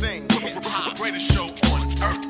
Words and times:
thing. 0.00 0.22
Hop, 0.64 0.96
greatest 0.98 1.32
show 1.32 1.44
on 1.44 1.82
earth. 2.06 2.28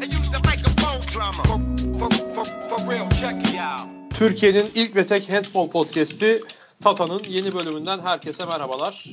They 0.00 0.06
use 0.18 0.30
the 0.30 0.40
microphone 0.50 1.00
drama. 1.12 1.42
For, 1.48 1.58
for, 1.98 2.10
for, 2.34 2.44
for 2.68 2.90
real, 2.90 3.08
check 3.10 3.36
it 3.48 3.58
out. 3.60 3.88
Türkiye'nin 4.14 4.66
ilk 4.74 4.96
ve 4.96 5.06
tek 5.06 5.28
handball 5.30 5.70
podcast'i 5.70 6.42
Tata'nın 6.82 7.22
yeni 7.28 7.54
bölümünden 7.54 7.98
herkese 7.98 8.44
merhabalar. 8.44 9.04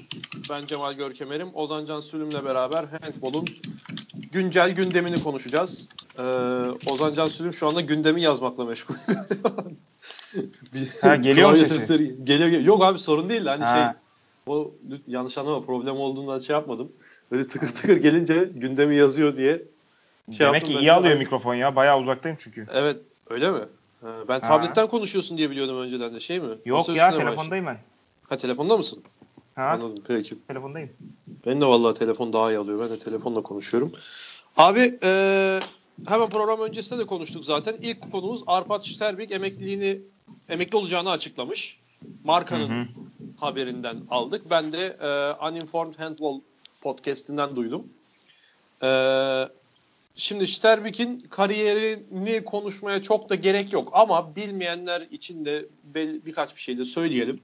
Ben 0.50 0.66
Cemal 0.66 0.94
Görkemer'im. 0.94 1.50
Ozan 1.54 1.86
Can 1.86 2.00
Sülüm'le 2.00 2.46
beraber 2.46 2.86
handball'un 3.02 3.46
güncel 4.32 4.72
gündemini 4.72 5.24
konuşacağız. 5.24 5.90
Ee, 6.20 6.22
Ozan 6.90 7.14
Can 7.14 7.28
Sülüm 7.28 7.54
şu 7.54 7.68
anda 7.68 7.82
gündemi 7.82 8.22
yazmakla 8.22 8.66
meşgul. 8.66 8.96
Bir 10.74 10.90
Ha, 11.02 11.16
geliyor 11.16 11.52
mu 11.52 11.66
sesleri 11.66 12.16
geliyor, 12.24 12.50
geliyor. 12.50 12.64
Yok 12.64 12.84
abi 12.84 13.00
sorun 13.00 13.30
değil. 13.30 13.46
Hani 13.46 13.64
Ha. 13.64 13.76
şey 13.76 14.54
o 14.54 14.72
yanlış 15.08 15.38
anlama 15.38 15.66
problem 15.66 15.96
olduğundan 15.96 16.40
şey 16.40 16.54
yapmadım. 16.54 16.92
Böyle 17.32 17.48
tıkır 17.48 17.70
tıkır 17.70 17.98
gelince 17.98 18.50
gündemi 18.56 18.96
yazıyor 18.96 19.38
diye 19.38 19.58
şey 20.32 20.40
Demek 20.40 20.54
yaptım 20.54 20.70
ki 20.70 20.76
ben 20.76 20.82
iyi 20.82 20.92
alıyor 20.92 21.18
mikrofon 21.18 21.56
ya. 21.56 21.76
Bayağı 21.76 22.00
uzaktayım 22.00 22.38
çünkü. 22.42 22.68
Evet 22.74 22.98
öyle 23.30 23.52
mi? 23.52 23.60
Ha, 24.02 24.08
ben 24.28 24.40
Ha. 24.40 24.48
tabletten 24.48 24.88
konuşuyorsun 24.88 25.38
diye 25.38 25.50
biliyordum 25.50 25.80
önceden 25.80 26.16
de 26.16 26.20
şey 26.20 26.40
mi? 26.40 26.56
Yok 26.66 26.78
Masa 26.78 26.94
ya 26.94 27.16
telefondayım 27.18 27.66
ben. 27.66 27.78
Ha 28.30 28.38
telefonda 28.38 28.78
mısın? 28.78 29.04
Ha 29.56 29.64
Anladım 29.64 30.04
peki. 30.08 30.36
telefondayım. 30.48 30.90
Benim 31.46 31.62
de 31.62 31.66
vallahi 31.66 31.94
telefon 32.00 32.34
daha 32.34 32.52
iyi 32.52 32.58
alıyor. 32.58 32.80
Ben 32.80 32.90
de 32.90 33.00
telefonla 33.00 33.42
konuşuyorum. 33.42 33.92
Abi 34.58 35.00
eee, 35.04 35.60
hemen 36.08 36.30
program 36.30 36.60
öncesinde 36.62 37.00
de 37.00 37.06
konuştuk 37.06 37.46
zaten. 37.46 37.76
İlk 37.82 38.12
konumuz 38.12 38.44
Arpat 38.48 38.88
Sterbik 38.88 39.32
emekliliğini 39.32 40.02
emekli 40.50 40.78
olacağını 40.78 41.10
açıklamış. 41.12 41.80
Markanın 42.24 42.70
Hı 42.70 42.82
hı. 42.82 42.88
haberinden 43.40 43.98
aldık. 44.10 44.50
Ben 44.50 44.74
de 44.74 44.98
eee, 45.02 45.48
Uninformed 45.52 45.96
Handball 46.00 46.40
podcast'inden 46.86 47.56
duydum. 47.56 47.88
Eee, 48.84 49.50
şimdi 50.16 50.48
Sterbik'in 50.48 51.20
kariyerini 51.20 52.44
konuşmaya 52.44 53.02
çok 53.02 53.30
da 53.30 53.36
gerek 53.36 53.74
yok 53.74 53.90
ama 53.94 54.36
bilmeyenler 54.36 55.02
için 55.02 55.46
de 55.46 55.66
birkaç 56.26 56.56
bir 56.56 56.62
şey 56.62 56.78
de 56.78 56.86
söyleyelim. 56.86 57.40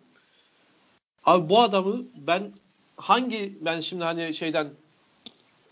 Abi 1.25 1.49
bu 1.49 1.59
adamı 1.61 2.03
ben 2.15 2.51
hangi 2.95 3.57
ben 3.61 3.79
şimdi 3.79 4.03
hani 4.03 4.33
şeyden 4.33 4.67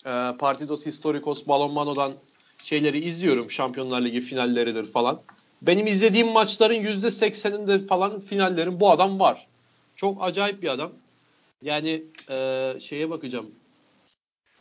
e, 0.06 0.12
Partidos 0.40 0.86
Historicos 0.86 1.48
Balonmano'dan 1.48 2.14
şeyleri 2.62 3.00
izliyorum. 3.00 3.52
Şampiyonlar 3.52 4.02
Ligi 4.02 4.22
finalleridir 4.22 4.92
falan. 4.92 5.22
Benim 5.62 5.88
izlediğim 5.88 6.32
maçların 6.32 6.84
%80'inde 6.84 7.88
falan 7.88 8.20
finallerin 8.20 8.80
bu 8.80 8.92
adam 8.92 9.20
var. 9.20 9.48
Çok 9.96 10.24
acayip 10.24 10.62
bir 10.62 10.68
adam. 10.68 10.92
Yani 11.62 12.04
e, 12.30 12.74
şeye 12.80 13.10
bakacağım. 13.10 13.52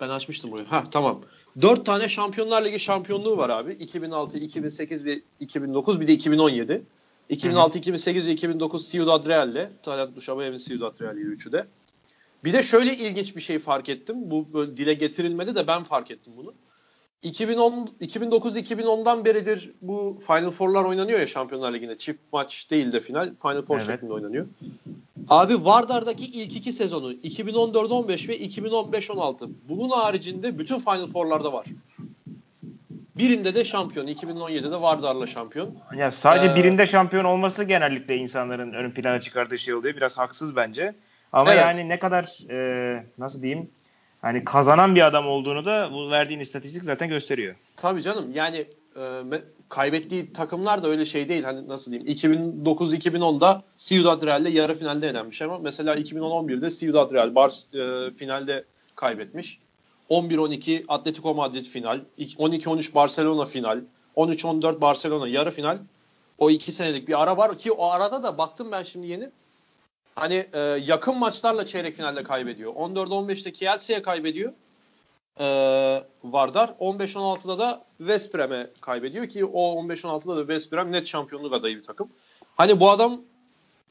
Ben 0.00 0.08
açmıştım 0.08 0.50
burayı. 0.50 0.66
Ha 0.66 0.84
tamam. 0.90 1.22
4 1.62 1.86
tane 1.86 2.08
Şampiyonlar 2.08 2.64
Ligi 2.64 2.80
şampiyonluğu 2.80 3.36
var 3.36 3.50
abi. 3.50 3.72
2006, 3.72 4.38
2008 4.38 5.04
ve 5.04 5.22
2009 5.40 6.00
bir 6.00 6.08
de 6.08 6.12
2017. 6.12 6.82
2006, 7.28 7.78
2008 7.78 8.26
ve 8.26 8.32
2009 8.32 8.92
Ciudad 8.92 9.26
Real'le. 9.26 9.70
Talant 9.82 10.16
Duşabayev'in 10.16 10.58
Ciudad 10.58 11.00
Real'iydi 11.00 11.28
üçü 11.28 11.52
de. 11.52 11.66
Bir 12.44 12.52
de 12.52 12.62
şöyle 12.62 12.96
ilginç 12.96 13.36
bir 13.36 13.40
şey 13.40 13.58
fark 13.58 13.88
ettim. 13.88 14.16
Bu 14.30 14.52
böyle 14.52 14.76
dile 14.76 14.94
getirilmedi 14.94 15.54
de 15.54 15.66
ben 15.66 15.84
fark 15.84 16.10
ettim 16.10 16.32
bunu. 16.36 16.54
2010 17.22 17.90
2009-2010'dan 18.00 19.24
beridir 19.24 19.70
bu 19.82 20.18
Final 20.26 20.50
Four'lar 20.50 20.84
oynanıyor 20.84 21.20
ya 21.20 21.26
Şampiyonlar 21.26 21.72
Ligi'nde. 21.74 21.98
Çift 21.98 22.20
maç 22.32 22.70
değil 22.70 22.92
de 22.92 23.00
final. 23.00 23.30
Final 23.42 23.62
Four 23.62 23.76
Evet. 23.76 23.86
şeklinde 23.86 24.12
oynanıyor. 24.12 24.46
Abi 25.28 25.64
Vardar'daki 25.64 26.24
ilk 26.26 26.56
iki 26.56 26.72
sezonu 26.72 27.12
2014-15 27.12 28.28
ve 28.28 28.38
2015-16. 28.38 29.48
Bunun 29.68 29.90
haricinde 29.90 30.58
bütün 30.58 30.78
Final 30.78 31.06
Four'larda 31.06 31.52
var. 31.52 31.66
Birinde 33.18 33.54
de 33.54 33.64
şampiyon. 33.64 34.06
2017'de 34.06 34.80
Vardar'la 34.80 35.26
şampiyon. 35.26 35.74
Ya 35.96 36.10
sadece 36.10 36.52
Ee, 36.52 36.56
birinde 36.56 36.86
şampiyon 36.86 37.24
olması 37.24 37.64
genellikle 37.64 38.16
insanların 38.16 38.72
ön 38.72 38.90
plana 38.90 39.20
çıkardığı 39.20 39.58
şey 39.58 39.74
oluyor. 39.74 39.96
Biraz 39.96 40.18
haksız 40.18 40.56
bence. 40.56 40.94
Ama 41.32 41.52
Evet. 41.54 41.62
yani 41.62 41.88
ne 41.88 41.98
kadar 41.98 42.50
e, 42.50 43.04
nasıl 43.18 43.42
diyeyim 43.42 43.70
hani 44.22 44.44
kazanan 44.44 44.94
bir 44.94 45.06
adam 45.06 45.26
olduğunu 45.26 45.64
da 45.64 45.90
bu 45.92 46.10
verdiğin 46.10 46.40
istatistik 46.40 46.84
zaten 46.84 47.08
gösteriyor. 47.08 47.54
Tabii 47.76 48.02
canım 48.02 48.32
yani 48.34 48.66
e, 48.96 49.22
kaybettiği 49.68 50.32
takımlar 50.32 50.82
da 50.82 50.88
öyle 50.88 51.06
şey 51.06 51.28
değil. 51.28 51.42
Hani 51.44 51.68
nasıl 51.68 51.92
diyeyim 51.92 52.12
2009-2010'da 52.12 53.62
Ciudad 53.76 54.22
Real'le 54.22 54.48
yarı 54.48 54.78
finalde 54.78 55.08
elenmiş 55.08 55.42
ama 55.42 55.58
mesela 55.58 55.96
2011'de 55.96 56.70
Ciudad 56.70 57.12
Real 57.12 57.34
Bar 57.34 57.50
e, 57.74 58.10
finalde 58.14 58.64
kaybetmiş. 58.96 59.58
11-12 60.10 60.84
Atletico 60.88 61.34
Madrid 61.34 61.64
final, 61.64 62.00
12-13 62.18 62.94
Barcelona 62.94 63.44
final, 63.44 63.80
13-14 64.16 64.80
Barcelona 64.80 65.28
yarı 65.28 65.50
final. 65.50 65.78
O 66.38 66.50
iki 66.50 66.72
senelik 66.72 67.08
bir 67.08 67.22
ara 67.22 67.36
var 67.36 67.58
ki 67.58 67.72
o 67.72 67.86
arada 67.86 68.22
da 68.22 68.38
baktım 68.38 68.72
ben 68.72 68.82
şimdi 68.82 69.06
yeni. 69.06 69.30
Hani 70.18 70.46
e, 70.52 70.58
yakın 70.60 71.16
maçlarla 71.18 71.66
çeyrek 71.66 71.96
finalde 71.96 72.22
kaybediyor. 72.22 72.72
14-15'te 72.72 73.52
Kielce'ye 73.52 74.02
kaybediyor 74.02 74.52
e, 75.40 75.46
Vardar. 76.24 76.68
15-16'da 76.68 77.58
da 77.58 77.84
West 77.98 78.34
Brom'e 78.34 78.70
kaybediyor 78.80 79.26
ki 79.26 79.44
o 79.44 79.82
15-16'da 79.82 80.36
da 80.36 80.40
West 80.40 80.72
Brom 80.72 80.92
net 80.92 81.06
şampiyonluk 81.06 81.52
adayı 81.52 81.76
bir 81.76 81.82
takım. 81.82 82.08
Hani 82.56 82.80
bu 82.80 82.90
adam 82.90 83.20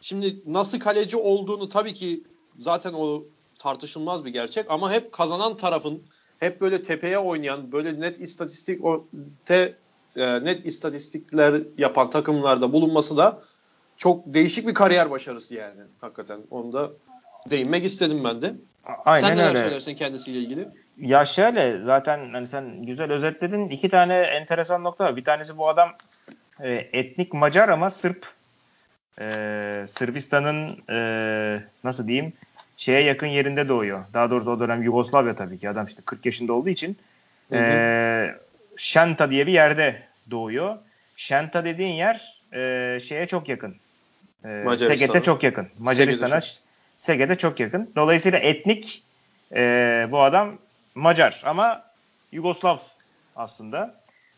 şimdi 0.01 0.41
nasıl 0.45 0.79
kaleci 0.79 1.17
olduğunu 1.17 1.69
tabii 1.69 1.93
ki 1.93 2.23
zaten 2.59 2.93
o 2.93 3.23
tartışılmaz 3.59 4.25
bir 4.25 4.29
gerçek 4.29 4.71
ama 4.71 4.91
hep 4.91 5.11
kazanan 5.11 5.57
tarafın 5.57 6.03
hep 6.39 6.61
böyle 6.61 6.83
tepeye 6.83 7.17
oynayan 7.19 7.71
böyle 7.71 7.99
net 7.99 8.21
istatistik 8.21 8.81
te, 9.45 9.75
e, 10.15 10.43
net 10.43 10.65
istatistikler 10.65 11.63
yapan 11.77 12.09
takımlarda 12.09 12.73
bulunması 12.73 13.17
da 13.17 13.41
çok 13.97 14.33
değişik 14.33 14.67
bir 14.67 14.73
kariyer 14.73 15.11
başarısı 15.11 15.55
yani 15.55 15.81
hakikaten. 16.01 16.39
Onu 16.51 16.73
da 16.73 16.91
değinmek 17.49 17.85
istedim 17.85 18.23
ben 18.23 18.41
de. 18.41 18.53
Aynen 19.05 19.27
Sen 19.27 19.37
neler 19.37 19.49
öyle. 19.49 19.59
söylersin 19.59 19.95
kendisiyle 19.95 20.39
ilgili? 20.39 20.67
Ya 20.97 21.25
şöyle 21.25 21.81
zaten 21.83 22.33
hani 22.33 22.47
sen 22.47 22.83
güzel 22.83 23.11
özetledin. 23.11 23.69
İki 23.69 23.89
tane 23.89 24.15
enteresan 24.17 24.83
nokta 24.83 25.03
var. 25.03 25.15
Bir 25.15 25.23
tanesi 25.23 25.57
bu 25.57 25.69
adam 25.69 25.89
e, 26.59 26.71
etnik 26.93 27.33
Macar 27.33 27.69
ama 27.69 27.89
Sırp. 27.89 28.25
E, 29.21 29.85
Sırbistan'ın 29.87 30.77
e, 30.89 31.63
nasıl 31.83 32.07
diyeyim 32.07 32.33
şeye 32.77 33.01
yakın 33.01 33.27
yerinde 33.27 33.69
doğuyor. 33.69 34.05
Daha 34.13 34.29
doğrusu 34.31 34.51
o 34.51 34.59
dönem 34.59 34.83
Yugoslavya 34.83 35.35
tabii 35.35 35.57
ki. 35.59 35.69
Adam 35.69 35.85
işte 35.85 36.01
40 36.05 36.25
yaşında 36.25 36.53
olduğu 36.53 36.69
için. 36.69 36.97
Hı 37.49 37.55
hı. 37.55 37.59
E, 37.63 38.35
Şenta 38.77 39.31
diye 39.31 39.47
bir 39.47 39.53
yerde 39.53 40.01
doğuyor. 40.31 40.77
Şenta 41.15 41.65
dediğin 41.65 41.93
yer 41.93 42.41
e, 42.53 42.99
şeye 42.99 43.27
çok 43.27 43.49
yakın. 43.49 43.75
E, 44.45 44.47
Macaristan'a. 44.47 44.97
Seget'e 44.97 45.21
çok 45.21 45.43
yakın. 45.43 45.67
Macaristan'a 45.79 46.39
Seget'e 46.97 47.35
çok 47.35 47.59
yakın. 47.59 47.91
Dolayısıyla 47.95 48.39
etnik 48.39 49.03
e, 49.55 49.61
bu 50.11 50.21
adam 50.21 50.57
Macar 50.95 51.41
ama 51.45 51.83
Yugoslav 52.31 52.77
aslında. 53.35 53.77
Abi 53.77 53.91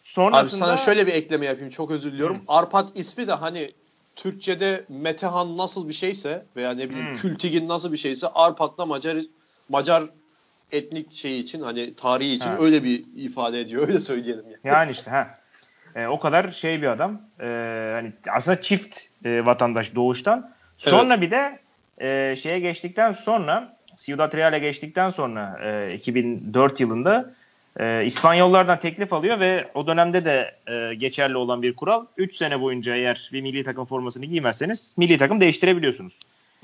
Sonrasında 0.03 0.65
sana 0.65 0.77
şöyle 0.77 1.07
bir 1.07 1.13
ekleme 1.13 1.45
yapayım. 1.45 1.69
Çok 1.69 1.91
özür 1.91 2.13
diliyorum. 2.13 2.37
Hı. 2.37 2.41
Arpat 2.47 2.89
ismi 2.95 3.27
de 3.27 3.33
hani 3.33 3.71
Türkçede 4.15 4.85
Metehan 4.89 5.57
nasıl 5.57 5.87
bir 5.87 5.93
şeyse 5.93 6.45
veya 6.55 6.71
ne 6.71 6.89
bileyim 6.89 7.09
Hı. 7.09 7.13
Kültigin 7.13 7.67
nasıl 7.67 7.91
bir 7.91 7.97
şeyse 7.97 8.27
Arpat 8.27 8.77
da 8.77 8.85
Macar 8.85 9.17
Macar 9.69 10.03
etnik 10.71 11.13
şey 11.15 11.39
için 11.39 11.61
hani 11.61 11.93
tarihi 11.93 12.33
için 12.33 12.49
Ha. 12.49 12.57
öyle 12.59 12.83
bir 12.83 13.03
ifade 13.15 13.61
ediyor. 13.61 13.87
Öyle 13.87 13.99
söyleyelim 13.99 14.45
yani. 14.45 14.75
yani 14.75 14.91
işte 14.91 15.11
ha. 15.11 15.38
E, 15.95 16.07
o 16.07 16.19
kadar 16.19 16.51
şey 16.51 16.81
bir 16.81 16.87
adam. 16.87 17.21
E, 17.39 17.45
hani 17.93 18.11
aslında 18.31 18.61
çift 18.61 18.99
e, 19.25 19.45
vatandaş 19.45 19.95
doğuştan. 19.95 20.51
Sonra 20.77 21.21
bir 21.21 21.31
de 21.31 21.59
e, 21.97 22.35
şeye 22.35 22.59
geçtikten 22.59 23.11
sonra 23.11 23.77
Ciudad 23.97 24.33
Real'e 24.33 24.59
geçtikten 24.59 25.09
sonra 25.09 25.59
e, 25.63 25.93
2004 25.93 26.79
yılında 26.79 27.33
e, 27.79 28.05
İspanyollardan 28.05 28.79
teklif 28.79 29.13
alıyor 29.13 29.39
ve 29.39 29.67
o 29.73 29.87
dönemde 29.87 30.25
de 30.25 30.55
e, 30.67 30.95
geçerli 30.95 31.37
olan 31.37 31.61
bir 31.61 31.75
kural 31.75 32.05
3 32.17 32.35
sene 32.35 32.61
boyunca 32.61 32.95
eğer 32.95 33.29
bir 33.33 33.41
milli 33.41 33.63
takım 33.63 33.85
formasını 33.85 34.25
giymezseniz 34.25 34.95
milli 34.97 35.17
takım 35.17 35.39
değiştirebiliyorsunuz. 35.39 36.13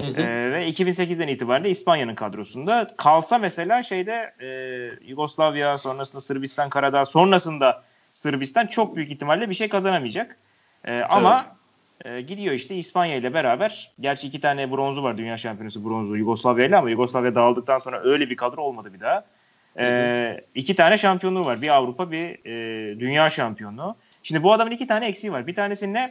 Hı 0.01 0.03
hı. 0.03 0.21
Ee, 0.21 0.51
ve 0.51 0.69
2008'den 0.69 1.27
itibaren 1.27 1.63
de 1.63 1.69
İspanya'nın 1.69 2.15
kadrosunda. 2.15 2.93
Kalsa 2.97 3.37
mesela 3.37 3.83
şeyde 3.83 4.33
e, 4.39 4.49
Yugoslavya 5.07 5.77
sonrasında 5.77 6.21
Sırbistan, 6.21 6.69
Karadağ 6.69 7.05
sonrasında 7.05 7.83
Sırbistan 8.15 8.67
çok 8.67 8.95
büyük 8.95 9.11
ihtimalle 9.11 9.49
bir 9.49 9.55
şey 9.55 9.69
kazanamayacak. 9.69 10.37
Ee, 10.85 11.01
ama 11.01 11.45
e, 12.05 12.21
gidiyor 12.21 12.53
işte 12.53 12.75
İspanya 12.75 13.15
ile 13.15 13.33
beraber. 13.33 13.91
Gerçi 13.99 14.27
iki 14.27 14.41
tane 14.41 14.71
bronzu 14.71 15.03
var 15.03 15.17
dünya 15.17 15.37
şampiyonası 15.37 15.85
bronzu 15.85 16.17
Yugoslavya 16.17 16.65
ile 16.65 16.77
ama 16.77 16.89
Yugoslavya 16.89 17.35
dağıldıktan 17.35 17.77
sonra 17.77 18.03
öyle 18.03 18.29
bir 18.29 18.35
kadro 18.35 18.61
olmadı 18.61 18.93
bir 18.93 18.99
daha. 18.99 19.25
Ee, 19.79 20.41
iki 20.55 20.75
tane 20.75 20.97
şampiyonluğu 20.97 21.45
var. 21.45 21.61
Bir 21.61 21.75
Avrupa 21.75 22.11
bir 22.11 22.45
e, 22.45 22.99
dünya 22.99 23.29
şampiyonluğu. 23.29 23.95
Şimdi 24.23 24.43
bu 24.43 24.53
adamın 24.53 24.71
iki 24.71 24.87
tane 24.87 25.07
eksiği 25.07 25.33
var. 25.33 25.47
Bir 25.47 25.55
tanesi 25.55 25.93
ne? 25.93 26.05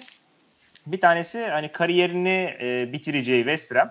Bir 0.86 1.00
tanesi 1.00 1.46
hani 1.46 1.68
kariyerini 1.68 2.56
e, 2.60 2.92
bitireceği 2.92 3.40
West 3.40 3.72
Brom. 3.72 3.88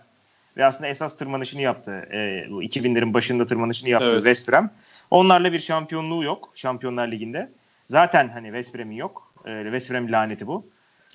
ve 0.57 0.65
aslında 0.65 0.87
esas 0.87 1.17
tırmanışını 1.17 1.61
yaptı. 1.61 1.91
E, 1.91 2.47
bu 2.49 2.63
2000'lerin 2.63 3.13
başında 3.13 3.45
tırmanışını 3.45 3.89
yaptı 3.89 4.09
Evet. 4.11 4.17
West 4.17 4.49
Brom. 4.49 4.69
Onlarla 5.11 5.53
bir 5.53 5.59
şampiyonluğu 5.59 6.23
yok 6.23 6.51
Şampiyonlar 6.55 7.07
Ligi'nde. 7.07 7.49
Zaten 7.85 8.29
hani 8.29 8.47
West 8.47 8.75
Brom'in 8.75 8.95
yok. 8.95 9.33
E, 9.45 9.63
West 9.63 9.91
Brom 9.91 10.11
laneti 10.11 10.47
bu. 10.47 10.67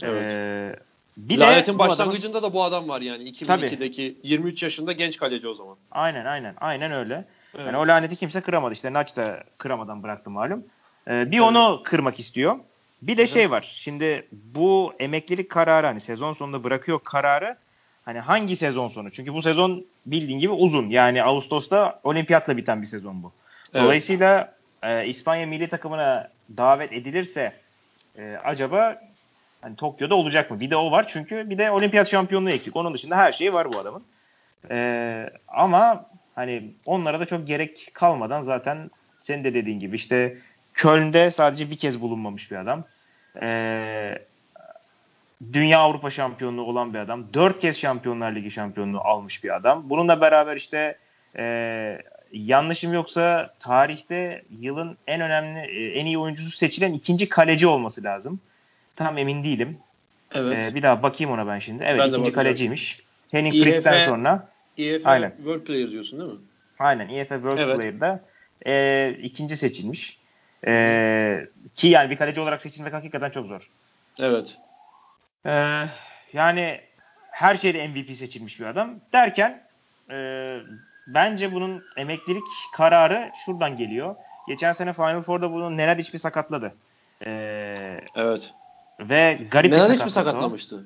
Evet. 0.03 0.33
E, 0.33 0.77
bir 1.17 1.39
Lanetin 1.39 1.63
adamın- 1.75 1.79
başlangıcında 1.79 2.43
da 2.43 2.53
bu 2.53 2.65
adam 2.65 2.89
var 2.89 3.01
yani 3.01 3.25
2002'deki 3.25 4.19
23 4.23 4.63
yaşında 4.63 4.93
genç 4.93 5.17
kaleci 5.17 5.49
o 5.49 5.55
zaman. 5.55 5.77
Aynen 5.91 6.25
aynen 6.25 6.55
aynen 6.61 6.93
öyle. 6.93 7.25
Evet. 7.55 7.67
Yani 7.67 7.77
o 7.77 7.87
laneti 7.87 8.17
kimse 8.17 8.41
kıramadı. 8.41 8.73
İşte 8.75 8.93
Naç 8.93 9.17
da 9.17 9.45
kıramadan 9.59 10.03
bıraktı 10.03 10.31
malum. 10.31 10.65
Ee, 11.09 11.11
bir 11.31 11.37
Evet. 11.37 11.41
onu 11.47 11.81
kırmak 11.85 12.19
istiyor. 12.21 12.59
Bir 13.03 13.17
de 13.17 13.27
şey 13.27 13.51
var. 13.51 13.73
Şimdi 13.77 14.29
bu 14.33 14.93
emeklilik 14.99 15.51
kararı 15.51 15.87
hani 15.87 16.01
sezon 16.01 16.33
sonunda 16.33 16.65
bırakıyor 16.65 17.01
kararı. 17.05 17.57
Hani 18.05 18.19
hangi 18.21 18.57
sezon 18.57 18.89
sonu? 18.89 19.11
Çünkü 19.11 19.35
bu 19.35 19.43
sezon 19.43 19.85
bildiğin 20.07 20.39
gibi 20.39 20.53
uzun. 20.53 20.89
Yani 20.91 21.23
Ağustos'ta 21.23 22.01
olimpiyatla 22.05 22.57
biten 22.57 22.83
bir 22.83 22.87
sezon 22.87 23.23
bu. 23.23 23.33
Evet. 23.75 23.85
Dolayısıyla 23.85 24.55
e, 24.83 25.07
İspanya 25.07 25.47
milli 25.47 25.69
takımına 25.69 26.31
davet 26.57 26.93
edilirse 26.93 27.53
e, 28.19 28.37
acaba 28.45 29.03
hani 29.61 29.77
Tokyo'da 29.77 30.15
olacak 30.15 30.51
mı? 30.51 30.61
Bir 30.61 30.71
de 30.71 30.77
o 30.77 30.91
var 30.91 31.09
çünkü 31.09 31.51
bir 31.51 31.59
de 31.59 31.71
olimpiyat 31.71 32.11
şampiyonluğu 32.11 32.51
eksik. 32.51 32.77
Onun 32.77 32.95
dışında 32.95 33.17
her 33.17 33.33
şeyi 33.33 33.53
var 33.53 33.73
bu 33.73 33.79
adamın. 33.79 34.03
E, 34.71 35.31
ama 35.49 36.07
hani 36.35 36.71
onlara 36.87 37.21
da 37.21 37.27
çok 37.27 37.47
gerek 37.47 37.91
kalmadan 37.93 38.43
zaten 38.43 38.91
senin 39.21 39.45
de 39.45 39.55
dediğin 39.55 39.81
gibi 39.81 39.97
işte 39.97 40.39
Köln'de 40.75 41.31
sadece 41.31 41.71
bir 41.71 41.77
kez 41.77 42.01
bulunmamış 42.01 42.51
bir 42.51 42.57
adam. 42.57 42.85
E, 43.43 44.19
Dünya 45.53 45.79
Avrupa 45.79 46.11
şampiyonluğu 46.11 46.63
olan 46.63 46.95
bir 46.95 46.99
adam. 46.99 47.25
Dört 47.35 47.61
kez 47.61 47.79
Şampiyonlar 47.79 48.35
Ligi 48.35 48.51
şampiyonluğu 48.51 49.01
almış 49.01 49.45
bir 49.45 49.57
adam. 49.57 49.91
Bununla 49.91 50.21
beraber 50.21 50.57
işte 50.57 50.99
e, 51.37 52.03
yanlışım 52.33 52.93
yoksa 52.93 53.55
tarihte 53.61 54.43
yılın 54.61 54.97
en 55.07 55.21
önemli, 55.21 55.59
e, 55.61 55.93
en 55.99 56.07
iyi 56.07 56.19
oyuncusu 56.19 56.51
seçilen 56.51 56.93
ikinci 56.93 57.29
kaleci 57.29 57.67
olması 57.67 58.05
lazım. 58.05 58.41
Tam 58.97 59.19
emin 59.19 59.45
değilim. 59.45 59.77
Evet. 60.35 60.73
E, 60.73 60.75
bir 60.75 60.83
daha 60.83 61.03
bakayım 61.03 61.33
ona 61.33 61.47
ben 61.47 61.59
şimdi. 61.59 61.85
Evet 61.85 62.01
Ben 62.01 62.09
ikinci 62.09 62.33
kaleciymiş. 62.33 63.03
Henning 63.31 63.65
Fritz'ten 63.65 64.07
sonra 64.07 64.49
EF 64.79 65.07
Aynen. 65.07 65.33
World 65.37 65.61
Player 65.61 65.91
diyorsun 65.91 66.21
değil 66.21 66.33
mi? 66.33 66.39
aynen 66.79 67.09
EFF 67.09 67.29
World 67.29 67.59
Evet. 67.59 67.77
Player'da 67.77 68.21
e, 68.67 69.15
ikinci 69.23 69.57
seçilmiş. 69.57 70.19
E, 70.67 71.47
ki 71.75 71.89
yani 71.89 72.11
bir 72.11 72.17
kaleci 72.17 72.41
olarak 72.41 72.63
seçilmek 72.63 72.93
hakikaten 72.93 73.31
çok 73.31 73.47
zor. 73.47 73.71
Evet. 74.21 74.59
Ee, 75.47 75.85
yani 76.33 76.81
her 77.31 77.55
şeyde 77.55 77.89
MVP 77.89 78.17
seçilmiş 78.17 78.61
bir 78.61 78.65
adam 78.67 78.95
derken 79.13 79.63
e, 80.11 80.59
bence 81.09 81.53
bunun 81.53 81.85
emeklilik 81.97 82.45
kararı 82.73 83.31
şuradan 83.45 83.77
geliyor. 83.77 84.17
Geçen 84.49 84.73
sene 84.73 84.93
Final 84.93 85.23
Four'da 85.23 85.53
bunu 85.53 85.77
Nenadic 85.77 86.13
bir 86.13 86.19
sakatladı. 86.19 86.75
Ee, 87.27 88.01
Evet. 88.15 88.55
ve 89.01 89.39
garip 89.51 89.73
Nenadic 89.73 89.99
bir 89.99 90.05
mi 90.05 90.11
sakatlamıştı? 90.11 90.85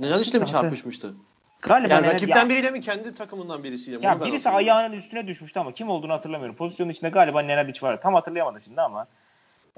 Nenadic 0.00 0.32
de 0.32 0.38
mi 0.38 0.46
çarpışmıştı? 0.46 1.14
Galiba 1.62 1.94
Yani 1.94 2.06
rakipten 2.06 2.42
ya, 2.42 2.48
biriyle 2.48 2.70
mi 2.70 2.80
kendi 2.80 3.14
takımından 3.14 3.64
birisiyle 3.64 3.96
mi? 3.96 4.04
ya 4.04 4.24
birisi 4.24 4.50
ayağının 4.50 4.96
üstüne 4.96 5.26
düşmüştü 5.26 5.60
ama 5.60 5.72
kim 5.72 5.88
olduğunu 5.88 6.12
hatırlamıyorum. 6.12 6.56
Pozisyonun 6.56 6.90
içinde 6.90 7.08
galiba 7.08 7.42
Nenadic 7.42 7.82
var. 7.82 8.00
Tam 8.02 8.14
hatırlayamadım 8.14 8.62
şimdi 8.64 8.80
ama. 8.80 9.06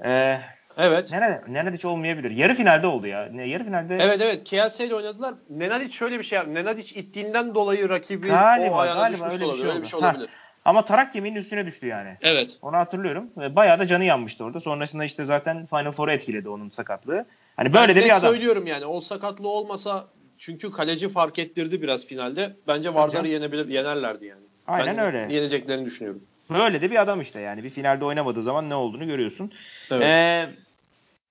Ee, 0.05 0.41
Evet. 0.79 1.11
Nenadic, 1.11 1.53
Nenadic 1.53 1.87
olmayabilir. 1.87 2.31
Yarı 2.31 2.55
finalde 2.55 2.87
oldu 2.87 3.07
ya. 3.07 3.29
Ne, 3.31 3.47
yarı 3.47 3.63
finalde 3.63 3.95
Evet 4.01 4.21
evet 4.21 4.43
KLC 4.43 4.85
ile 4.87 4.95
oynadılar. 4.95 5.33
Nenadic 5.49 5.91
şöyle 5.91 6.19
bir 6.19 6.23
şey 6.23 6.35
yaptı. 6.37 6.53
Nenadic 6.53 6.99
ittiğinden 6.99 7.55
dolayı 7.55 7.89
rakibi 7.89 8.27
Galiba, 8.27 8.73
o 8.75 8.77
ayağına 8.77 9.09
düşmüş 9.11 9.33
öyle 9.33 9.39
bir 9.41 9.45
olabilir. 9.45 9.61
şey 9.61 9.69
öyle 9.69 9.79
bir 9.79 9.83
oldu. 9.83 9.89
şey 9.89 10.01
Ha. 10.01 10.09
olabilir. 10.09 10.29
ama 10.65 10.85
tarak 10.85 11.13
kemiğinin 11.13 11.39
üstüne 11.39 11.65
düştü 11.65 11.87
yani. 11.87 12.17
Evet. 12.21 12.57
Onu 12.61 12.77
hatırlıyorum. 12.77 13.29
Bayağı 13.35 13.79
da 13.79 13.87
canı 13.87 14.03
yanmıştı 14.05 14.43
orada. 14.43 14.59
Sonrasında 14.59 15.03
işte 15.03 15.25
zaten 15.25 15.65
Final 15.65 15.91
Four'u 15.91 16.11
etkiledi 16.11 16.49
onun 16.49 16.69
sakatlığı. 16.69 17.25
Hani 17.55 17.73
böyle 17.73 17.95
Ben 17.95 18.01
de 18.01 18.05
bir 18.05 18.17
adam. 18.17 18.31
söylüyorum 18.31 18.67
yani 18.67 18.85
o 18.85 19.01
sakatlığı 19.01 19.49
olmasa 19.49 20.07
çünkü 20.37 20.71
kaleci 20.71 21.09
fark 21.09 21.39
ettirdi 21.39 21.81
biraz 21.81 22.05
finalde. 22.05 22.55
Bence 22.67 22.93
Vardar'ı 22.93 23.27
yenebilir, 23.27 23.67
yenerlerdi 23.67 24.25
yani. 24.25 24.41
Aynen 24.67 24.97
ben 24.97 25.05
öyle. 25.05 25.33
Yeneceklerini 25.33 25.85
düşünüyorum. 25.85 26.21
Böyle 26.49 26.81
de 26.81 26.91
bir 26.91 27.01
adam 27.01 27.21
işte 27.21 27.39
yani. 27.41 27.63
Bir 27.63 27.69
finalde 27.69 28.05
oynamadığı 28.05 28.43
zaman 28.43 28.69
ne 28.69 28.75
olduğunu 28.75 29.05
görüyorsun. 29.07 29.51
Evet. 29.91 30.03
Ee, 30.05 30.49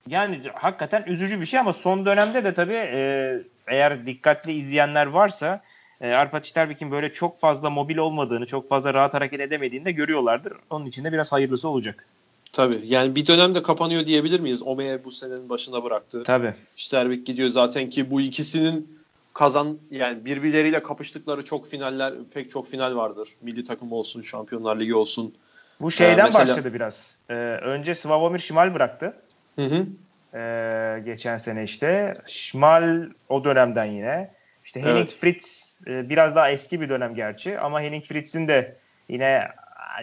yani 0.07 0.41
hakikaten 0.53 1.03
üzücü 1.07 1.41
bir 1.41 1.45
şey 1.45 1.59
ama 1.59 1.73
son 1.73 2.05
dönemde 2.05 2.43
de 2.43 2.53
tabii 2.53 2.73
e, 2.73 3.41
eğer 3.67 4.05
dikkatli 4.05 4.51
izleyenler 4.53 5.05
varsa 5.05 5.61
e, 6.01 6.11
Arpad 6.11 6.43
Terbik'in 6.53 6.91
böyle 6.91 7.13
çok 7.13 7.39
fazla 7.39 7.69
mobil 7.69 7.97
olmadığını, 7.97 8.45
çok 8.45 8.69
fazla 8.69 8.93
rahat 8.93 9.13
hareket 9.13 9.39
edemediğini 9.39 9.85
de 9.85 9.91
görüyorlardır. 9.91 10.53
Onun 10.69 10.85
için 10.85 11.03
de 11.03 11.13
biraz 11.13 11.31
hayırlısı 11.31 11.69
olacak. 11.69 12.05
Tabii. 12.53 12.79
Yani 12.83 13.15
bir 13.15 13.27
dönemde 13.27 13.63
kapanıyor 13.63 14.05
diyebilir 14.05 14.39
miyiz? 14.39 14.61
Ome'ye 14.63 15.03
bu 15.03 15.11
senenin 15.11 15.49
başına 15.49 15.83
bıraktı. 15.83 16.23
Tabii. 16.23 16.53
Stervik 16.75 17.27
gidiyor 17.27 17.49
zaten 17.49 17.89
ki 17.89 18.11
bu 18.11 18.21
ikisinin 18.21 18.99
kazan 19.33 19.77
yani 19.91 20.25
birbirleriyle 20.25 20.83
kapıştıkları 20.83 21.45
çok 21.45 21.69
finaller 21.69 22.13
pek 22.33 22.51
çok 22.51 22.69
final 22.69 22.95
vardır. 22.95 23.29
Milli 23.41 23.63
takım 23.63 23.91
olsun, 23.91 24.21
Şampiyonlar 24.21 24.79
Ligi 24.79 24.95
olsun. 24.95 25.33
Bu 25.81 25.91
şeyden 25.91 26.17
Ee, 26.19 26.23
mesela- 26.23 26.47
başladı 26.47 26.73
biraz. 26.73 27.15
Ee, 27.29 27.33
önce 27.61 27.95
Slavomir 27.95 28.39
Şimal 28.39 28.73
bıraktı. 28.73 29.13
Hı 29.55 29.65
hı. 29.65 29.85
Ee, 30.33 31.01
geçen 31.05 31.37
sene 31.37 31.63
işte. 31.63 32.17
Schmal 32.27 33.05
o 33.29 33.43
dönemden 33.43 33.85
yine. 33.85 34.29
İşte 34.65 34.81
Henning 34.81 34.97
Evet. 34.97 35.17
Fritz 35.21 35.79
e, 35.87 36.09
biraz 36.09 36.35
daha 36.35 36.49
eski 36.49 36.81
bir 36.81 36.89
dönem 36.89 37.15
gerçi 37.15 37.59
ama 37.59 37.81
Henning 37.81 38.05
Fritz'in 38.05 38.47
de 38.47 38.75
yine 39.09 39.47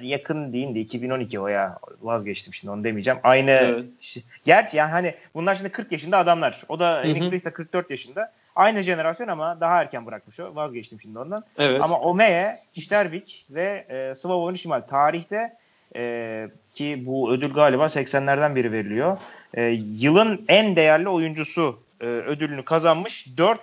yakın 0.03 0.53
diyeyim 0.53 0.75
de 0.75 0.81
2012 0.81 1.41
o 1.41 1.49
ya 1.49 1.79
vazgeçtim 2.03 2.55
şimdi 2.55 2.73
onu 2.73 2.85
demeyeceğim. 2.85 3.21
Aynı 3.23 3.51
Evet. 3.51 3.85
gerçi 4.45 4.77
yani 4.77 4.91
hani 4.91 5.15
bunlar 5.35 5.55
şimdi 5.55 5.69
40 5.69 5.93
yaşında 5.93 6.19
adamlar. 6.19 6.63
O 6.69 6.79
da 6.79 7.03
Henning. 7.05 7.31
Fritz 7.31 7.45
de 7.45 7.51
44 7.51 7.91
yaşında. 7.91 8.33
Aynı 8.57 8.83
jenerasyon 8.83 9.29
ama 9.29 9.61
daha 9.61 9.81
erken 9.83 10.07
bırakmış 10.07 10.41
o. 10.41 10.55
Vazgeçtim 10.55 11.01
şimdi 11.01 11.19
ondan. 11.19 11.45
Evet. 11.59 11.81
Ama 11.83 12.01
Omeye, 12.01 12.57
Stervik 12.81 13.47
ve 13.51 13.87
e, 13.89 14.15
Slavomir 14.15 14.59
Şimal 14.59 14.81
tarihte 14.81 15.57
e, 15.97 16.49
ki 16.75 17.03
bu 17.07 17.33
ödül 17.33 17.53
galiba 17.53 17.85
80'lerden 17.85 18.57
beri 18.57 18.73
veriliyor. 18.73 19.19
E, 19.55 19.73
yılın 19.99 20.45
en 20.49 20.77
değerli 20.77 21.09
oyuncusu 21.09 21.79
e, 22.01 22.07
ödülünü 22.07 22.65
kazanmış 22.65 23.27
4 23.37 23.61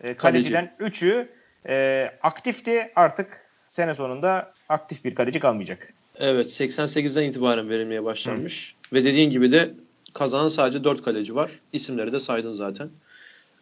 e, 0.00 0.14
kaleciden 0.14 0.72
3'ü 0.80 1.28
e, 1.68 2.10
aktifti. 2.22 2.92
Artık 2.96 3.40
sene 3.68 3.94
sonunda 3.94 4.52
aktif 4.68 5.04
bir 5.04 5.14
kaleci 5.14 5.40
kalmayacak. 5.40 5.92
Evet 6.20 6.46
88'den 6.46 7.22
itibaren 7.22 7.68
verilmeye 7.68 8.04
başlanmış. 8.04 8.74
Ve 8.92 9.04
dediğin 9.04 9.30
gibi 9.30 9.52
de 9.52 9.70
kazanan 10.14 10.48
sadece 10.48 10.84
4 10.84 11.02
kaleci 11.02 11.34
var. 11.34 11.50
İsimleri 11.72 12.12
de 12.12 12.20
saydın 12.20 12.52
zaten. 12.52 12.88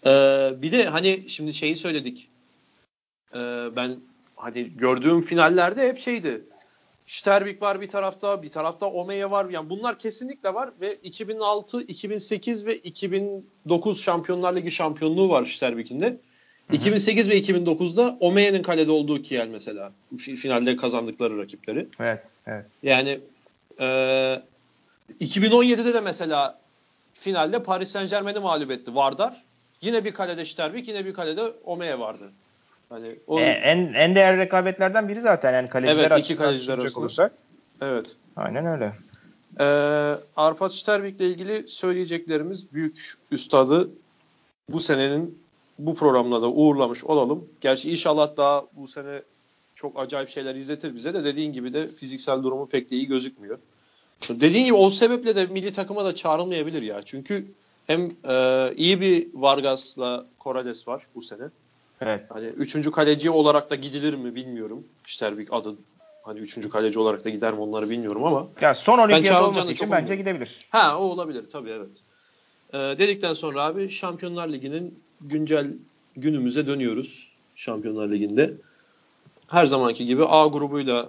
Ee, 0.06 0.50
bir 0.56 0.72
de 0.72 0.84
hani 0.84 1.24
şimdi 1.28 1.54
şeyi 1.54 1.76
söyledik. 1.76 2.28
Ee, 3.34 3.38
ben 3.76 3.96
hani 4.36 4.76
gördüğüm 4.76 5.22
finallerde 5.22 5.88
hep 5.88 5.98
şeydi. 5.98 6.40
Stervik 7.06 7.62
var 7.62 7.80
bir 7.80 7.88
tarafta, 7.88 8.42
bir 8.42 8.48
tarafta 8.48 8.86
Omeye 8.86 9.30
var. 9.30 9.50
Yani 9.50 9.70
bunlar 9.70 9.98
kesinlikle 9.98 10.54
var 10.54 10.70
ve 10.80 10.94
2006, 10.94 11.82
2008 11.82 12.66
ve 12.66 12.76
2009 12.76 14.02
Şampiyonlar 14.02 14.56
Ligi 14.56 14.70
şampiyonluğu 14.70 15.28
var 15.28 15.44
Stervik'in 15.46 16.00
de. 16.00 16.16
2008 16.72 17.28
ve 17.28 17.38
2009'da 17.40 18.16
Omeye'nin 18.20 18.62
kalede 18.62 18.92
olduğu 18.92 19.22
Kiel 19.22 19.48
mesela. 19.48 19.92
Fi- 20.16 20.36
Finalde 20.36 20.76
kazandıkları 20.76 21.38
rakipleri. 21.38 21.86
Evet, 22.00 22.22
evet. 22.46 22.64
Yani 22.82 23.20
e, 23.80 23.86
2017'de 25.20 25.94
de 25.94 26.00
mesela 26.00 26.58
finalde 27.14 27.62
Paris 27.62 27.90
Saint 27.90 28.10
Germain'i 28.10 28.38
mağlup 28.38 28.70
etti 28.70 28.94
Vardar. 28.94 29.42
Yine 29.80 30.04
bir 30.04 30.12
kalede 30.12 30.44
Stervik, 30.46 30.88
yine 30.88 31.04
bir 31.04 31.14
kalede 31.14 31.42
Omeye 31.64 31.98
vardı. 31.98 32.30
Hani 32.88 33.16
o, 33.26 33.40
E, 33.40 33.42
en 33.44 33.92
en 33.94 34.14
değerli 34.14 34.38
rekabetlerden 34.38 35.08
biri 35.08 35.20
zaten 35.20 35.52
yani 35.52 35.68
kaleciler 35.68 36.10
Evet, 36.10 36.18
iki 36.24 36.36
kaleciler 36.36 36.78
arasında. 36.78 37.00
olursak. 37.00 37.32
evet. 37.80 38.16
Aynen 38.36 38.66
öyle. 38.66 38.92
Ee, 39.60 39.64
Arpad 40.36 40.70
Stervik'le 40.70 41.20
ilgili 41.20 41.68
söyleyeceklerimiz 41.68 42.72
büyük 42.72 43.14
üstadı 43.30 43.90
bu 44.68 44.80
senenin 44.80 45.38
bu 45.78 45.94
programda 45.94 46.42
da 46.42 46.48
uğurlamış 46.50 47.04
olalım. 47.04 47.48
Gerçi 47.60 47.90
inşallah 47.90 48.36
daha 48.36 48.64
bu 48.76 48.88
sene 48.88 49.22
çok 49.74 49.98
acayip 49.98 50.28
şeyler 50.28 50.54
izletir 50.54 50.94
bize 50.94 51.14
de 51.14 51.24
dediğin 51.24 51.52
gibi 51.52 51.72
de 51.72 51.88
fiziksel 51.88 52.42
durumu 52.42 52.66
pek 52.68 52.90
de 52.90 52.96
iyi 52.96 53.06
gözükmüyor. 53.06 53.58
Dediğin 54.28 54.64
gibi 54.64 54.74
o 54.74 54.90
sebeple 54.90 55.36
de 55.36 55.46
milli 55.46 55.72
takıma 55.72 56.04
da 56.04 56.14
çağrılmayabilir 56.14 56.82
ya. 56.82 57.02
Çünkü 57.04 57.46
hem 57.86 58.08
e, 58.28 58.72
iyi 58.76 59.00
bir 59.00 59.26
Vargas'la 59.34 60.26
Corrales 60.40 60.88
var 60.88 61.06
bu 61.14 61.22
sene. 61.22 61.42
Evet. 62.04 62.26
Hani 62.28 62.46
üçüncü 62.46 62.90
kaleci 62.90 63.30
olarak 63.30 63.70
da 63.70 63.74
gidilir 63.74 64.14
mi 64.14 64.34
bilmiyorum. 64.34 64.84
Stervik 65.06 65.48
adı 65.52 65.76
hani 66.22 66.38
üçüncü 66.38 66.68
kaleci 66.70 66.98
olarak 67.00 67.24
da 67.24 67.30
gider 67.30 67.52
mi 67.54 67.60
onları 67.60 67.90
bilmiyorum 67.90 68.24
ama 68.24 68.48
Ya 68.60 68.74
son 68.74 68.98
olimpiyat 68.98 69.42
olması 69.42 69.72
için 69.72 69.90
bence 69.90 70.12
umuyorum. 70.14 70.16
gidebilir. 70.34 70.66
Ha 70.70 70.98
o 70.98 71.02
olabilir 71.02 71.44
tabii 71.52 71.70
evet. 71.70 71.88
Ee, 72.74 72.78
dedikten 72.78 73.34
sonra 73.34 73.62
abi 73.62 73.90
Şampiyonlar 73.90 74.48
Ligi'nin 74.48 74.98
güncel 75.20 75.66
günümüze 76.16 76.66
dönüyoruz. 76.66 77.28
Şampiyonlar 77.56 78.08
Ligi'nde. 78.10 78.54
her 79.46 79.66
zamanki 79.66 80.06
gibi 80.06 80.24
A 80.24 80.46
grubuyla 80.46 81.08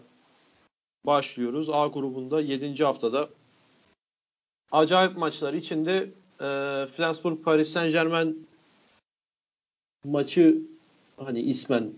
başlıyoruz. 1.05 1.69
A 1.69 1.87
grubunda 1.87 2.41
7. 2.41 2.83
haftada 2.83 3.29
acayip 4.71 5.17
maçlar 5.17 5.53
içinde 5.53 5.93
e, 6.41 6.47
Flensburg 6.87 7.43
Paris 7.43 7.69
Saint 7.73 7.93
Germain 7.93 8.47
maçı 10.03 10.57
hani 11.17 11.41
ismen 11.41 11.89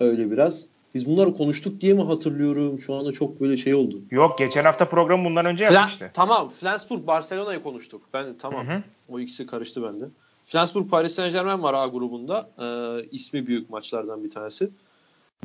öyle 0.00 0.30
biraz. 0.30 0.64
Biz 0.94 1.06
bunları 1.06 1.34
konuştuk 1.34 1.80
diye 1.80 1.94
mi 1.94 2.02
hatırlıyorum? 2.02 2.78
Şu 2.78 2.94
anda 2.94 3.12
çok 3.12 3.40
böyle 3.40 3.56
şey 3.56 3.74
oldu. 3.74 4.00
Yok 4.10 4.38
geçen 4.38 4.64
hafta 4.64 4.88
programı 4.88 5.24
bundan 5.24 5.46
önce 5.46 5.64
Fla- 5.64 5.72
yapmıştı. 5.72 6.10
Tamam 6.14 6.50
Flensburg 6.60 7.06
Barcelona'yı 7.06 7.62
konuştuk. 7.62 8.02
Ben 8.14 8.26
tamam. 8.38 8.68
Hı 8.68 8.72
hı. 8.74 8.82
O 9.08 9.20
ikisi 9.20 9.46
karıştı 9.46 9.82
bende. 9.82 10.04
Flensburg 10.44 10.90
Paris 10.90 11.14
Saint 11.14 11.32
Germain 11.32 11.62
var 11.62 11.74
A 11.74 11.86
grubunda. 11.86 12.50
Ee, 12.58 13.08
ismi 13.10 13.46
büyük 13.46 13.70
maçlardan 13.70 14.24
bir 14.24 14.30
tanesi. 14.30 14.70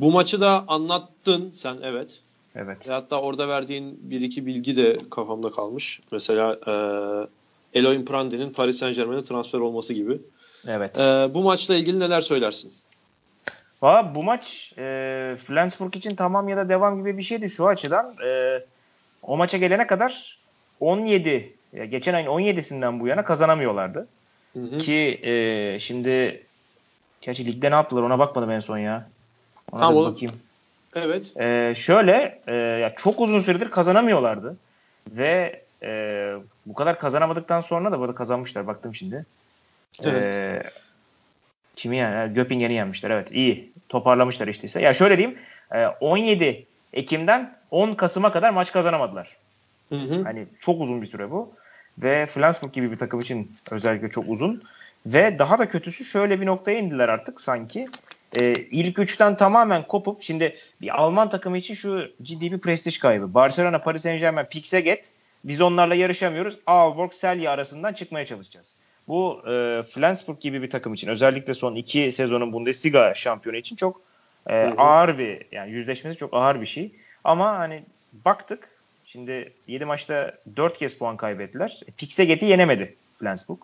Bu 0.00 0.12
maçı 0.12 0.40
da 0.40 0.64
anlattın 0.68 1.50
sen 1.50 1.76
evet. 1.82 2.20
Evet. 2.54 2.88
Ve 2.88 2.92
hatta 2.92 3.20
orada 3.20 3.48
verdiğin 3.48 3.98
bir 4.02 4.20
iki 4.20 4.46
bilgi 4.46 4.76
de 4.76 4.98
kafamda 5.10 5.50
kalmış. 5.50 6.00
Mesela 6.12 6.58
e, 6.66 7.78
Eloin 7.78 8.04
Prandi'nin 8.04 8.50
Paris 8.50 8.78
Saint 8.78 8.96
Germain'e 8.96 9.24
transfer 9.24 9.58
olması 9.58 9.94
gibi. 9.94 10.18
Evet. 10.66 10.98
E, 10.98 11.30
bu 11.34 11.42
maçla 11.42 11.74
ilgili 11.74 12.00
neler 12.00 12.20
söylersin? 12.20 12.72
Valla 13.82 14.14
bu 14.14 14.22
maç 14.22 14.72
e, 14.78 15.36
Flensburg 15.46 15.96
için 15.96 16.16
tamam 16.16 16.48
ya 16.48 16.56
da 16.56 16.68
devam 16.68 16.98
gibi 16.98 17.18
bir 17.18 17.22
şeydi 17.22 17.50
şu 17.50 17.68
açıdan. 17.68 18.14
E, 18.24 18.60
o 19.22 19.36
maça 19.36 19.58
gelene 19.58 19.86
kadar 19.86 20.38
17 20.80 21.52
ya 21.72 21.84
geçen 21.84 22.14
ayın 22.14 22.26
17'sinden 22.26 23.00
bu 23.00 23.06
yana 23.06 23.24
kazanamıyorlardı. 23.24 24.06
Hı 24.52 24.60
hı. 24.60 24.78
Ki 24.78 25.20
e, 25.22 25.76
şimdi 25.80 26.42
gerçi 27.20 27.46
ligde 27.46 27.70
ne 27.70 27.74
yaptılar 27.74 28.02
ona 28.02 28.18
bakmadım 28.18 28.50
en 28.50 28.60
son 28.60 28.78
ya. 28.78 29.08
Ona 29.72 29.80
Tamam, 29.80 30.04
da 30.04 30.12
bakayım. 30.12 30.34
Evet. 30.94 31.36
E, 31.36 31.74
şöyle 31.76 32.40
e, 32.46 32.54
ya 32.54 32.94
çok 32.94 33.20
uzun 33.20 33.40
süredir 33.40 33.70
kazanamıyorlardı. 33.70 34.56
Ve 35.10 35.62
e, 35.82 36.32
bu 36.66 36.74
kadar 36.74 36.98
kazanamadıktan 36.98 37.60
sonra 37.60 37.92
da 37.92 37.98
burada 37.98 38.14
kazanmışlar. 38.14 38.66
Baktım 38.66 38.94
şimdi. 38.94 39.26
Evet. 40.02 40.34
E, 40.34 40.62
kimi 41.76 41.96
yani? 41.96 42.34
Göppingen'i 42.34 42.74
yenmişler. 42.74 43.10
Evet 43.10 43.32
iyi. 43.32 43.71
Toparlamışlar 43.88 44.48
işte 44.48 44.64
ise. 44.64 44.82
Ya 44.82 44.94
şöyle 44.94 45.18
diyeyim. 45.18 45.38
e, 45.74 45.86
17 45.86 46.66
Ekim'den 46.92 47.56
10 47.70 47.94
Kasım'a 47.94 48.32
kadar 48.32 48.50
maç 48.50 48.72
kazanamadılar. 48.72 49.36
Hı 49.88 49.94
hı. 49.94 50.22
Hani 50.22 50.46
çok 50.60 50.80
uzun 50.80 51.02
bir 51.02 51.06
süre 51.06 51.30
bu. 51.30 51.52
Ve 51.98 52.26
Flensburg 52.26 52.72
gibi 52.72 52.92
bir 52.92 52.98
takım 52.98 53.20
için 53.20 53.52
özellikle 53.70 54.10
çok 54.10 54.24
uzun. 54.28 54.62
Ve 55.06 55.38
daha 55.38 55.58
da 55.58 55.68
kötüsü 55.68 56.04
şöyle 56.04 56.40
bir 56.40 56.46
noktaya 56.46 56.78
indiler 56.78 57.08
artık 57.08 57.40
sanki. 57.40 57.88
Ee, 58.40 58.52
ilk 58.52 58.98
üçten 58.98 59.36
tamamen 59.36 59.86
kopup 59.86 60.22
şimdi 60.22 60.56
bir 60.80 61.00
Alman 61.00 61.28
takımı 61.28 61.58
için 61.58 61.74
şu 61.74 62.10
ciddi 62.22 62.52
bir 62.52 62.58
prestij 62.58 62.98
kaybı. 62.98 63.34
Barcelona, 63.34 63.78
Paris 63.78 64.02
Saint 64.02 64.20
Germain, 64.20 64.46
Pixaget 64.46 65.12
biz 65.44 65.60
onlarla 65.60 65.94
yarışamıyoruz. 65.94 66.58
Aalborg, 66.66 67.12
Celje 67.12 67.50
arasından 67.50 67.92
çıkmaya 67.92 68.26
çalışacağız. 68.26 68.76
Bu 69.12 69.42
e, 69.46 69.82
Flensburg 69.82 70.40
gibi 70.40 70.62
bir 70.62 70.70
takım 70.70 70.94
için 70.94 71.08
özellikle 71.08 71.54
son 71.54 71.74
iki 71.74 72.12
sezonun 72.12 72.52
Bundesliga 72.52 73.14
şampiyonu 73.14 73.56
için 73.56 73.76
çok 73.76 74.00
e, 74.46 74.54
Hı 74.54 74.70
hı. 74.70 74.74
ağır 74.76 75.18
bir 75.18 75.42
yani 75.52 75.70
yüzleşmesi 75.70 76.18
çok 76.18 76.34
ağır 76.34 76.60
bir 76.60 76.66
şey. 76.66 76.90
Ama 77.24 77.58
hani 77.58 77.82
baktık 78.12 78.68
şimdi 79.06 79.52
7 79.66 79.84
maçta 79.84 80.32
4 80.56 80.78
kez 80.78 80.98
puan 80.98 81.16
kaybettiler. 81.16 81.80
E, 81.88 81.90
Pixaget'i 81.90 82.44
yenemedi 82.44 82.94
Flensburg. 83.18 83.58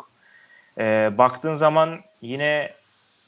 E, 0.79 1.11
baktığın 1.19 1.55
zaman 1.55 2.01
yine 2.23 2.73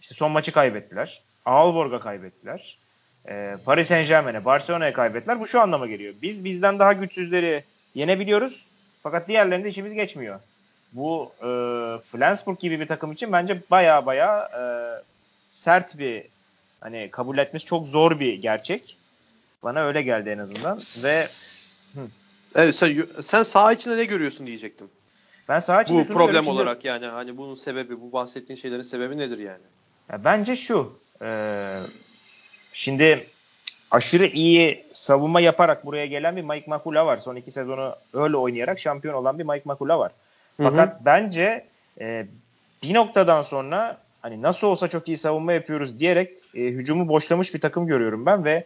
işte 0.01 0.15
son 0.15 0.31
maçı 0.33 0.53
kaybettiler. 0.53 1.21
Aalborg'a 1.45 2.01
kaybettiler. 2.01 2.79
E, 3.29 3.57
Paris 3.65 3.89
Saint 3.89 4.09
Germain'e, 4.09 4.45
Barcelona'ya 4.45 4.93
kaybettiler. 4.93 5.41
Bu 5.41 5.47
şu 5.47 5.61
anlama 5.61 5.87
geliyor. 5.87 6.15
Biz 6.23 6.45
bizden 6.45 6.79
daha 6.79 6.93
güçsüzleri 6.93 7.65
yenebiliyoruz. 7.95 8.67
Fakat 9.03 9.29
diğerlerinde 9.29 9.69
işimiz 9.69 9.93
geçmiyor. 9.93 10.41
Bu 10.93 11.33
e, 11.39 11.49
Flensburg 12.13 12.59
gibi 12.61 12.81
bir 12.81 12.87
takım 12.87 13.13
için 13.13 13.33
bence 13.33 13.61
baya 13.71 14.07
baya 14.07 14.51
e, 14.59 14.63
sert 15.49 15.99
bir 15.99 16.25
hani 16.81 17.09
kabul 17.13 17.39
etmesi 17.39 17.67
çok 17.67 17.87
zor 17.87 18.21
bir 18.21 18.35
gerçek. 18.35 18.97
Bana 19.63 19.81
öyle 19.85 20.03
geldi 20.03 20.29
en 20.31 20.39
azından 20.39 20.79
ve 21.05 21.25
Evet 22.55 22.75
sen, 22.75 23.05
sen 23.23 23.43
saha 23.43 23.73
içinde 23.73 23.97
ne 23.97 24.05
görüyorsun 24.05 24.47
diyecektim. 24.47 24.87
ben 25.49 25.61
saha 25.61 25.83
içinde 25.83 25.99
Bu 25.99 26.13
problem 26.13 26.49
olarak 26.49 26.85
yani 26.85 27.07
hani 27.07 27.37
bunun 27.37 27.55
sebebi 27.55 28.01
bu 28.01 28.13
bahsettiğin 28.13 28.57
şeylerin 28.57 28.83
sebebi 28.83 29.17
nedir 29.17 29.39
yani? 29.39 29.63
Ya 30.13 30.25
bence 30.25 30.57
şu. 30.57 30.99
e, 31.23 31.29
şimdi 32.73 33.27
aşırı 33.91 34.27
iyi 34.27 34.85
savunma 34.93 35.41
yaparak 35.41 35.87
buraya 35.87 36.07
gelen 36.07 36.37
bir 36.37 36.43
Mike 36.43 36.71
Makula 36.71 37.07
var. 37.07 37.19
Son 37.19 37.37
iki 37.37 37.51
sezonu 37.51 37.95
öyle 38.15 38.37
oynayarak 38.37 38.81
şampiyon 38.81 39.15
olan 39.15 39.39
bir 39.39 39.45
Mike 39.45 39.63
Makula 39.65 39.99
var. 39.99 40.13
Hı 40.61 40.65
hı. 40.65 40.71
Fakat 40.71 41.05
bence 41.05 41.65
e, 42.01 42.27
bir 42.83 42.95
noktadan 42.95 43.43
sonra 43.43 43.99
hani 44.23 44.43
nasıl 44.43 44.67
olsa 44.67 44.89
çok 44.89 45.09
iyi 45.09 45.17
savunma 45.17 45.53
yapıyoruz 45.53 45.99
diyerek 45.99 46.33
e, 46.55 46.61
hücumu 46.61 47.09
boşlamış 47.09 47.55
bir 47.55 47.61
takım 47.61 47.87
görüyorum 47.87 48.27
ben 48.27 48.45
ve 48.45 48.65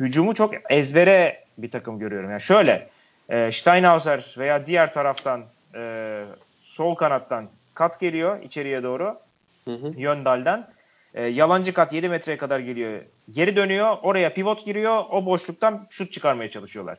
hücumu 0.00 0.34
çok 0.34 0.54
ezbere 0.70 1.44
bir 1.58 1.70
takım 1.70 1.98
görüyorum. 1.98 2.30
Yani 2.30 2.40
şöyle 2.40 2.88
e, 3.28 3.52
Steinhauser 3.52 4.34
veya 4.38 4.66
diğer 4.66 4.92
taraftan 4.92 5.44
e, 5.74 6.24
sol 6.62 6.94
kanattan 6.94 7.44
kat 7.74 8.00
geliyor 8.00 8.42
içeriye 8.42 8.82
doğru 8.82 9.18
Hı 9.64 9.74
hı. 9.74 9.92
Yöndal'den. 9.96 10.68
E, 11.14 11.22
yalancı 11.22 11.72
kat 11.72 11.92
7 11.92 12.08
metreye 12.08 12.38
kadar 12.38 12.58
geliyor. 12.58 13.02
Geri 13.30 13.56
dönüyor. 13.56 13.96
Oraya 14.02 14.34
pivot 14.34 14.66
giriyor. 14.66 15.04
O 15.10 15.26
boşluktan 15.26 15.86
şut 15.90 16.12
çıkarmaya 16.12 16.50
çalışıyorlar. 16.50 16.98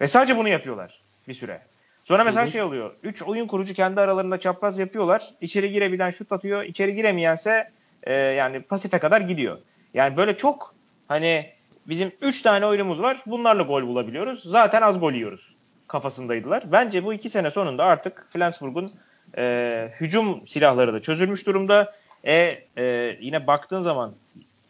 Ve 0.00 0.06
sadece 0.06 0.36
bunu 0.36 0.48
yapıyorlar 0.48 1.00
bir 1.28 1.34
süre. 1.34 1.60
Sonra 2.08 2.24
mesela 2.24 2.42
Hı 2.42 2.48
hı. 2.48 2.52
şey 2.52 2.62
oluyor. 2.62 2.90
3 3.02 3.22
oyun 3.22 3.46
kurucu 3.46 3.74
kendi 3.74 4.00
aralarında 4.00 4.38
çapraz 4.38 4.78
yapıyorlar. 4.78 5.30
İçeri 5.40 5.72
girebilen 5.72 6.10
şut 6.10 6.32
atıyor. 6.32 6.62
İçeri 6.62 6.94
giremeyense 6.94 7.70
e, 8.02 8.12
yani 8.12 8.62
pasife 8.62 8.98
kadar 8.98 9.20
gidiyor. 9.20 9.58
Yani 9.94 10.16
böyle 10.16 10.36
çok 10.36 10.74
hani 11.08 11.50
bizim 11.88 12.12
3 12.20 12.42
tane 12.42 12.66
oyunumuz 12.66 13.02
var. 13.02 13.22
Bunlarla 13.26 13.62
gol 13.62 13.82
bulabiliyoruz. 13.82 14.42
Zaten 14.42 14.82
az 14.82 15.00
gol 15.00 15.12
yiyoruz 15.12 15.54
kafasındaydılar. 15.88 16.72
Bence 16.72 17.04
bu 17.04 17.12
iki 17.12 17.28
sene 17.28 17.50
sonunda 17.50 17.84
artık 17.84 18.26
Flensburg'un 18.30 18.92
e, 19.38 19.88
hücum 20.00 20.46
silahları 20.46 20.94
da 20.94 21.02
çözülmüş 21.02 21.46
durumda. 21.46 21.94
E, 22.24 22.58
e, 22.78 23.16
yine 23.20 23.46
baktığın 23.46 23.80
zaman 23.80 24.14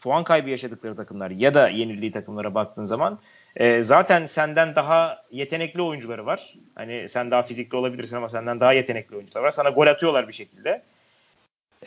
puan 0.00 0.24
kaybı 0.24 0.50
yaşadıkları 0.50 0.96
takımlar 0.96 1.30
ya 1.30 1.54
da 1.54 1.68
yenildiği 1.68 2.12
takımlara 2.12 2.54
baktığın 2.54 2.84
zaman 2.84 3.18
e, 3.58 3.82
zaten 3.82 4.26
senden 4.26 4.74
daha 4.74 5.24
yetenekli 5.30 5.82
oyuncuları 5.82 6.26
var. 6.26 6.54
Hani 6.74 7.08
sen 7.08 7.30
daha 7.30 7.42
fizikli 7.42 7.76
olabilirsin 7.76 8.16
ama 8.16 8.28
senden 8.28 8.60
daha 8.60 8.72
yetenekli 8.72 9.16
oyuncular 9.16 9.42
var. 9.42 9.50
Sana 9.50 9.70
gol 9.70 9.86
atıyorlar 9.86 10.28
bir 10.28 10.32
şekilde. 10.32 10.82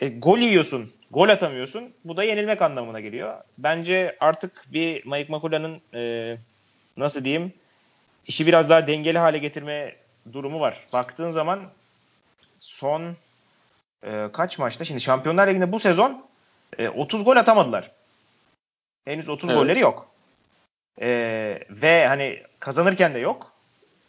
E, 0.00 0.08
gol 0.08 0.38
yiyorsun, 0.38 0.92
gol 1.10 1.28
atamıyorsun. 1.28 1.92
Bu 2.04 2.16
da 2.16 2.24
yenilmek 2.24 2.62
anlamına 2.62 3.00
geliyor. 3.00 3.34
Bence 3.58 4.16
artık 4.20 4.64
bir 4.72 5.06
Mike 5.06 5.32
Makula'nın 5.32 5.80
e, 5.94 6.36
nasıl 6.96 7.24
diyeyim 7.24 7.52
işi 8.26 8.46
biraz 8.46 8.70
daha 8.70 8.86
dengeli 8.86 9.18
hale 9.18 9.38
getirme 9.38 9.96
durumu 10.32 10.60
var. 10.60 10.86
Baktığın 10.92 11.30
zaman 11.30 11.60
son 12.58 13.16
e, 14.02 14.28
kaç 14.32 14.58
maçta? 14.58 14.84
Şimdi 14.84 15.00
Şampiyonlar 15.00 15.48
Ligi'nde 15.48 15.72
bu 15.72 15.80
sezon 15.80 16.26
e, 16.78 16.88
30 16.88 17.24
gol 17.24 17.36
atamadılar. 17.36 17.90
Henüz 19.04 19.28
30 19.28 19.50
Evet. 19.50 19.58
golleri 19.58 19.80
yok. 19.80 20.11
E, 21.00 21.08
ve 21.70 22.06
hani 22.06 22.38
kazanırken 22.60 23.14
de 23.14 23.18
yok. 23.18 23.52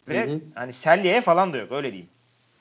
Ve 0.08 0.26
Hı 0.26 0.30
hı. 0.30 0.40
hani 0.54 0.72
Selye'ye 0.72 1.20
falan 1.20 1.52
da 1.52 1.56
yok 1.56 1.72
öyle 1.72 1.88
diyeyim. 1.88 2.08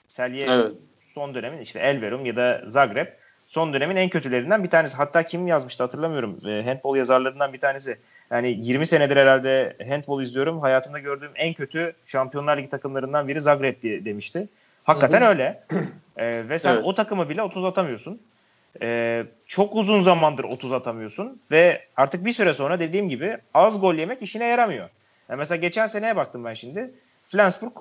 Selye 0.07 0.45
Evet. 0.49 0.71
son 1.15 1.33
dönemin 1.33 1.59
işte 1.61 1.79
Elverum 1.79 2.25
ya 2.25 2.35
da 2.35 2.61
Zagreb 2.67 3.07
son 3.47 3.73
dönemin 3.73 3.95
en 3.95 4.09
kötülerinden 4.09 4.63
bir 4.63 4.69
tanesi. 4.69 4.97
Hatta 4.97 5.23
kim 5.23 5.47
yazmıştı 5.47 5.83
hatırlamıyorum. 5.83 6.37
E, 6.47 6.63
handball 6.65 6.95
yazarlarından 6.95 7.53
bir 7.53 7.59
tanesi. 7.59 7.97
Yani 8.31 8.49
20 8.49 8.85
senedir 8.85 9.17
herhalde 9.17 9.77
handball 9.89 10.23
izliyorum. 10.23 10.59
Hayatımda 10.59 10.99
gördüğüm 10.99 11.31
en 11.35 11.53
kötü 11.53 11.93
Şampiyonlar 12.07 12.57
Ligi 12.57 12.69
takımlarından 12.69 13.27
biri 13.27 13.41
Zagreb 13.41 13.81
diye 13.81 14.05
demişti. 14.05 14.47
Hakikaten 14.83 15.21
Hı 15.21 15.25
hı. 15.25 15.29
öyle. 15.29 15.63
E, 16.17 16.49
ve 16.49 16.59
sen 16.59 16.73
Evet. 16.73 16.85
o 16.85 16.93
takımı 16.93 17.29
bile 17.29 17.41
30 17.41 17.65
atamıyorsun. 17.65 18.21
E, 18.81 19.23
çok 19.47 19.75
uzun 19.75 20.01
zamandır 20.01 20.43
30 20.43 20.71
atamıyorsun 20.71 21.41
ve 21.51 21.81
artık 21.97 22.25
bir 22.25 22.33
süre 22.33 22.53
sonra 22.53 22.79
dediğim 22.79 23.09
gibi 23.09 23.37
az 23.53 23.81
gol 23.81 23.95
yemek 23.95 24.21
işine 24.21 24.45
yaramıyor. 24.45 24.89
Yani 25.29 25.37
mesela 25.37 25.55
geçen 25.55 25.87
seneye 25.87 26.15
baktım 26.15 26.45
ben 26.45 26.53
şimdi. 26.53 26.91
Flensburg 27.29 27.71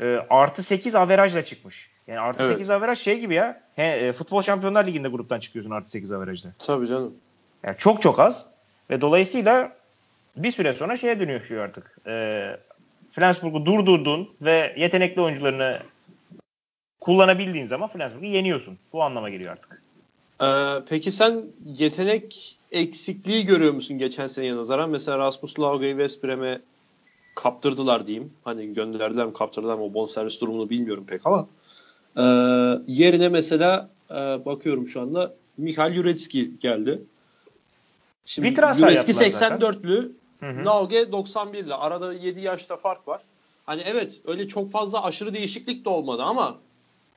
e, 0.00 0.16
artı 0.30 0.62
8 0.62 0.94
averajla 0.94 1.44
çıkmış. 1.44 1.90
Yani 2.06 2.20
artı 2.20 2.42
Evet. 2.42 2.52
8 2.52 2.70
averaj 2.70 2.98
şey 2.98 3.20
gibi 3.20 3.34
ya. 3.34 3.60
He, 3.76 3.82
e, 3.82 4.12
futbol 4.12 4.42
şampiyonlar 4.42 4.86
liginde 4.86 5.08
gruptan 5.08 5.40
çıkıyorsun 5.40 5.70
artı 5.70 5.90
8 5.90 6.12
averajla. 6.12 6.50
Tabii 6.58 6.86
canım. 6.86 7.14
Yani 7.62 7.76
çok 7.76 8.02
çok 8.02 8.18
az. 8.18 8.46
Ve 8.90 9.00
dolayısıyla 9.00 9.72
bir 10.36 10.50
süre 10.50 10.72
sonra 10.72 10.96
şeye 10.96 11.20
dönüşüyor 11.20 11.64
artık. 11.64 11.96
E, 12.06 12.46
Flensburg'u 13.12 13.66
durdurdun 13.66 14.30
ve 14.40 14.74
yetenekli 14.76 15.20
oyuncularını 15.20 15.78
kullanabildiğin 17.00 17.66
zaman 17.66 17.88
Flensburg'u 17.88 18.26
yeniyorsun. 18.26 18.78
Bu 18.92 19.02
anlama 19.02 19.30
geliyor 19.30 19.52
artık. 19.52 19.82
Ee, 20.42 20.82
peki 20.88 21.12
sen 21.12 21.44
yetenek 21.64 22.58
eksikliği 22.72 23.44
görüyor 23.44 23.74
musun 23.74 23.98
geçen 23.98 24.26
seneye 24.26 24.56
nazaran? 24.56 24.90
Mesela 24.90 25.18
Rasmus 25.18 25.60
Lauge'yi 25.60 25.92
West 25.92 26.24
Brom'e 26.24 26.60
kaptırdılar 27.34 28.06
diyeyim. 28.06 28.32
Hani 28.44 28.74
gönderdiler 28.74 29.26
mi 29.26 29.32
kaptırdılar 29.32 29.74
mı 29.74 29.84
o 29.84 29.94
bonservis 29.94 30.40
durumunu 30.40 30.70
bilmiyorum 30.70 31.04
pek 31.06 31.26
ama. 31.26 31.46
Ee, 32.16 32.22
yerine 32.86 33.28
mesela 33.28 33.90
e, 34.10 34.14
bakıyorum 34.14 34.86
şu 34.86 35.00
anda 35.00 35.34
Mikhail 35.58 35.94
Jurecki 35.94 36.58
geldi. 36.60 37.02
Şimdi 38.26 38.48
Bir 38.48 38.56
transfer 38.56 38.90
yaptılar 38.90 39.24
84'lü, 39.26 40.12
Hı 40.40 40.46
hı. 40.46 40.64
Lauge 40.64 41.02
91'li. 41.02 41.74
Arada 41.74 42.12
7 42.12 42.40
yaşta 42.40 42.76
fark 42.76 43.08
var. 43.08 43.20
Hani 43.66 43.82
evet 43.86 44.20
öyle 44.26 44.48
çok 44.48 44.70
fazla 44.70 45.04
aşırı 45.04 45.34
değişiklik 45.34 45.84
de 45.84 45.88
olmadı 45.88 46.22
ama 46.22 46.58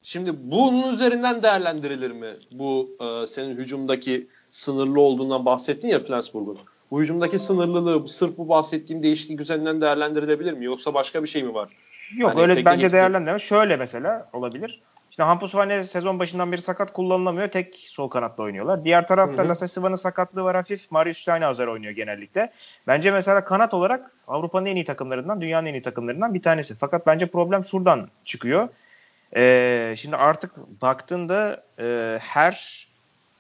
şimdi 0.03 0.31
bunun 0.51 0.93
üzerinden 0.93 1.43
değerlendirilir 1.43 2.11
mi? 2.11 2.33
Bu 2.51 2.89
e, 3.01 3.27
senin 3.27 3.57
hücumdaki 3.57 4.27
sınırlı 4.49 5.01
olduğundan 5.01 5.45
bahsettin 5.45 5.87
ya 5.87 5.99
Flensburg'un. 5.99 6.57
Bu 6.91 7.01
hücumdaki 7.01 7.39
sınırlılığı 7.39 8.07
sırf 8.07 8.37
bu 8.37 8.49
bahsettiğim 8.49 9.03
değişiklik 9.03 9.41
üzerinden 9.41 9.81
değerlendirilebilir 9.81 10.53
mi? 10.53 10.65
Yoksa 10.65 10.93
başka 10.93 11.23
bir 11.23 11.27
şey 11.27 11.43
mi 11.43 11.53
var? 11.53 11.69
Yok 12.17 12.31
Hani 12.31 12.41
öyle 12.41 12.65
bence 12.65 12.91
değerlendirme. 12.91 13.39
Şöyle 13.39 13.77
mesela 13.77 14.29
olabilir. 14.33 14.81
İşte 15.11 15.23
Hampus 15.23 15.55
Vane 15.55 15.83
sezon 15.83 16.19
başından 16.19 16.51
beri 16.51 16.61
sakat 16.61 16.93
kullanılamıyor. 16.93 17.47
Tek 17.47 17.75
sol 17.75 18.09
kanatta 18.09 18.43
oynuyorlar. 18.43 18.85
Diğer 18.85 19.07
tarafta 19.07 19.37
Hı 19.37 19.45
hı. 19.45 19.49
Lasse 19.49 19.67
Siva'nın 19.67 19.95
sakatlığı 19.95 20.43
var 20.43 20.55
hafif. 20.55 20.91
Marius 20.91 21.17
Steinhauser 21.17 21.67
oynuyor 21.67 21.93
genellikle. 21.93 22.51
Bence 22.87 23.11
mesela 23.11 23.45
kanat 23.45 23.73
olarak 23.73 24.11
Avrupa'nın 24.27 24.65
en 24.65 24.75
iyi 24.75 24.85
takımlarından, 24.85 25.41
dünyanın 25.41 25.65
en 25.67 25.73
iyi 25.73 25.81
takımlarından 25.81 26.33
bir 26.33 26.41
tanesi. 26.41 26.75
Fakat 26.75 27.07
bence 27.07 27.25
problem 27.25 27.65
şuradan 27.65 28.09
çıkıyor. 28.25 28.69
Ee, 29.35 29.95
şimdi 29.97 30.15
artık 30.15 30.57
baktığında 30.81 31.63
e, 31.79 32.17
her 32.21 32.87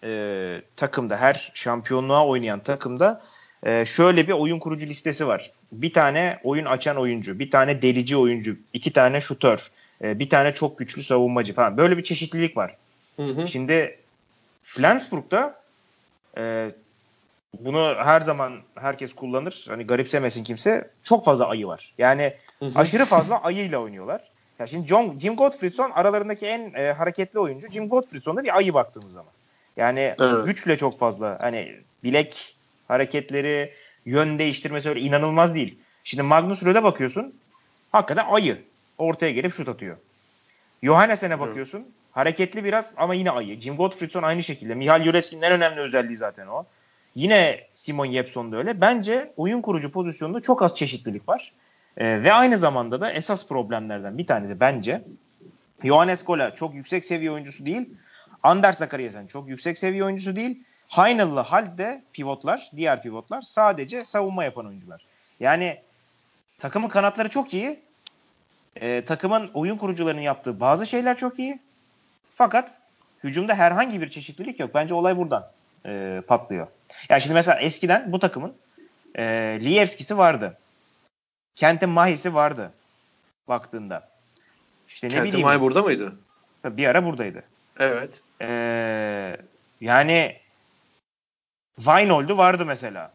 e, 0.03 0.61
takımda, 0.75 1.17
her 1.17 1.51
şampiyonluğa 1.53 2.27
oynayan 2.27 2.59
takımda 2.59 3.21
e, 3.63 3.85
şöyle 3.85 4.27
bir 4.27 4.33
oyun 4.33 4.59
kurucu 4.59 4.85
listesi 4.85 5.27
var. 5.27 5.51
Bir 5.71 5.93
tane 5.93 6.39
oyun 6.43 6.65
açan 6.65 6.97
oyuncu, 6.97 7.39
bir 7.39 7.51
tane 7.51 7.81
delici 7.81 8.17
oyuncu, 8.17 8.57
iki 8.73 8.93
tane 8.93 9.21
şutör, 9.21 9.71
e, 10.01 10.19
bir 10.19 10.29
tane 10.29 10.53
çok 10.53 10.77
güçlü 10.77 11.03
savunmacı 11.03 11.53
falan. 11.53 11.77
Böyle 11.77 11.97
bir 11.97 12.03
çeşitlilik 12.03 12.57
var. 12.57 12.75
Hı 13.15 13.23
hı. 13.23 13.47
Şimdi 13.47 13.97
Flensburg'da 14.63 15.61
e, 16.37 16.71
bunu 17.59 17.95
her 17.97 18.21
zaman 18.21 18.59
herkes 18.75 19.15
kullanır. 19.15 19.65
Hani 19.67 19.87
garipsemesin 19.87 20.43
kimse. 20.43 20.89
Çok 21.03 21.25
fazla 21.25 21.47
ayı 21.47 21.67
var. 21.67 21.93
Yani 21.97 22.33
Hı 22.59 22.65
hı. 22.65 22.79
aşırı 22.79 23.05
fazla 23.05 23.43
ayıyla 23.43 23.79
oynuyorlar. 23.79 24.32
Ya 24.59 24.67
şimdi 24.67 24.87
John, 24.87 25.17
Jim 25.19 25.35
Gottfriedson 25.35 25.91
aralarındaki 25.91 26.45
en 26.45 26.73
e, 26.73 26.91
hareketli 26.91 27.39
oyuncu. 27.39 27.67
Jim 27.69 27.89
Gottfriedson 27.89 28.37
da 28.37 28.43
bir 28.43 28.57
ayı 28.57 28.73
baktığımız 28.73 29.13
zaman. 29.13 29.31
Yani 29.77 30.15
Evet. 30.19 30.45
güçle 30.45 30.77
çok 30.77 30.99
fazla. 30.99 31.37
Hani 31.41 31.75
bilek 32.03 32.55
hareketleri, 32.87 33.73
yön 34.05 34.39
değiştirmesi 34.39 34.89
öyle 34.89 34.99
inanılmaz 34.99 35.55
değil. 35.55 35.77
Şimdi 36.03 36.23
Magnus 36.23 36.65
Röde 36.65 36.83
bakıyorsun. 36.83 37.33
Hakikaten 37.91 38.25
ayı. 38.29 38.57
Ortaya 38.97 39.31
gelip 39.31 39.53
şut 39.53 39.69
atıyor. 39.69 39.97
Johannessen'e 40.83 41.39
bakıyorsun. 41.39 41.87
Hareketli 42.11 42.63
biraz 42.63 42.93
ama 42.97 43.13
yine 43.13 43.31
ayı. 43.31 43.59
Jim 43.59 43.75
Gottfriedson 43.75 44.23
aynı 44.23 44.43
şekilde. 44.43 44.75
Mihail 44.75 45.03
Jurecki'nin 45.03 45.41
en 45.41 45.51
önemli 45.51 45.79
özelliği 45.79 46.17
zaten 46.17 46.47
o. 46.47 46.65
Yine 47.15 47.61
Simon 47.75 48.11
Jepson 48.11 48.51
da 48.51 48.57
öyle. 48.57 48.81
Bence 48.81 49.33
oyun 49.37 49.61
kurucu 49.61 49.91
pozisyonunda 49.91 50.39
çok 50.41 50.61
az 50.61 50.75
çeşitlilik 50.75 51.29
var. 51.29 51.51
Ee, 51.97 52.23
ve 52.23 52.33
aynı 52.33 52.57
zamanda 52.57 53.01
da 53.01 53.11
esas 53.11 53.47
problemlerden 53.47 54.17
bir 54.17 54.27
tanesi 54.27 54.59
bence 54.59 55.01
Johannes 55.83 56.25
Gola 56.25 56.55
çok 56.55 56.75
yüksek 56.75 57.05
seviye 57.05 57.31
oyuncusu 57.31 57.65
değil. 57.65 57.89
Anders 58.43 58.77
Zakariasen 58.77 59.27
çok 59.27 59.47
yüksek 59.47 59.77
seviye 59.77 60.03
oyuncusu 60.03 60.35
değil. 60.35 60.63
Heinel'la 60.87 61.43
Halde 61.43 62.01
pivotlar, 62.13 62.71
diğer 62.75 63.01
pivotlar 63.01 63.41
sadece 63.41 64.05
savunma 64.05 64.43
yapan 64.43 64.65
oyuncular. 64.65 65.05
Yani 65.39 65.77
takımın 66.59 66.87
kanatları 66.87 67.29
çok 67.29 67.53
iyi. 67.53 67.79
Ee, 68.81 69.05
takımın 69.05 69.51
oyun 69.53 69.77
kurucularının 69.77 70.21
yaptığı 70.21 70.59
bazı 70.59 70.87
şeyler 70.87 71.17
çok 71.17 71.39
iyi. 71.39 71.59
Fakat 72.35 72.77
hücumda 73.23 73.55
herhangi 73.55 74.01
bir 74.01 74.09
çeşitlilik 74.09 74.59
yok. 74.59 74.71
Bence 74.73 74.93
olay 74.93 75.17
buradan 75.17 75.47
e, 75.85 76.21
patlıyor. 76.27 76.67
Yani 77.09 77.21
şimdi 77.21 77.33
mesela 77.33 77.59
eskiden 77.59 78.11
bu 78.11 78.19
takımın 78.19 78.53
e, 79.15 79.23
Lievski'si 79.61 80.17
vardı. 80.17 80.57
Kentin 81.55 81.89
Mahi'si 81.89 82.33
vardı 82.33 82.71
baktığında. 83.47 84.09
İşte 84.87 85.09
ne 85.09 85.23
bileyim. 85.23 85.45
May 85.45 85.61
burada 85.61 85.81
mıydı? 85.81 86.15
Bir 86.65 86.87
ara 86.87 87.05
buradaydı. 87.05 87.43
Evet. 87.79 88.21
Ee, 88.41 89.37
yani 89.81 90.37
Wijnald'u 91.75 92.37
vardı 92.37 92.65
mesela. 92.65 93.13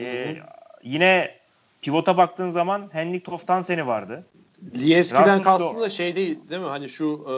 Ee, 0.00 0.36
yine 0.82 1.38
pivota 1.82 2.16
baktığın 2.16 2.50
zaman 2.50 2.88
Henrik 2.92 3.24
Toftansen'i 3.24 3.86
vardı. 3.86 4.26
Lievski'den 4.74 5.42
kastın 5.42 5.80
da 5.80 5.90
şey 5.90 6.16
değil 6.16 6.38
değil 6.50 6.60
mi? 6.60 6.68
Hani 6.68 6.88
şu 6.88 7.26
e, 7.30 7.34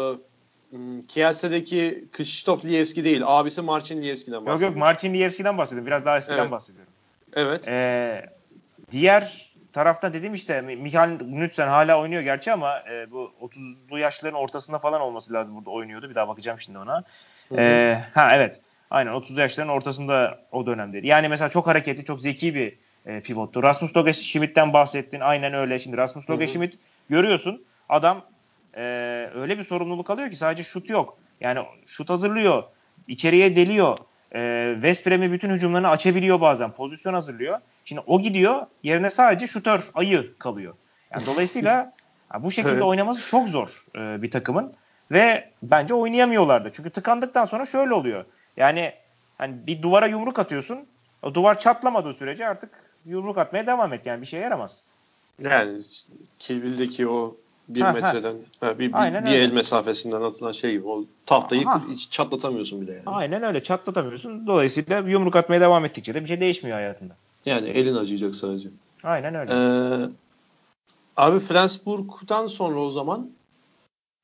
Kielce'deki 1.09 2.05
Krzysztof 2.13 2.65
Lievski 2.65 3.05
değil. 3.05 3.23
Abisi 3.25 3.63
Marcin 3.63 4.03
Lievski'den 4.03 4.37
Yok 4.37 4.47
bahsediyor. 4.47 4.71
yok 4.71 4.79
Marcin 4.79 5.15
Lievski'den 5.15 5.59
bahsediyorum. 5.59 5.87
Biraz 5.87 6.05
daha 6.05 6.17
eskiden 6.17 6.39
Evet. 6.39 6.51
bahsediyorum. 6.51 6.93
Evet. 7.33 7.69
Ee, 7.69 8.27
diğer 8.93 9.50
tarafta 9.73 10.13
dedim 10.13 10.35
işte 10.35 10.61
Michael 10.61 11.19
Knudsen 11.19 11.69
hala 11.69 12.01
oynuyor 12.01 12.23
gerçi 12.23 12.53
ama 12.53 12.79
e, 12.91 13.11
bu 13.11 13.33
30'lu 13.43 13.99
yaşların 13.99 14.39
ortasında 14.39 14.79
falan 14.79 15.01
olması 15.01 15.33
lazım 15.33 15.57
burada 15.57 15.71
oynuyordu. 15.71 16.11
Bir 16.11 16.15
daha 16.15 16.29
bakacağım 16.29 16.61
şimdi 16.61 16.79
ona. 16.79 17.05
Ee, 17.59 18.05
ha 18.15 18.37
evet. 18.37 18.61
Aynen 18.91 19.13
30'lu 19.13 19.41
yaşların 19.41 19.73
ortasında 19.73 20.39
o 20.53 20.67
dönemdeydi. 20.67 21.07
Yani 21.07 21.29
mesela 21.29 21.49
çok 21.49 21.67
hareketli, 21.67 22.05
çok 22.05 22.21
zeki 22.21 22.55
bir 22.55 22.77
e, 23.07 23.21
pivottu. 23.21 23.63
Rasmus 23.63 23.97
Loge 23.97 24.13
Schmidt'ten 24.13 24.73
bahsettin. 24.73 25.21
Aynen 25.21 25.55
öyle. 25.55 25.79
Şimdi 25.79 25.97
Rasmus 25.97 26.29
hı. 26.29 26.49
Schmidt 26.49 26.79
görüyorsun. 27.11 27.65
Adam 27.89 28.23
e, 28.77 28.83
öyle 29.35 29.59
bir 29.59 29.65
sorumluluk 29.65 30.11
alıyor 30.11 30.31
ki 30.31 30.37
sadece 30.37 30.63
şut 30.63 30.91
yok. 30.91 31.19
Yani 31.41 31.61
şut 31.87 32.11
hazırlıyor. 32.11 32.63
içeriye 33.09 33.57
deliyor. 33.57 33.99
E, 34.35 34.71
West 34.75 35.07
Brom'i 35.07 35.33
bütün 35.33 35.51
hücumlarını 35.51 35.89
açabiliyor 35.89 36.41
bazen. 36.41 36.71
Pozisyon 36.71 37.15
hazırlıyor. 37.15 37.59
Şimdi 37.85 38.03
o 38.07 38.21
gidiyor. 38.21 38.67
Yerine 38.83 39.11
sadece 39.11 39.47
şutör 39.47 39.91
ayı 39.95 40.39
kalıyor. 40.39 40.75
Yani 41.13 41.27
dolayısıyla 41.27 41.93
bu 42.41 42.51
şekilde 42.51 42.73
Evet. 42.73 42.83
oynaması 42.83 43.31
çok 43.31 43.49
zor 43.49 43.85
e, 43.97 44.23
bir 44.23 44.31
takımın. 44.31 44.73
Ve 45.11 45.51
bence 45.63 45.95
oynayamıyorlardı. 45.95 46.71
Çünkü 46.73 46.91
tıkandıktan 46.91 47.45
sonra 47.45 47.67
şöyle 47.67 47.95
oluyor. 47.95 48.25
Yani 48.57 48.93
hani 49.39 49.67
bir 49.67 49.83
duvara 49.83 50.07
yumruk 50.07 50.39
atıyorsun. 50.39 50.87
O 51.23 51.35
duvar 51.35 51.59
çatlamadığı 51.59 52.15
sürece 52.15 52.49
artık 52.49 52.71
yumruk 53.07 53.39
atmaya 53.39 53.67
devam 53.67 53.93
et. 53.93 54.07
Yani 54.07 54.21
bir 54.21 54.27
şeye 54.27 54.43
yaramaz. 54.43 54.83
Yani 55.39 55.79
Kill 56.39 56.63
Bill'deki 56.63 57.09
o 57.09 57.37
bir 57.69 57.81
Ha, 57.81 57.89
ha. 57.89 57.93
metreden 57.93 58.35
ha, 58.61 58.79
bir, 58.79 58.89
bir, 58.89 59.03
Aynen 59.03 59.25
bir 59.25 59.31
öyle. 59.31 59.43
el 59.45 59.53
mesafesinden 59.53 60.23
atılan 60.23 60.53
şey 60.53 60.73
gibi. 60.73 60.89
O 60.89 61.05
tahtayı 61.27 61.67
Aha. 61.69 61.83
hiç 61.91 62.11
çatlatamıyorsun 62.11 62.81
bile 62.81 62.93
yani. 62.93 63.03
Aynen 63.07 63.43
öyle. 63.43 63.63
Çatlatamıyorsun. 63.63 64.47
Dolayısıyla 64.47 64.99
yumruk 64.99 65.37
atmaya 65.37 65.61
devam 65.61 65.85
ettikçe 65.85 66.15
de 66.15 66.23
bir 66.23 66.27
şey 66.27 66.41
değişmiyor 66.41 66.77
hayatında. 66.77 67.17
Yani 67.47 67.69
elin 67.69 67.95
acıyacak 67.97 68.35
sadece. 68.35 68.69
Aynen 69.03 69.35
öyle. 69.35 69.53
Ee, 69.53 70.09
abi 71.17 71.41
Flensburg'dan 71.41 72.47
sonra 72.47 72.79
o 72.81 72.91
zaman 72.91 73.31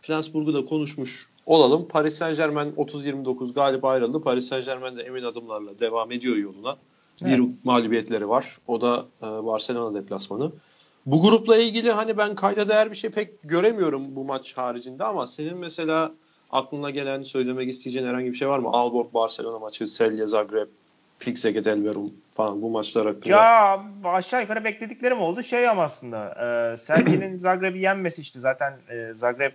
Flensburg'u 0.03 0.55
da 0.55 0.64
konuşmuş 0.64 1.29
olalım. 1.46 1.88
Paris 1.88 2.14
Saint 2.18 2.37
Germain 2.37 2.72
30-29 2.72 3.53
galip 3.55 3.85
ayrıldı. 3.85 4.22
Paris 4.22 4.49
Saint 4.49 4.66
Germain 4.66 4.96
de 4.96 5.03
emin 5.03 5.22
adımlarla 5.22 5.79
devam 5.81 6.12
ediyor 6.12 6.37
yoluna. 6.37 6.77
Bir 7.20 7.38
Evet. 7.38 7.49
mağlubiyetleri 7.64 8.29
var. 8.29 8.59
O 8.66 8.81
da 8.81 9.05
e, 9.22 9.27
Barcelona 9.27 9.94
deplasmanı. 9.94 10.53
Bu 11.07 11.23
grupla 11.23 11.57
ilgili 11.57 11.90
hani 11.90 12.19
ben 12.19 12.35
kayda 12.35 12.69
değer 12.69 12.90
bir 12.90 12.97
şey 12.97 13.11
pek 13.11 13.42
göremiyorum 13.42 14.16
bu 14.16 14.25
maç 14.25 14.57
haricinde 14.57 15.05
ama 15.05 15.27
senin 15.27 15.59
mesela 15.59 16.12
aklına 16.51 16.90
gelen 16.90 17.23
söylemek 17.23 17.69
isteyeceğin 17.69 18.07
herhangi 18.07 18.33
bir 18.33 18.37
şey 18.37 18.49
var 18.49 18.59
mı? 18.59 18.69
Aalborg 18.73 19.14
Barcelona 19.14 19.59
maçı, 19.59 19.87
Celje 19.87 20.27
Zagreb, 20.27 20.69
Pixeket 21.19 21.66
Elverum 21.66 22.12
falan 22.33 22.62
bu 22.62 22.71
maçlar 22.71 23.07
hakkında. 23.07 23.37
Ya 23.37 23.83
aşağı 24.05 24.40
yukarı 24.40 24.64
beklediklerim 24.64 25.21
oldu. 25.21 25.42
Şey 25.42 25.69
ama 25.69 25.83
aslında 25.83 26.29
e, 26.73 26.77
Selci'nin 26.77 27.37
Zagreb'i 27.38 27.79
yenmesi 27.79 28.23
işte 28.23 28.40
zaten 28.40 28.75
e, 28.90 29.14
Zagreb 29.14 29.53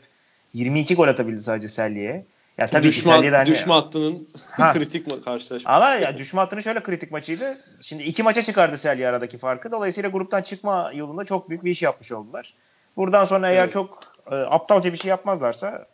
22 0.54 0.96
gol 0.96 1.08
atabildi 1.08 1.42
sadece 1.42 1.68
Selye'ye. 1.68 2.26
Ya 2.62 2.68
tabii 2.68 2.84
düşme, 2.84 3.24
de 3.24 3.30
hani- 3.30 3.46
düşme 3.46 3.74
hattının 3.74 4.28
Ha. 4.52 4.74
kritik 4.74 5.08
ma- 5.08 5.22
karşılaşması. 5.24 5.70
Ama 5.76 5.90
ya 5.90 6.18
düşme 6.18 6.40
hattının 6.40 6.62
şöyle 6.62 6.84
kritik 6.84 7.12
maçıydı. 7.12 7.58
Şimdi 7.82 8.04
iki 8.04 8.24
maça 8.24 8.42
çıkardı 8.42 8.78
Selye 8.78 9.08
aradaki 9.08 9.38
farkı. 9.38 9.72
Dolayısıyla 9.72 10.10
gruptan 10.10 10.42
çıkma 10.42 10.92
yolunda 10.96 11.26
çok 11.26 11.50
büyük 11.50 11.64
bir 11.64 11.72
iş 11.72 11.82
yapmış 11.82 12.12
oldular. 12.12 12.54
Buradan 12.98 13.26
sonra 13.26 13.52
eğer 13.52 13.64
Evet. 13.64 13.74
çok 13.74 14.00
e, 14.32 14.36
aptalca 14.36 14.94
bir 14.94 14.98
şey 14.98 15.10
yapmazlarsa 15.10 15.86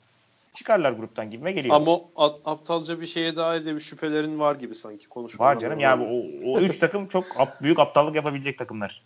çıkarlar 0.54 0.92
gruptan 0.92 1.32
gibime 1.32 1.52
geliyor. 1.52 1.76
Ama 1.76 1.92
a- 2.16 2.52
aptalca 2.52 3.02
bir 3.02 3.06
şeye 3.06 3.36
dair 3.36 3.66
de 3.66 3.76
bir 3.76 3.80
şüphelerin 3.80 4.40
var 4.40 4.56
gibi 4.56 4.76
sanki 4.76 5.08
konuşmalar. 5.10 5.56
Var 5.56 5.60
canım. 5.60 5.80
Yani 5.80 6.04
o, 6.04 6.52
o 6.52 6.60
üç 6.60 6.78
takım 6.80 7.08
çok 7.08 7.26
ap- 7.38 7.62
büyük 7.62 7.80
aptallık 7.80 8.16
yapabilecek 8.16 8.58
takımlar. 8.58 9.04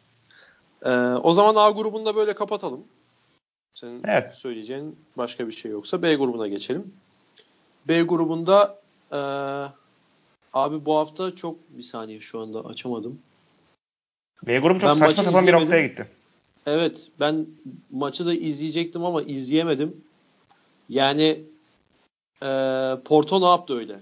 Ee, 0.85 0.89
o 1.23 1.33
zaman 1.33 1.55
A 1.55 1.69
grubunda 1.71 2.15
böyle 2.15 2.33
kapatalım. 2.33 2.83
Senin 3.73 4.03
Evet. 4.07 4.33
söyleyeceğin 4.33 4.99
başka 5.17 5.47
bir 5.47 5.51
şey 5.53 5.71
yoksa 5.71 6.01
B 6.01 6.15
grubuna 6.15 6.47
geçelim. 6.47 6.93
B 7.87 8.01
grubunda 8.01 8.81
ee, 9.11 9.81
Abi 10.53 10.85
bu 10.85 10.97
hafta 10.97 11.35
çok 11.35 11.55
bir 11.69 11.83
saniye 11.83 12.19
şu 12.19 12.39
anda 12.39 12.65
açamadım. 12.65 13.19
B 14.47 14.59
grubu 14.59 14.79
çok 14.79 14.89
Ben 14.89 14.93
saçma 14.93 15.23
sapan 15.23 15.47
bir 15.47 15.53
haftaya 15.53 15.87
gitti. 15.87 16.07
Evet 16.65 17.07
ben 17.19 17.45
maçı 17.91 18.25
da 18.25 18.33
izleyecektim 18.33 19.05
ama 19.05 19.21
izleyemedim. 19.21 20.03
Yani 20.89 21.41
e, 22.43 22.47
Porto 23.05 23.41
ne 23.41 23.45
yaptı 23.45 23.77
öyle? 23.77 23.99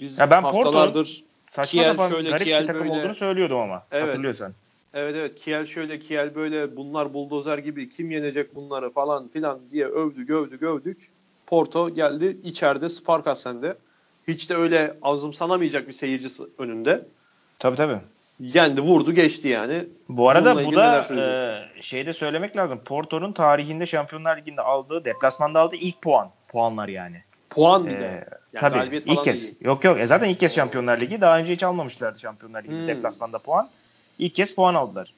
Biz 0.00 0.18
Ya 0.18 0.30
ben 0.30 0.42
haftalardır 0.42 1.24
Saçma 1.46 1.82
Kiel 1.82 1.90
sapan 1.90 2.08
şöyle, 2.08 2.30
garip 2.30 2.44
Kiel 2.44 2.62
bir 2.62 2.66
takım 2.66 2.88
böyle. 2.88 3.00
olduğunu 3.00 3.14
söylüyordum 3.14 3.58
ama. 3.58 3.86
Evet. 3.90 4.08
Hatırlıyorsan. 4.08 4.54
evet 4.94 5.14
evet 5.16 5.34
Kiel 5.34 5.66
şöyle 5.66 6.00
Kiel 6.00 6.34
böyle 6.34 6.76
bunlar 6.76 7.14
buldozer 7.14 7.58
gibi 7.58 7.88
kim 7.88 8.10
yenecek 8.10 8.54
bunları 8.54 8.90
falan 8.90 9.28
filan 9.28 9.60
diye 9.70 9.86
övdü 9.86 10.26
gövdü 10.26 10.58
gövdük. 10.58 11.10
Porto 11.46 11.94
geldi 11.94 12.36
içeride 12.44 12.88
Sparkasen'de. 12.88 13.76
Hiç 14.28 14.50
de 14.50 14.54
öyle 14.54 14.94
azımsanamayacak 15.02 15.88
bir 15.88 15.92
seyircisi 15.92 16.42
önünde. 16.58 17.04
Tabii 17.58 17.76
tabii. 17.76 17.98
Yendi 18.40 18.80
vurdu 18.80 19.12
geçti 19.12 19.48
yani. 19.48 19.84
Bu 20.08 20.28
arada 20.30 20.54
Bununla 20.56 20.66
bu 20.66 20.76
da 20.76 21.66
e, 21.78 21.82
şeyde 21.82 22.12
söylemek 22.12 22.56
lazım. 22.56 22.80
Porto'nun 22.84 23.32
tarihinde 23.32 23.86
Şampiyonlar 23.86 24.36
Ligi'nde 24.36 24.60
aldığı, 24.62 25.04
deplasmanda 25.04 25.60
aldığı 25.60 25.76
ilk 25.76 26.02
puan. 26.02 26.30
Puanlar 26.48 26.88
yani. 26.88 27.22
Puan 27.50 27.86
bir 27.86 27.90
Ee, 27.96 28.00
de. 28.00 28.28
Yani 28.54 28.60
Tabii 28.60 28.96
ilk 29.06 29.24
kez. 29.24 29.42
değil. 29.44 29.54
Yok 29.60 29.84
yok. 29.84 30.00
E 30.00 30.06
zaten 30.06 30.28
ilk 30.28 30.40
kez 30.40 30.54
Şampiyonlar 30.54 31.00
Ligi. 31.00 31.20
Daha 31.20 31.38
önce 31.38 31.52
hiç 31.52 31.62
almamışlardı 31.62 32.18
Şampiyonlar 32.18 32.62
Ligi'nde 32.64 32.80
Hmm. 32.80 32.88
deplasmanda 32.88 33.38
puan. 33.38 33.68
İlk 34.18 34.34
kez 34.34 34.54
puan 34.54 34.74
aldılar. 34.74 35.12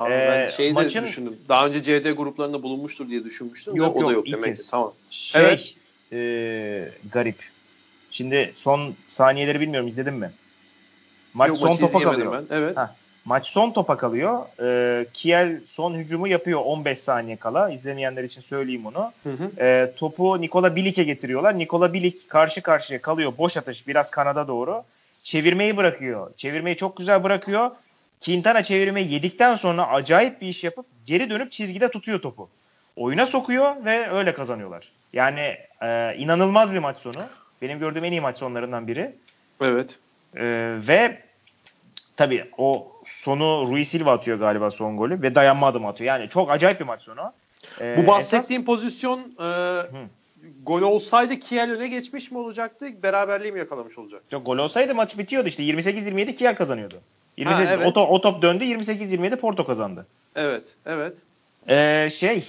Ben 0.00 0.46
Ee, 0.46 0.48
şeyi 0.50 0.70
de 0.70 0.74
maçın- 0.74 1.02
düşündüm. 1.04 1.36
Daha 1.48 1.66
önce 1.66 1.82
CD 1.82 2.10
gruplarında 2.10 2.62
bulunmuştur 2.62 3.08
diye 3.08 3.24
düşünmüştüm. 3.24 3.76
Yok, 3.76 3.94
de 3.94 3.98
o 3.98 4.08
da 4.08 4.12
yok, 4.12 4.28
yok 4.28 4.42
demek 4.42 4.56
ki. 4.56 4.62
Tamam. 4.70 4.92
Şey 5.10 5.42
Evet. 5.42 5.74
e, 6.12 6.88
garip. 7.12 7.36
Şimdi 8.10 8.52
son 8.56 8.94
saniyeleri 9.10 9.60
bilmiyorum 9.60 9.88
izledin 9.88 10.14
mi? 10.14 10.30
Maç 11.34 11.48
Yok, 11.48 11.58
son 11.58 11.76
topa 11.76 12.00
kalıyor. 12.02 12.32
Ben. 12.50 12.56
Evet. 12.56 12.76
Ha. 12.76 12.94
Maç 13.24 13.46
son 13.46 13.70
topa 13.70 13.96
kalıyor. 13.96 14.38
Ee, 14.62 15.06
Kiel 15.14 15.60
son 15.72 15.94
hücumu 15.94 16.28
yapıyor 16.28 16.60
15 16.64 16.98
saniye 16.98 17.36
kala. 17.36 17.70
İzlemeyenler 17.70 18.24
için 18.24 18.40
söyleyeyim 18.40 18.86
onu. 18.86 19.12
Hı 19.22 19.30
hı. 19.30 19.50
Ee, 19.64 19.92
topu 19.96 20.40
Nikola 20.40 20.76
Bilic'e 20.76 21.02
getiriyorlar. 21.04 21.58
Nikola 21.58 21.92
Bilic 21.92 22.16
karşı 22.28 22.62
karşıya 22.62 23.02
kalıyor. 23.02 23.32
Boş 23.38 23.56
atış 23.56 23.86
biraz 23.88 24.10
kanada 24.10 24.48
doğru. 24.48 24.82
Çevirmeyi 25.22 25.76
bırakıyor. 25.76 26.30
Çevirmeyi 26.36 26.76
çok 26.76 26.96
güzel 26.96 27.24
bırakıyor. 27.24 27.70
Quintana 28.24 28.62
çevirmeyi 28.62 29.12
yedikten 29.12 29.54
sonra 29.54 29.88
acayip 29.88 30.40
bir 30.40 30.46
iş 30.48 30.64
yapıp 30.64 30.86
geri 31.06 31.30
dönüp 31.30 31.52
çizgide 31.52 31.90
tutuyor 31.90 32.22
topu. 32.22 32.48
Oyuna 32.96 33.26
sokuyor 33.26 33.84
ve 33.84 34.10
öyle 34.10 34.34
kazanıyorlar. 34.34 34.92
Yani 35.12 35.56
e, 35.82 36.14
inanılmaz 36.18 36.72
bir 36.74 36.78
maç 36.78 36.96
sonu. 36.98 37.26
Benim 37.62 37.78
gördüğüm 37.78 38.04
en 38.04 38.12
iyi 38.12 38.20
maç 38.20 38.36
sonlarından 38.38 38.86
biri. 38.86 39.14
Evet. 39.60 39.98
Ee, 40.36 40.42
ve 40.88 41.22
tabii 42.16 42.44
o 42.58 42.92
sonu 43.06 43.66
Rui 43.70 43.84
Silva 43.84 44.12
atıyor 44.12 44.38
galiba 44.38 44.70
son 44.70 44.96
golü 44.96 45.22
ve 45.22 45.34
dayanma 45.34 45.66
adımı 45.66 45.88
atıyor. 45.88 46.08
Yani 46.08 46.28
çok 46.28 46.50
acayip 46.50 46.80
bir 46.80 46.84
maç 46.84 47.02
sonu. 47.02 47.32
Ee, 47.80 47.96
Bu 47.96 48.06
bahsettiğim 48.06 48.62
esas- 48.62 48.66
pozisyon 48.66 49.20
e, 49.20 49.48
gol 50.62 50.82
olsaydı 50.82 51.36
Kiel 51.36 51.72
öne 51.72 51.88
geçmiş 51.88 52.30
mi 52.30 52.38
olacaktı? 52.38 53.02
Beraberliği 53.02 53.52
mi 53.52 53.58
yakalamış 53.58 53.98
olacak? 53.98 54.22
Yok, 54.30 54.46
gol 54.46 54.58
olsaydı 54.58 54.94
maç 54.94 55.18
bitiyordu 55.18 55.48
işte. 55.48 55.62
28-27 55.62 56.36
Kiel 56.36 56.56
kazanıyordu. 56.56 57.00
28, 57.38 57.68
Ha, 57.68 57.74
evet. 57.74 57.86
o, 57.86 57.90
to- 57.90 58.06
o 58.06 58.20
top 58.20 58.42
döndü 58.42 58.64
28-27 58.64 59.36
Porto 59.36 59.66
kazandı. 59.66 60.06
Evet. 60.36 60.74
Evet. 60.86 61.16
Ee, 61.68 62.08
şey 62.12 62.44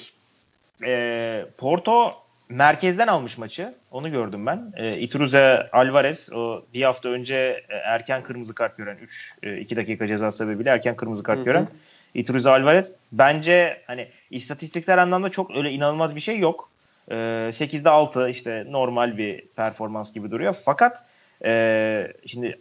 e, 0.85 1.45
Porto 1.57 2.13
merkezden 2.49 3.07
almış 3.07 3.37
maçı. 3.37 3.73
Onu 3.91 4.11
gördüm 4.11 4.45
ben. 4.45 4.73
E, 4.77 4.99
Itruze 4.99 5.69
Alvarez 5.71 6.33
o 6.33 6.63
bir 6.73 6.83
hafta 6.83 7.09
önce 7.09 7.63
e, 7.69 7.75
erken 7.75 8.23
kırmızı 8.23 8.55
kart 8.55 8.77
gören 8.77 8.97
3 9.01 9.33
2 9.61 9.75
dakika 9.75 10.07
ceza 10.07 10.31
sebebiyle 10.31 10.69
erken 10.69 10.95
kırmızı 10.95 11.23
kart 11.23 11.37
Hı 11.37 11.41
hı. 11.41 11.45
gören 11.45 11.67
Itruze 12.13 12.49
Alvarez 12.49 12.91
bence 13.11 13.81
hani 13.87 14.07
istatistiksel 14.31 15.01
anlamda 15.01 15.29
çok 15.29 15.57
öyle 15.57 15.71
inanılmaz 15.71 16.15
bir 16.15 16.21
şey 16.21 16.39
yok. 16.39 16.69
E, 17.11 17.15
8'de 17.15 17.89
6 17.89 18.29
işte 18.29 18.65
normal 18.69 19.17
bir 19.17 19.41
performans 19.55 20.13
gibi 20.13 20.31
duruyor. 20.31 20.55
Fakat 20.65 21.05
e, 21.45 22.13
şimdi 22.25 22.59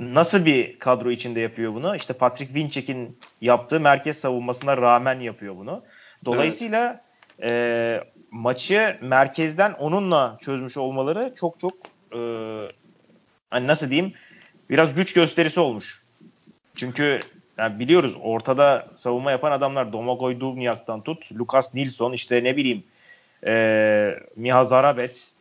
nasıl 0.00 0.44
bir 0.44 0.78
kadro 0.78 1.10
içinde 1.10 1.40
yapıyor 1.40 1.74
bunu? 1.74 1.96
İşte 1.96 2.12
Patrick 2.12 2.54
Winczek'in 2.54 3.18
yaptığı 3.40 3.80
merkez 3.80 4.18
savunmasına 4.18 4.76
rağmen 4.76 5.20
yapıyor 5.20 5.56
bunu. 5.56 5.82
Dolayısıyla 6.24 7.00
e, 7.42 8.00
maçı 8.30 8.98
merkezden 9.00 9.72
onunla 9.72 10.38
çözmüş 10.40 10.76
olmaları 10.76 11.34
çok 11.36 11.58
çok 11.60 11.72
e, 12.12 12.20
hani 13.50 13.66
nasıl 13.66 13.90
diyeyim 13.90 14.12
biraz 14.70 14.94
güç 14.94 15.12
gösterisi 15.12 15.60
olmuş. 15.60 16.02
Çünkü 16.74 17.20
yani 17.58 17.78
biliyoruz 17.78 18.14
ortada 18.22 18.86
savunma 18.96 19.30
yapan 19.30 19.52
adamlar 19.52 19.92
Domagoj 19.92 20.40
Dubnyak'tan 20.40 21.00
tut, 21.00 21.32
Lucas 21.32 21.74
Nilsson 21.74 22.12
işte 22.12 22.44
ne 22.44 22.56
bileyim 22.56 22.84
e, 23.46 24.14
Miha 24.36 24.64
Zarabet 24.64 25.32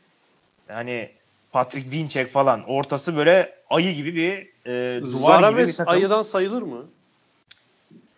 hani 0.68 1.10
Patrick 1.52 1.84
Winczek 1.84 2.30
falan 2.30 2.64
ortası 2.70 3.18
böyle 3.18 3.56
ayı 3.74 3.96
gibi 3.96 4.16
bir 4.16 4.32
e, 4.66 4.72
duvar 4.72 5.00
gibi 5.00 5.02
bir 5.02 5.04
Zarabes 5.04 5.78
takım. 5.78 5.94
ayıdan 5.94 6.24
sayılır 6.24 6.62
mı? 6.62 6.86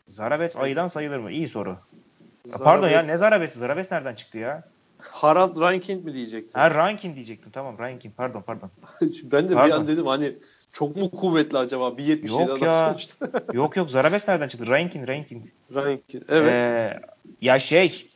Zarabes 0.08 0.56
ayıdan 0.56 0.88
sayılır 0.88 1.18
mı? 1.18 1.32
İyi 1.32 1.50
soru. 1.50 1.78
Ya 2.46 2.58
Pardon 2.58 2.90
ya 2.90 3.02
ne 3.02 3.18
Zarabes'i? 3.18 3.60
Zarabes 3.60 3.92
nereden 3.92 4.16
çıktı 4.16 4.38
ya? 4.38 4.64
Harald 5.00 5.62
Reinkind 5.62 6.04
mi 6.04 6.14
diyecektin? 6.14 6.60
Ha 6.60 6.72
Rankin 6.72 7.16
diyecektim. 7.16 7.52
Tamam 7.52 7.80
Rankin. 7.80 8.12
Pardon 8.18 8.42
pardon. 8.42 8.70
ben 9.24 9.46
de 9.46 9.50
bir 9.50 9.56
Pardon. 9.56 9.80
an 9.80 9.88
dedim 9.88 10.08
hani 10.08 10.34
çok 10.74 10.96
mu 10.96 11.12
kuvvetli 11.12 11.58
acaba? 11.58 11.88
1.77 11.88 12.32
Yok 12.32 12.50
adam 12.50 12.64
ya. 12.64 12.90
sonuçta. 12.90 13.30
yok 13.54 13.76
yok 13.78 13.92
Zarabes 13.92 14.28
nereden 14.28 14.48
çıktı? 14.48 14.68
Rankin 14.68 15.08
Rankin. 15.08 15.52
Reinkind. 15.76 16.22
Evet. 16.30 16.64
Ee, 16.64 17.00
ya 17.42 17.60
şey 17.60 18.12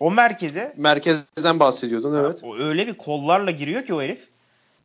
o 0.00 0.10
merkeze 0.10 0.74
Merkezden 0.76 1.60
bahsediyordun 1.60 2.24
evet. 2.24 2.40
o 2.44 2.58
öyle 2.58 2.86
bir 2.86 2.94
kollarla 2.94 3.50
giriyor 3.50 3.86
ki 3.86 3.94
o 3.94 4.02
herif. 4.02 4.29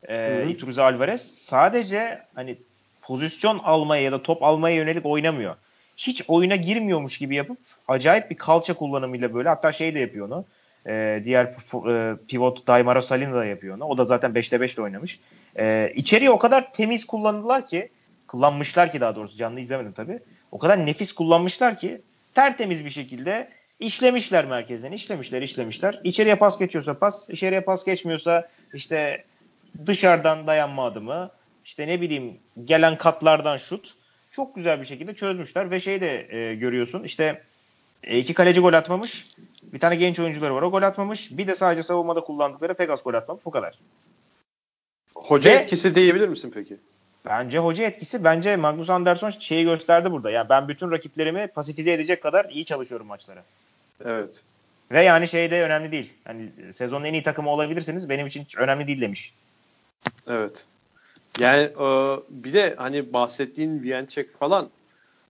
E, 0.08 0.14
Hı 0.14 0.44
hı. 0.44 0.48
Iturbe 0.48 0.82
Alvarez 0.82 1.34
sadece 1.34 2.22
hani 2.34 2.56
pozisyon 3.02 3.58
almaya 3.58 4.02
ya 4.02 4.12
da 4.12 4.22
top 4.22 4.42
almaya 4.42 4.76
yönelik 4.76 5.06
oynamıyor. 5.06 5.56
Hiç 5.96 6.22
oyuna 6.28 6.56
girmiyormuş 6.56 7.18
gibi 7.18 7.34
yapıp 7.34 7.58
acayip 7.88 8.30
bir 8.30 8.36
kalça 8.36 8.74
kullanımıyla 8.74 9.34
böyle 9.34 9.48
hatta 9.48 9.72
şey 9.72 9.94
de 9.94 9.98
yapıyor 9.98 10.26
onu. 10.26 10.44
E, 10.86 11.22
diğer 11.24 11.44
e, 11.90 12.16
pivot 12.28 12.66
Daimaro 12.66 13.00
Salina 13.00 13.34
da 13.34 13.44
yapıyor 13.44 13.76
onu. 13.76 13.84
O 13.84 13.98
da 13.98 14.04
zaten 14.04 14.30
5'te 14.30 14.60
5 14.60 14.76
de 14.76 14.82
oynamış. 14.82 15.20
E, 15.58 15.92
içeriği 15.94 16.30
o 16.30 16.38
kadar 16.38 16.72
temiz 16.72 17.04
kullandılar 17.04 17.66
ki 17.66 17.88
kullanmışlar 18.28 18.92
ki 18.92 19.00
daha 19.00 19.14
doğrusu 19.14 19.36
canlı 19.36 19.60
izlemedim 19.60 19.92
tabii. 19.92 20.18
O 20.52 20.58
kadar 20.58 20.86
nefis 20.86 21.12
kullanmışlar 21.12 21.78
ki 21.78 22.00
tertemiz 22.34 22.84
bir 22.84 22.90
şekilde 22.90 23.48
işlemişler 23.80 24.44
merkezden. 24.44 24.92
işlemişler, 24.92 25.42
işlemişler. 25.42 26.00
İçeriye 26.04 26.34
pas 26.34 26.58
geçiyorsa 26.58 26.98
pas, 26.98 27.30
içeriye 27.30 27.60
pas 27.60 27.84
geçmiyorsa 27.84 28.48
işte 28.74 29.24
dışarıdan 29.86 30.46
dayanma 30.46 30.86
adımı, 30.86 31.30
işte 31.64 31.86
ne 31.86 32.00
bileyim 32.00 32.38
gelen 32.64 32.98
katlardan 32.98 33.56
şut. 33.56 33.94
Çok 34.30 34.54
güzel 34.54 34.80
bir 34.80 34.86
şekilde 34.86 35.14
çözmüşler 35.14 35.70
ve 35.70 35.80
şey 35.80 36.00
de 36.00 36.36
e, 36.36 36.54
görüyorsun 36.54 37.04
işte 37.04 37.42
e, 38.04 38.18
iki 38.18 38.34
kaleci 38.34 38.60
gol 38.60 38.72
atmamış. 38.72 39.26
Bir 39.62 39.80
tane 39.80 39.96
genç 39.96 40.20
oyuncuları 40.20 40.54
var 40.54 40.62
o 40.62 40.70
gol 40.70 40.82
atmamış. 40.82 41.38
Bir 41.38 41.46
de 41.46 41.54
sadece 41.54 41.82
savunmada 41.82 42.20
kullandıkları 42.20 42.74
Pegas 42.74 43.02
gol 43.02 43.14
atmamış. 43.14 43.44
Bu 43.44 43.50
kadar. 43.50 43.78
Hoca 45.16 45.50
Ve- 45.50 45.54
etkisi 45.54 45.94
diyebilir 45.94 46.28
misin 46.28 46.52
peki? 46.54 46.76
Bence 47.24 47.58
hoca 47.58 47.84
etkisi 47.84 48.24
bence 48.24 48.56
Magnus 48.56 48.90
Andersson 48.90 49.30
şeyi 49.30 49.64
gösterdi 49.64 50.12
burada. 50.12 50.30
Yani 50.30 50.48
ben 50.48 50.68
bütün 50.68 50.90
rakiplerimi 50.90 51.46
pasifize 51.46 51.92
edecek 51.92 52.22
kadar 52.22 52.44
iyi 52.50 52.64
çalışıyorum 52.64 53.06
maçlara. 53.06 53.42
Evet. 54.04 54.42
Ve 54.90 55.02
yani 55.02 55.28
şey 55.28 55.50
de 55.50 55.62
önemli 55.62 55.92
değil. 55.92 56.12
Hani 56.24 56.50
sezonun 56.72 57.04
en 57.04 57.12
iyi 57.12 57.22
takımı 57.22 57.50
olabilirsiniz 57.50 58.08
benim 58.08 58.26
için 58.26 58.46
önemli 58.56 58.86
değil 58.86 59.00
demiş. 59.00 59.32
Evet. 60.26 60.64
Yani 61.38 61.62
e, 61.62 62.16
bir 62.30 62.52
de 62.52 62.74
hani 62.78 63.12
bahsettiğin 63.12 63.82
Viyançek 63.82 64.30
falan 64.38 64.70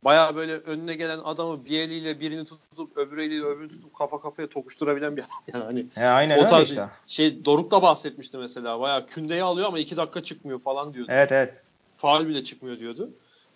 baya 0.05 0.37
böyle 0.37 0.53
önüne 0.57 0.95
gelen 0.95 1.19
adamı 1.19 1.65
bir 1.65 1.79
eliyle 1.79 2.21
birini 2.21 2.45
tutup 2.45 2.97
öbür 2.97 3.19
eliyle 3.19 3.45
öbürünü 3.45 3.69
tutup 3.69 3.95
kafa 3.95 4.21
kafaya 4.21 4.49
tokuşturabilen 4.49 5.17
bir 5.17 5.23
adam. 5.23 5.31
Yani 5.55 5.65
hani 5.65 5.87
He, 5.95 6.07
aynen 6.07 6.39
o 6.39 6.47
tarz 6.47 6.69
işte. 6.69 6.89
şey 7.07 7.45
Doruk 7.45 7.71
da 7.71 7.83
bahsetmişti 7.83 8.39
mesela. 8.39 8.81
Baya 8.81 9.07
kündeyi 9.07 9.43
alıyor 9.43 9.69
ama 9.69 9.79
iki 9.79 9.97
dakika 9.97 10.23
çıkmıyor 10.23 10.61
falan 10.61 10.95
diyordu. 10.95 11.11
Evet 11.13 11.33
evet. 11.33 11.55
Faul 11.97 12.27
bile 12.29 12.45
çıkmıyor 12.45 12.79
diyordu. 12.79 13.11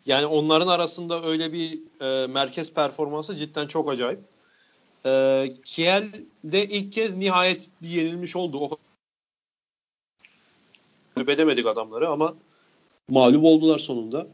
Yani 0.07 0.27
onların 0.27 0.69
arasında 0.69 1.25
öyle 1.25 1.53
bir 1.53 1.79
e, 2.01 2.27
merkez 2.27 2.75
performansı 2.75 3.37
cidden 3.37 3.67
çok 3.67 3.91
acayip. 3.91 4.21
E, 5.07 5.49
Kiel 5.65 6.05
de 6.45 6.67
ilk 6.67 6.93
kez 6.93 7.17
nihayet 7.17 7.69
bir 7.83 7.89
yenilmiş 7.89 8.37
oldu. 8.37 8.59
O 8.61 8.79
mağlup 11.21 11.29
edemedik 11.29 11.67
adamları 11.67 12.09
ama 12.09 12.35
mağlup 13.09 13.45
oldular 13.45 13.79
sonunda. 13.79 14.27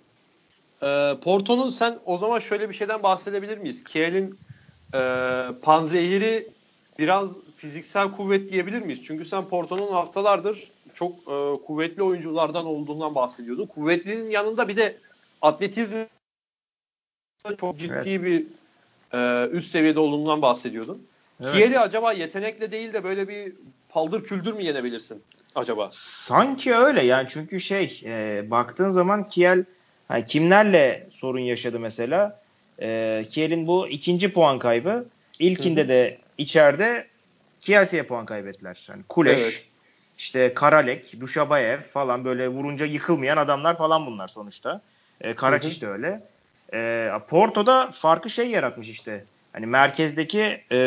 E, 0.83 1.17
Porto'nun 1.21 1.71
sen 1.71 1.99
o 2.05 2.19
zaman 2.19 2.39
şöyle 2.39 2.69
bir 2.69 2.75
şeyden 2.75 3.03
bahsedebilir 3.03 3.59
miyiz? 3.59 3.85
Kiel'in 3.85 4.39
e, 4.95 5.01
panzehiri 5.63 6.49
biraz 6.99 7.31
fiziksel 7.57 8.11
kuvvet 8.13 8.51
diyebilir 8.51 8.83
miyiz? 8.83 9.01
Çünkü 9.05 9.25
sen 9.25 9.49
Porto'nun 9.49 9.93
haftalardır 9.93 10.71
çok 10.95 11.13
e, 11.13 11.65
kuvvetli 11.67 12.03
oyunculardan 12.03 12.67
olduğundan 12.67 13.15
bahsediyordu. 13.15 13.69
Kuvvetlinin 13.69 14.31
yanında 14.31 14.69
bir 14.69 14.77
de 14.77 14.97
atletizm 15.43 16.05
çok 17.61 17.79
ciddi 17.79 17.93
Evet. 17.93 18.23
bir 18.23 18.47
e, 19.13 19.49
üst 19.51 19.69
seviyede 19.69 20.01
olduğundan 20.01 20.43
bahsediyordun. 20.43 21.07
Evet. 21.43 21.53
Kiel'i 21.53 21.79
acaba 21.79 22.13
yetenekle 22.13 22.73
değil 22.73 22.93
de 22.93 23.05
böyle 23.05 23.29
bir 23.29 23.53
paldır 23.89 24.25
küldür 24.25 24.53
mü 24.53 24.63
yenebilirsin 24.63 25.23
acaba? 25.55 25.89
Sanki 25.93 26.75
öyle 26.75 27.03
yani 27.03 27.27
çünkü 27.31 27.61
şey 27.61 28.03
e, 28.05 28.45
baktığın 28.51 28.91
zaman 28.91 29.29
Kiel 29.29 29.65
hani 30.09 30.25
kimlerle 30.25 31.09
sorun 31.13 31.41
yaşadı 31.41 31.81
mesela? 31.81 32.41
E, 32.81 33.27
Kiel'in 33.31 33.67
bu 33.67 33.89
ikinci 33.89 34.33
puan 34.33 34.59
kaybı. 34.59 35.07
İlkinde 35.39 35.81
Hı 35.81 35.85
hı. 35.85 35.89
de 35.89 36.19
içeride 36.39 37.07
Kielce'ye 37.61 38.03
puan 38.03 38.27
kaybettiler. 38.27 38.87
Yani 38.89 39.03
Kuleş, 39.09 39.41
Evet. 39.41 39.67
işte 40.19 40.55
Karalek, 40.55 41.21
Duşabayev 41.21 41.81
falan 41.81 42.25
böyle 42.25 42.49
vurunca 42.49 42.87
yıkılmayan 42.87 43.37
adamlar 43.37 43.79
falan 43.79 44.07
bunlar 44.07 44.29
sonuçta. 44.29 44.81
E, 45.21 45.35
Karaçiç 45.35 45.83
de 45.83 45.89
öyle. 45.89 46.23
E, 46.73 47.11
Porto'da 47.29 47.91
farkı 47.93 48.31
şey 48.31 48.51
yaratmış 48.51 48.89
işte. 48.89 49.25
Hani 49.57 49.67
merkezdeki 49.67 50.61
e, 50.73 50.79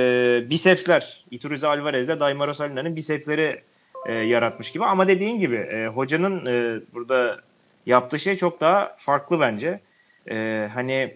bisepsler, 0.49 1.23
Iturrize 1.31 1.67
Alvarez'de 1.67 2.19
Daimaro 2.19 2.53
Salina'nın 2.53 2.95
bisepsleri 2.95 3.61
e, 4.05 4.13
yaratmış 4.13 4.71
gibi. 4.71 4.85
Ama 4.85 5.07
dediğin 5.07 5.39
gibi 5.39 5.55
e, 5.55 5.87
hocanın 5.87 6.45
e, 6.45 6.81
burada 6.93 7.39
yaptığı 7.85 8.19
şey 8.19 8.37
çok 8.37 8.61
daha 8.61 8.95
farklı 8.97 9.39
bence. 9.39 9.79
E, 10.31 10.69
hani 10.73 11.15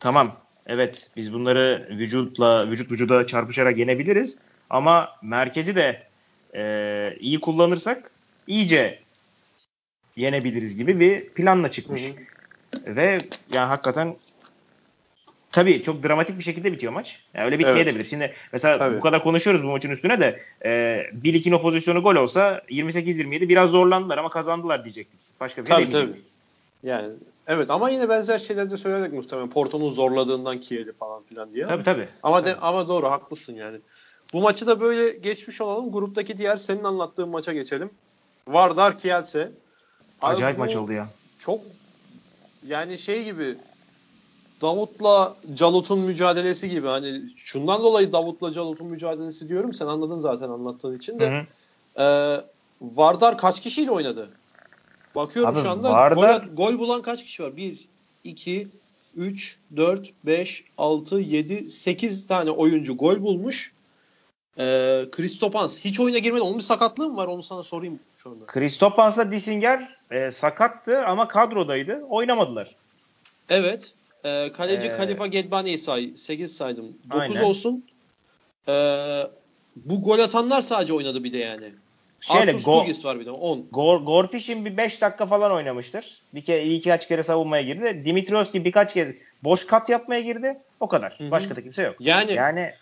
tamam 0.00 0.36
evet 0.66 1.10
biz 1.16 1.32
bunları 1.32 1.88
vücutla 1.90 2.70
vücut 2.70 2.90
vücuda 2.90 3.26
çarpışarak 3.26 3.78
yenebiliriz 3.78 4.38
ama 4.70 5.08
merkezi 5.22 5.76
de 5.76 6.02
e, 6.54 7.16
iyi 7.20 7.40
kullanırsak 7.40 8.10
iyice 8.46 8.98
yenebiliriz 10.16 10.76
gibi 10.76 11.00
bir 11.00 11.28
planla 11.28 11.70
çıkmış. 11.70 12.02
Hı 12.04 12.96
Ve 12.96 13.18
yani 13.52 13.66
hakikaten 13.66 14.16
tabii 15.54 15.82
çok 15.82 16.02
dramatik 16.02 16.38
bir 16.38 16.44
şekilde 16.44 16.72
bitiyor 16.72 16.92
maç. 16.92 17.20
Yani 17.34 17.44
öyle 17.44 17.58
bitmeyebilir. 17.58 17.96
Evet. 17.96 18.10
Şimdi 18.10 18.34
mesela 18.52 18.78
Tabii. 18.78 18.96
bu 18.96 19.00
kadar 19.00 19.22
konuşuyoruz 19.22 19.62
bu 19.62 19.66
maçın 19.66 19.90
üstüne 19.90 20.20
de 20.20 20.40
e, 20.64 20.70
1-2'nin 21.22 21.54
o 21.54 21.62
pozisyonu 21.62 22.02
gol 22.02 22.14
olsa 22.16 22.62
28-27 22.70 23.48
biraz 23.48 23.70
zorlandılar 23.70 24.18
ama 24.18 24.30
kazandılar 24.30 24.84
diyecektik. 24.84 25.20
Başka 25.40 25.62
bir 25.62 25.66
şey 25.66 25.76
Tabii 25.76 25.88
tabii. 25.88 26.18
Yani 26.82 27.08
evet 27.46 27.70
ama 27.70 27.90
yine 27.90 28.08
benzer 28.08 28.38
şeyler 28.38 28.70
de 28.70 28.76
söyledik 28.76 29.12
muhtemelen. 29.12 29.50
Porto'nun 29.50 29.90
zorladığından 29.90 30.60
Kiel'i 30.60 30.92
falan 30.92 31.22
filan 31.22 31.54
diye. 31.54 31.64
Tabii 31.64 31.84
tabii. 31.84 32.08
Ama 32.22 32.44
de, 32.44 32.56
ama 32.56 32.88
doğru 32.88 33.10
haklısın 33.10 33.54
yani. 33.54 33.78
Bu 34.32 34.40
maçı 34.40 34.66
da 34.66 34.80
böyle 34.80 35.18
geçmiş 35.18 35.60
olalım. 35.60 35.92
Gruptaki 35.92 36.38
diğer 36.38 36.56
senin 36.56 36.84
anlattığın 36.84 37.28
maça 37.28 37.52
geçelim. 37.52 37.90
Vardar 38.48 38.98
Kielse. 38.98 39.50
Acayip 40.22 40.58
maç 40.58 40.76
oldu 40.76 40.92
ya. 40.92 41.08
Çok 41.38 41.60
yani 42.66 42.98
şey 42.98 43.24
gibi 43.24 43.54
Davut'la 44.64 45.36
Calut'un 45.54 45.98
mücadelesi 45.98 46.70
gibi 46.70 46.86
hani 46.86 47.22
şundan 47.36 47.82
dolayı 47.82 48.12
Davut'la 48.12 48.52
Calut'un 48.52 48.86
mücadelesi 48.86 49.48
diyorum 49.48 49.72
sen 49.72 49.86
anladın 49.86 50.18
zaten 50.18 50.48
anlattığın 50.48 50.96
için 50.96 51.20
de. 51.20 51.30
Hı 51.30 51.38
hı. 51.38 51.46
Ee, 52.02 52.44
Vardar 52.80 53.38
kaç 53.38 53.60
kişiyle 53.60 53.90
oynadı? 53.90 54.30
Bakıyorum 55.14 55.54
Abi 55.54 55.62
şu 55.62 55.70
anda 55.70 55.90
Vardar- 55.90 56.46
gol, 56.56 56.70
gol 56.72 56.78
bulan 56.78 57.02
kaç 57.02 57.24
kişi 57.24 57.42
var? 57.42 57.56
1, 57.56 57.88
2, 58.24 58.68
3, 59.16 59.58
4, 59.76 60.10
5, 60.26 60.64
6, 60.78 61.20
7, 61.20 61.70
8 61.70 62.26
tane 62.26 62.50
oyuncu 62.50 62.96
gol 62.96 63.22
bulmuş. 63.22 63.72
Ee, 64.58 65.04
Kristopans 65.12 65.78
hiç 65.78 66.00
oyuna 66.00 66.18
girmedi. 66.18 66.42
Onun 66.42 66.56
bir 66.56 66.62
sakatlığı 66.62 67.08
mı 67.10 67.16
var? 67.16 67.26
Onu 67.26 67.42
sana 67.42 67.62
sorayım 67.62 68.00
şu 68.16 68.30
anda. 68.30 68.46
Kristopans'la 68.46 69.30
Dissinger 69.32 69.96
e, 70.10 70.30
sakattı 70.30 71.04
ama 71.04 71.28
kadrodaydı. 71.28 72.04
Oynamadılar. 72.08 72.74
Evet. 73.48 73.92
Ee, 74.24 74.52
kaleci 74.56 74.86
Ee, 74.86 74.96
Kalifa 74.96 75.26
Gedbani'yi 75.26 75.78
say. 75.78 76.12
8 76.16 76.56
saydım. 76.56 76.84
9 77.10 77.20
Aynen. 77.20 77.42
olsun. 77.42 77.84
Ee, 78.68 78.72
bu 79.76 80.02
gol 80.02 80.18
atanlar 80.18 80.62
sadece 80.62 80.92
oynadı 80.92 81.24
bir 81.24 81.32
de 81.32 81.38
yani. 81.38 81.70
Şeyle, 82.20 82.40
Artur 82.52 82.58
go- 82.58 83.04
var 83.04 83.20
bir 83.20 83.26
de 83.26 83.30
10. 83.30 83.66
Gor, 83.72 84.00
Gorpiş'in 84.00 84.64
bir 84.64 84.76
5 84.76 85.00
dakika 85.00 85.26
falan 85.26 85.52
oynamıştır. 85.52 86.22
Bir 86.34 86.44
kere 86.44 86.62
iyi 86.64 86.82
kaç 86.82 87.08
kere 87.08 87.22
savunmaya 87.22 87.62
girdi. 87.62 88.02
Dimitrievski 88.04 88.64
birkaç 88.64 88.94
kez 88.94 89.16
boş 89.44 89.66
kat 89.66 89.88
yapmaya 89.88 90.20
girdi. 90.20 90.58
O 90.80 90.88
kadar. 90.88 91.14
Hı 91.18 91.24
hı. 91.24 91.30
Başka 91.30 91.56
da 91.56 91.62
kimse 91.62 91.82
yok. 91.82 91.96
Yani, 92.00 92.32
Yani 92.32 92.72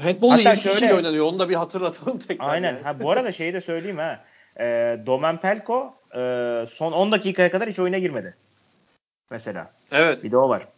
Hatta 0.00 0.36
7 0.38 0.54
kişiyle 0.54 0.74
şöyle- 0.74 0.94
oynanıyor. 0.94 1.26
Onu 1.26 1.38
da 1.38 1.48
bir 1.48 1.54
hatırlatalım 1.54 2.18
tekrar. 2.28 2.48
aynen. 2.48 2.72
yani. 2.72 2.82
Ha 2.82 3.00
bu 3.00 3.10
arada 3.10 3.32
şeyi 3.32 3.52
de 3.54 3.60
söyleyeyim 3.60 3.98
ha. 3.98 4.24
E, 4.60 4.64
Domen 5.06 5.40
Pelko 5.40 5.94
e, 6.14 6.18
son 6.74 6.92
10 6.92 7.12
dakikaya 7.12 7.50
kadar 7.50 7.70
hiç 7.70 7.78
oyuna 7.78 7.98
girmedi. 7.98 8.34
Mesela. 9.30 9.70
Evet. 9.92 10.24
Bir 10.24 10.30
de 10.30 10.36
o 10.36 10.48
var. 10.48 10.68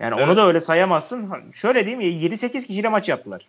Yani 0.00 0.14
Evet. 0.18 0.28
onu 0.28 0.36
da 0.36 0.46
öyle 0.46 0.60
sayamazsın. 0.60 1.32
Şöyle 1.54 1.86
diyeyim 1.86 2.00
7-8 2.32 2.66
kişiyle 2.66 2.88
maç 2.88 3.08
yaptılar. 3.08 3.46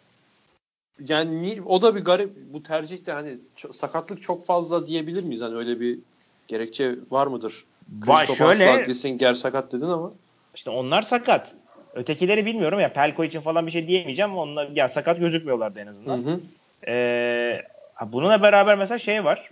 Yani 1.08 1.42
ni- 1.42 1.62
o 1.62 1.82
da 1.82 1.96
bir 1.96 2.06
garip 2.06 2.30
bu 2.54 2.64
tercihte 2.64 3.12
hani 3.12 3.38
ço- 3.58 3.74
sakatlık 3.74 4.22
çok 4.22 4.46
fazla 4.46 4.88
diyebilir 4.88 5.24
miyiz? 5.24 5.42
Hani 5.42 5.56
öyle 5.56 5.80
bir 5.80 6.00
gerekçe 6.48 6.96
var 7.12 7.28
mıdır? 7.28 7.66
Var 8.06 8.26
şöyle 8.26 8.86
Dissinger 8.86 9.34
sakat 9.34 9.72
dedin 9.72 9.86
ama. 9.90 10.12
işte 10.56 10.70
onlar 10.70 11.02
sakat. 11.02 11.56
Ötekileri 11.94 12.46
bilmiyorum 12.46 12.80
ya 12.80 12.94
Pelko 12.94 13.24
için 13.24 13.42
falan 13.42 13.66
bir 13.66 13.72
şey 13.72 13.88
diyemeyeceğim. 13.88 14.38
Onlar 14.38 14.68
ya 14.70 14.90
sakat 14.90 15.20
gözükmüyorlardı 15.20 15.80
en 15.80 15.86
Hı 15.86 15.90
azından. 15.90 16.18
hı. 16.18 16.40
Ee, 16.88 17.62
ha, 17.94 18.12
bununla 18.12 18.42
beraber 18.42 18.78
mesela 18.78 18.98
şey 18.98 19.24
var. 19.26 19.52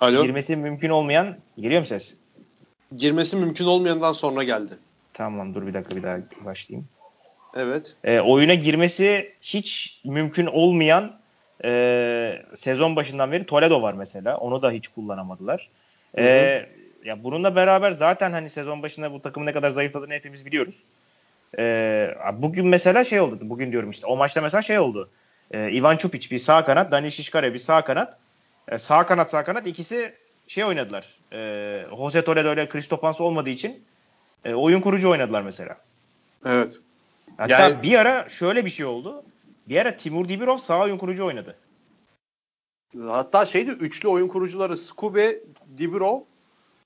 Alo. 0.00 0.22
Girmesi 0.22 0.56
mümkün 0.56 0.90
olmayan 0.90 1.36
giriyor 1.56 1.80
mu 1.80 1.86
ses? 1.86 2.16
Girmesi 2.96 3.36
mümkün 3.36 3.64
olmayandan 3.64 4.12
sonra 4.12 4.42
geldi. 4.42 4.78
Tamam 5.12 5.54
dur 5.54 5.66
bir 5.66 5.74
dakika 5.74 5.96
bir 5.96 6.02
daha 6.02 6.18
başlayayım. 6.44 6.88
Evet. 7.54 7.96
Ee, 8.04 8.20
oyuna 8.20 8.54
girmesi 8.54 9.32
hiç 9.40 10.00
mümkün 10.04 10.46
olmayan 10.46 11.16
e, 11.64 12.42
sezon 12.56 12.96
başından 12.96 13.32
beri 13.32 13.46
Toledo 13.46 13.82
var 13.82 13.94
mesela. 13.94 14.36
Onu 14.36 14.62
da 14.62 14.70
hiç 14.70 14.88
kullanamadılar. 14.88 15.70
Hı 16.14 16.20
hı. 16.20 16.26
Ee, 16.26 16.68
ya 17.04 17.24
bununla 17.24 17.56
beraber 17.56 17.90
zaten 17.90 18.32
hani 18.32 18.50
sezon 18.50 18.82
başında 18.82 19.12
bu 19.12 19.22
takımın 19.22 19.46
ne 19.46 19.52
kadar 19.52 19.70
zayıfladığını 19.70 20.12
hepimiz 20.12 20.46
biliyoruz. 20.46 20.74
Ee, 21.58 22.14
bugün 22.32 22.66
mesela 22.66 23.04
şey 23.04 23.20
oldu. 23.20 23.38
Bugün 23.42 23.72
diyorum 23.72 23.90
işte. 23.90 24.06
O 24.06 24.16
maçta 24.16 24.40
mesela 24.40 24.62
şey 24.62 24.78
oldu. 24.78 25.10
Ee, 25.50 25.72
Ivan 25.72 25.96
Çupic 25.96 26.30
bir 26.30 26.38
sağ 26.38 26.64
kanat, 26.64 26.92
Daniel 26.92 27.10
Şişkare 27.10 27.54
bir 27.54 27.58
sağ 27.58 27.84
kanat. 27.84 28.18
Ee, 28.68 28.78
sağ 28.78 29.06
kanat 29.06 29.30
sağ 29.30 29.44
kanat 29.44 29.66
ikisi 29.66 30.14
şey 30.48 30.64
oynadılar. 30.64 31.18
Ee, 31.32 31.86
Jose 31.96 32.24
Toledo 32.24 32.52
ile 32.52 32.68
Kristopans 32.68 33.20
olmadığı 33.20 33.50
için 33.50 33.84
e, 34.44 34.54
oyun 34.54 34.80
kurucu 34.80 35.10
oynadılar 35.10 35.42
mesela. 35.42 35.76
Evet. 36.46 36.80
Hatta 37.36 37.52
Yani- 37.52 37.82
bir 37.82 37.98
ara 37.98 38.28
şöyle 38.28 38.64
bir 38.64 38.70
şey 38.70 38.86
oldu. 38.86 39.22
Bir 39.68 39.76
ara 39.76 39.96
Timur 39.96 40.28
Dibirov 40.28 40.58
sağ 40.58 40.80
oyun 40.82 40.98
kurucu 40.98 41.26
oynadı. 41.26 41.56
Hatta 43.06 43.46
şeydi 43.46 43.70
üçlü 43.70 44.08
oyun 44.08 44.28
kurucuları 44.28 44.76
Skube, 44.76 45.38
Dibirov 45.78 46.20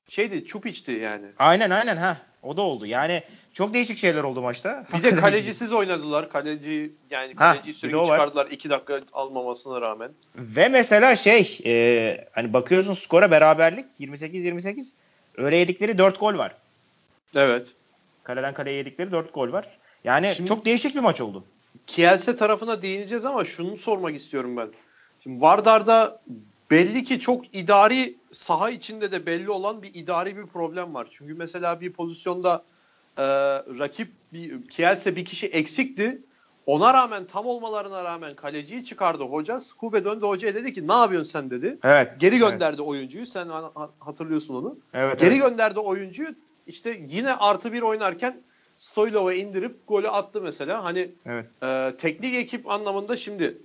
şeydi 0.08 0.44
Çupic'ti 0.46 0.92
yani. 0.92 1.26
Aynen 1.38 1.70
aynen 1.70 1.96
ha. 1.96 2.16
O 2.42 2.56
da 2.56 2.62
oldu. 2.62 2.86
Yani 2.86 3.22
çok 3.52 3.74
değişik 3.74 3.98
şeyler 3.98 4.24
oldu 4.24 4.42
maçta. 4.42 4.86
Bir 4.98 5.02
de 5.02 5.16
kalecisiz 5.20 5.72
oynadılar. 5.72 6.30
Kaleci 6.30 6.92
yani 7.10 7.34
Ha, 7.36 7.52
kaleciyi 7.52 7.74
de 7.74 7.78
sürekli 7.78 8.02
çıkardılar 8.02 8.46
2 8.46 8.70
dakika 8.70 9.00
almamasına 9.12 9.80
rağmen. 9.80 10.10
Ve 10.36 10.68
mesela 10.68 11.16
şey 11.16 11.58
e, 11.64 12.28
hani 12.32 12.52
bakıyorsun 12.52 12.94
skora 12.94 13.30
beraberlik 13.30 13.86
28-28 14.00 14.90
öyle 15.36 15.56
yedikleri 15.56 15.98
4 15.98 16.20
gol 16.20 16.38
var. 16.38 16.54
Evet. 17.36 17.72
Kaleden 18.24 18.54
kaleye 18.54 18.76
yedikleri 18.76 19.12
4 19.12 19.34
gol 19.34 19.52
var. 19.52 19.78
Yani 20.04 20.32
Şimdi- 20.36 20.48
çok 20.48 20.64
değişik 20.64 20.94
bir 20.94 21.00
maç 21.00 21.20
oldu. 21.20 21.44
Kielse 21.86 22.36
tarafına 22.36 22.82
değineceğiz 22.82 23.24
ama 23.24 23.44
şunu 23.44 23.76
sormak 23.76 24.14
istiyorum 24.14 24.56
ben. 24.56 24.68
Şimdi 25.22 25.40
Vardar'da 25.40 26.20
belli 26.70 27.04
ki 27.04 27.20
çok 27.20 27.54
idari 27.54 28.16
saha 28.32 28.70
içinde 28.70 29.12
de 29.12 29.26
belli 29.26 29.50
olan 29.50 29.82
bir 29.82 29.94
idari 29.94 30.36
bir 30.36 30.46
problem 30.46 30.94
var. 30.94 31.08
Çünkü 31.10 31.34
mesela 31.34 31.80
bir 31.80 31.92
pozisyonda 31.92 32.64
e, 33.16 33.24
rakip 33.78 34.08
bir 34.32 34.68
Kielse 34.68 35.16
bir 35.16 35.24
kişi 35.24 35.46
eksikti. 35.46 36.18
Ona 36.66 36.94
rağmen 36.94 37.24
tam 37.24 37.46
olmalarına 37.46 38.04
rağmen 38.04 38.34
kaleciyi 38.34 38.84
çıkardı 38.84 39.24
hoca. 39.24 39.60
Skube 39.60 40.04
döndü 40.04 40.26
hocaya 40.26 40.54
dedi 40.54 40.72
ki 40.72 40.88
ne 40.88 40.92
yapıyorsun 40.92 41.30
sen 41.30 41.50
dedi. 41.50 41.78
Evet. 41.82 42.12
Geri 42.18 42.36
evet, 42.36 42.50
gönderdi 42.50 42.82
oyuncuyu. 42.82 43.26
Sen 43.26 43.48
ha- 43.48 43.70
ha- 43.74 43.90
hatırlıyorsun 43.98 44.54
onu. 44.54 44.78
Evet. 44.94 45.20
Geri 45.20 45.34
evet. 45.34 45.42
gönderdi 45.42 45.80
oyuncuyu. 45.80 46.28
İşte 46.66 47.00
yine 47.08 47.34
artı 47.34 47.72
bir 47.72 47.82
oynarken 47.82 48.40
Stoylov'a 48.78 49.34
indirip 49.34 49.88
golü 49.88 50.08
attı 50.08 50.40
mesela. 50.40 50.84
Hani 50.84 51.10
Evet. 51.26 51.46
e, 51.62 51.96
teknik 51.96 52.34
ekip 52.34 52.70
anlamında 52.70 53.16
şimdi 53.16 53.58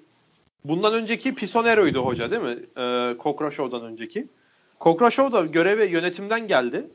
bundan 0.65 0.93
önceki 0.93 1.36
Pisonero'ydu 1.36 2.06
hoca 2.06 2.32
değil 2.32 2.41
mi? 2.41 2.58
E, 2.78 3.17
Kokraşov'dan 3.17 3.84
önceki. 3.84 4.28
Kokraşov 4.80 5.32
da 5.32 5.45
göreve 5.45 5.86
yönetimden 5.86 6.47
geldi. 6.47 6.88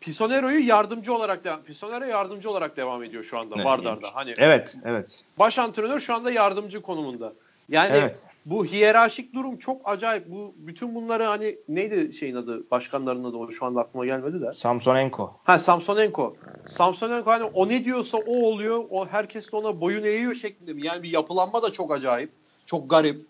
Pisonero'yu 0.00 0.66
yardımcı 0.66 1.14
olarak 1.14 1.44
devam 1.44 1.62
Pisonero 1.62 2.04
yardımcı 2.04 2.50
olarak 2.50 2.76
devam 2.76 3.02
ediyor 3.02 3.22
şu 3.22 3.38
anda. 3.38 3.64
Vardar'da. 3.64 4.08
Hani 4.14 4.34
Evet. 4.38 4.74
Evet. 4.84 5.24
baş 5.38 5.58
antrenör 5.58 6.00
şu 6.00 6.14
anda 6.14 6.30
yardımcı 6.30 6.82
konumunda. 6.82 7.32
Yani 7.68 7.96
Evet. 7.96 8.28
bu 8.46 8.64
hiyerarşik 8.64 9.34
durum 9.34 9.56
çok 9.58 9.80
acayip. 9.84 10.28
Bu 10.28 10.54
bütün 10.56 10.94
bunları 10.94 11.22
hani 11.22 11.56
neydi 11.68 12.12
şeyin 12.12 12.34
adı? 12.36 12.70
Başkanların 12.70 13.24
adı 13.24 13.36
o 13.36 13.50
şu 13.50 13.66
anda 13.66 13.80
aklıma 13.80 14.06
gelmedi 14.06 14.40
de. 14.40 14.52
Samsonenko. 14.54 15.34
Ha 15.44 15.58
Samsonenko. 15.58 16.36
Samsonenko 16.66 17.30
hani 17.30 17.44
o 17.44 17.68
ne 17.68 17.84
diyorsa 17.84 18.18
o 18.18 18.46
oluyor. 18.46 18.84
O 18.90 19.06
herkes 19.06 19.52
de 19.52 19.56
ona 19.56 19.80
boyun 19.80 20.04
eğiyor 20.04 20.34
şeklinde. 20.34 20.86
Yani 20.86 21.02
bir 21.02 21.10
yapılanma 21.10 21.62
da 21.62 21.72
çok 21.72 21.92
acayip. 21.92 22.30
Çok 22.66 22.90
garip. 22.90 23.20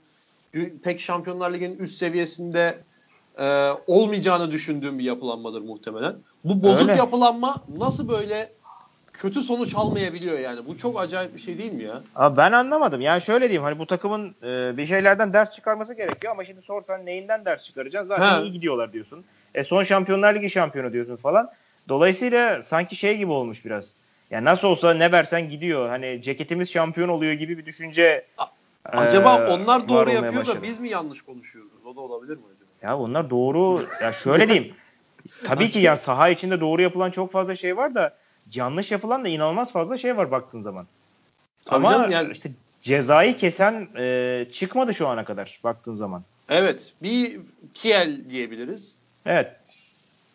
Pek 0.83 1.01
Şampiyonlar 1.01 1.53
Ligi'nin 1.53 1.79
üst 1.79 1.99
seviyesinde 1.99 2.79
e, 3.39 3.71
olmayacağını 3.87 4.51
düşündüğüm 4.51 4.99
bir 4.99 5.05
yapılanmadır 5.05 5.61
muhtemelen. 5.63 6.17
Bu 6.45 6.63
bozuk 6.63 6.89
Öyle. 6.89 6.99
yapılanma 6.99 7.65
nasıl 7.79 8.09
böyle 8.09 8.53
kötü 9.13 9.43
sonuç 9.43 9.75
almayabiliyor 9.75 10.39
yani? 10.39 10.61
Bu 10.67 10.79
çok 10.79 11.01
acayip 11.01 11.35
bir 11.35 11.41
şey 11.41 11.59
değil 11.59 11.73
mi 11.73 11.83
ya? 11.83 12.03
Abi 12.17 12.37
ben 12.37 12.53
anlamadım. 12.53 13.01
Yani 13.01 13.23
şöyle 13.23 13.45
diyeyim 13.45 13.63
hani 13.63 13.79
bu 13.79 13.87
takımın 13.87 14.35
e, 14.43 14.77
bir 14.77 14.87
şeylerden 14.87 15.33
ders 15.33 15.51
çıkarması 15.51 15.95
gerekiyor 15.95 16.33
ama 16.33 16.45
şimdi 16.45 16.63
sorsan 16.63 17.07
neyinden 17.07 17.45
ders 17.45 17.65
çıkaracaksın? 17.65 18.09
Zaten 18.09 18.25
Ha. 18.29 18.41
iyi 18.41 18.53
gidiyorlar 18.53 18.93
diyorsun. 18.93 19.25
E 19.55 19.65
son 19.65 19.83
Şampiyonlar 19.83 20.35
Ligi 20.35 20.51
şampiyonu 20.51 20.93
diyorsun 20.93 21.17
falan. 21.17 21.51
Dolayısıyla 21.89 22.63
sanki 22.63 22.97
şey 22.97 23.17
gibi 23.17 23.33
olmuş 23.33 23.65
biraz. 23.65 23.97
Yani 24.31 24.45
nasıl 24.45 24.69
olsa 24.69 24.95
ne 24.95 25.13
versen 25.13 25.51
gidiyor. 25.51 25.89
Hani 25.89 26.23
ceketimiz 26.23 26.71
şampiyon 26.71 27.09
oluyor 27.09 27.33
gibi 27.33 27.59
bir 27.59 27.67
düşünce 27.67 28.27
Acaba 28.93 29.39
e, 29.39 29.51
onlar 29.51 29.89
doğru 29.89 30.11
yapıyor 30.11 30.41
başladı. 30.41 30.59
da 30.59 30.63
biz 30.63 30.79
mi 30.79 30.89
yanlış 30.89 31.23
konuşuyoruz? 31.23 31.87
O 31.87 31.97
da 31.97 32.01
olabilir 32.01 32.37
mi 32.37 32.43
acaba? 32.55 32.69
Ya 32.83 32.99
onlar 32.99 33.31
doğru. 33.31 33.87
Ya 34.03 34.13
şöyle 34.13 34.49
diyeyim. 34.49 34.75
Tabii 35.45 35.71
ki 35.71 35.79
ya 35.79 35.97
saha 35.97 36.29
içinde 36.29 36.61
doğru 36.61 36.83
yapılan 36.83 37.11
çok 37.11 37.33
fazla 37.33 37.55
şey 37.55 37.77
var 37.77 37.95
da 37.95 38.17
yanlış 38.55 38.91
yapılan 38.91 39.25
da 39.25 39.29
inanılmaz 39.29 39.73
fazla 39.73 39.99
şey 39.99 40.17
var 40.17 40.31
baktığın 40.31 40.61
zaman. 40.61 40.87
Tabii 41.65 41.87
Ama 41.87 41.91
canım 41.91 42.11
yani 42.11 42.33
işte 42.33 42.51
cezayı 42.83 43.37
kesen 43.37 43.89
e, 43.97 44.47
çıkmadı 44.53 44.95
şu 44.95 45.09
ana 45.09 45.25
kadar 45.25 45.61
baktığın 45.65 45.95
zaman. 45.95 46.23
evet 46.49 46.95
bir 47.03 47.41
Kiel 47.75 48.31
diyebiliriz. 48.31 48.95
Evet. 49.27 49.53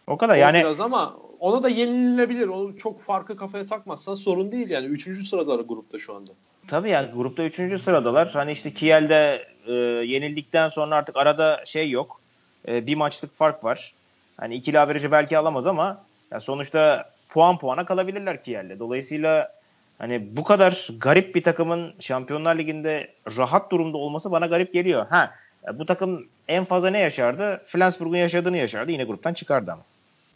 O 0.08 0.18
kadar 0.18 0.34
O 0.34 0.38
yani 0.38 0.60
biraz 0.60 0.80
ama 0.80 1.18
ona 1.40 1.64
da 1.64 1.70
yenilebilir. 1.70 2.48
Onu 2.48 2.78
çok 2.78 3.02
farkı 3.02 3.38
kafaya 3.38 3.66
takmazsan 3.66 4.16
sorun 4.16 4.52
değil 4.52 4.70
yani. 4.70 4.86
Üçüncü 4.86 5.24
sıradalar 5.24 5.60
grupta 5.60 6.00
şu 6.00 6.16
anda. 6.16 6.32
Tabii 6.68 6.90
yani 6.90 7.12
grupta 7.16 7.44
3. 7.44 7.82
sıradalar. 7.82 8.30
Hani 8.34 8.52
işte 8.52 8.74
Kiel'de 8.74 9.48
e, 9.68 9.74
yenildikten 10.06 10.70
sonra 10.70 10.96
artık 10.96 11.18
arada 11.18 11.66
şey 11.66 11.90
yok. 11.90 12.22
E, 12.68 12.88
bir 12.88 12.96
maçlık 12.96 13.38
fark 13.38 13.64
var. 13.64 13.94
Hani 14.38 14.56
ikili 14.56 14.80
averajı 14.80 15.12
belki 15.12 15.38
alamaz 15.38 15.68
ama 15.68 16.04
ya 16.32 16.42
sonuçta 16.42 17.10
puan 17.30 17.58
puana 17.58 17.86
kalabilirler 17.86 18.44
Kiel'le. 18.44 18.80
Dolayısıyla 18.80 19.52
hani 20.00 20.36
bu 20.38 20.44
kadar 20.44 20.88
garip 21.00 21.36
bir 21.36 21.44
takımın 21.44 21.94
Şampiyonlar 22.00 22.56
Ligi'nde 22.56 23.14
rahat 23.38 23.72
durumda 23.72 23.98
olması 23.98 24.32
bana 24.32 24.46
garip 24.46 24.74
geliyor. 24.74 25.06
Ha 25.10 25.32
bu 25.74 25.86
takım 25.86 26.28
en 26.48 26.66
fazla 26.66 26.90
ne 26.90 27.00
yaşardı? 27.00 27.62
Flensburg'un 27.68 28.18
yaşadığını 28.18 28.58
yaşardı. 28.58 28.92
Yine 28.92 29.04
gruptan 29.04 29.34
çıkardı 29.34 29.72
ama. 29.72 29.82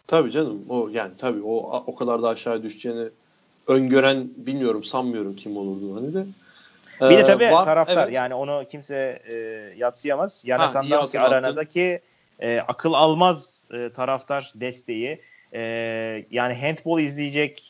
Tabii 0.08 0.32
canım. 0.32 0.66
O 0.70 0.90
yani 0.94 1.12
tabii 1.18 1.42
o 1.44 1.84
o 1.88 1.96
kadar 1.96 2.22
da 2.22 2.30
aşağı 2.30 2.64
düşeceğini 2.64 3.10
öngören 3.68 4.28
bilmiyorum 4.38 4.84
sanmıyorum 4.84 5.36
kim 5.36 5.58
olurdu 5.58 5.96
hani 5.96 6.14
de. 6.14 6.26
Bir 7.02 7.18
de 7.18 7.20
Ee, 7.20 7.26
tabii 7.26 7.52
var- 7.52 7.66
taraftar 7.66 8.04
evet. 8.04 8.14
yani 8.16 8.34
onu 8.34 8.64
kimse 8.72 9.22
e, 9.30 9.36
yatsıyamaz. 9.78 10.44
Sandanski 10.68 11.18
hatırlattın. 11.18 11.48
aranadaki 11.48 12.00
e, 12.40 12.60
akıl 12.60 12.94
almaz 12.94 13.64
e, 13.74 13.90
taraftar 13.90 14.52
desteği 14.56 15.22
e, 15.54 15.60
yani 16.32 16.54
handball 16.54 17.00
izleyecek 17.02 17.64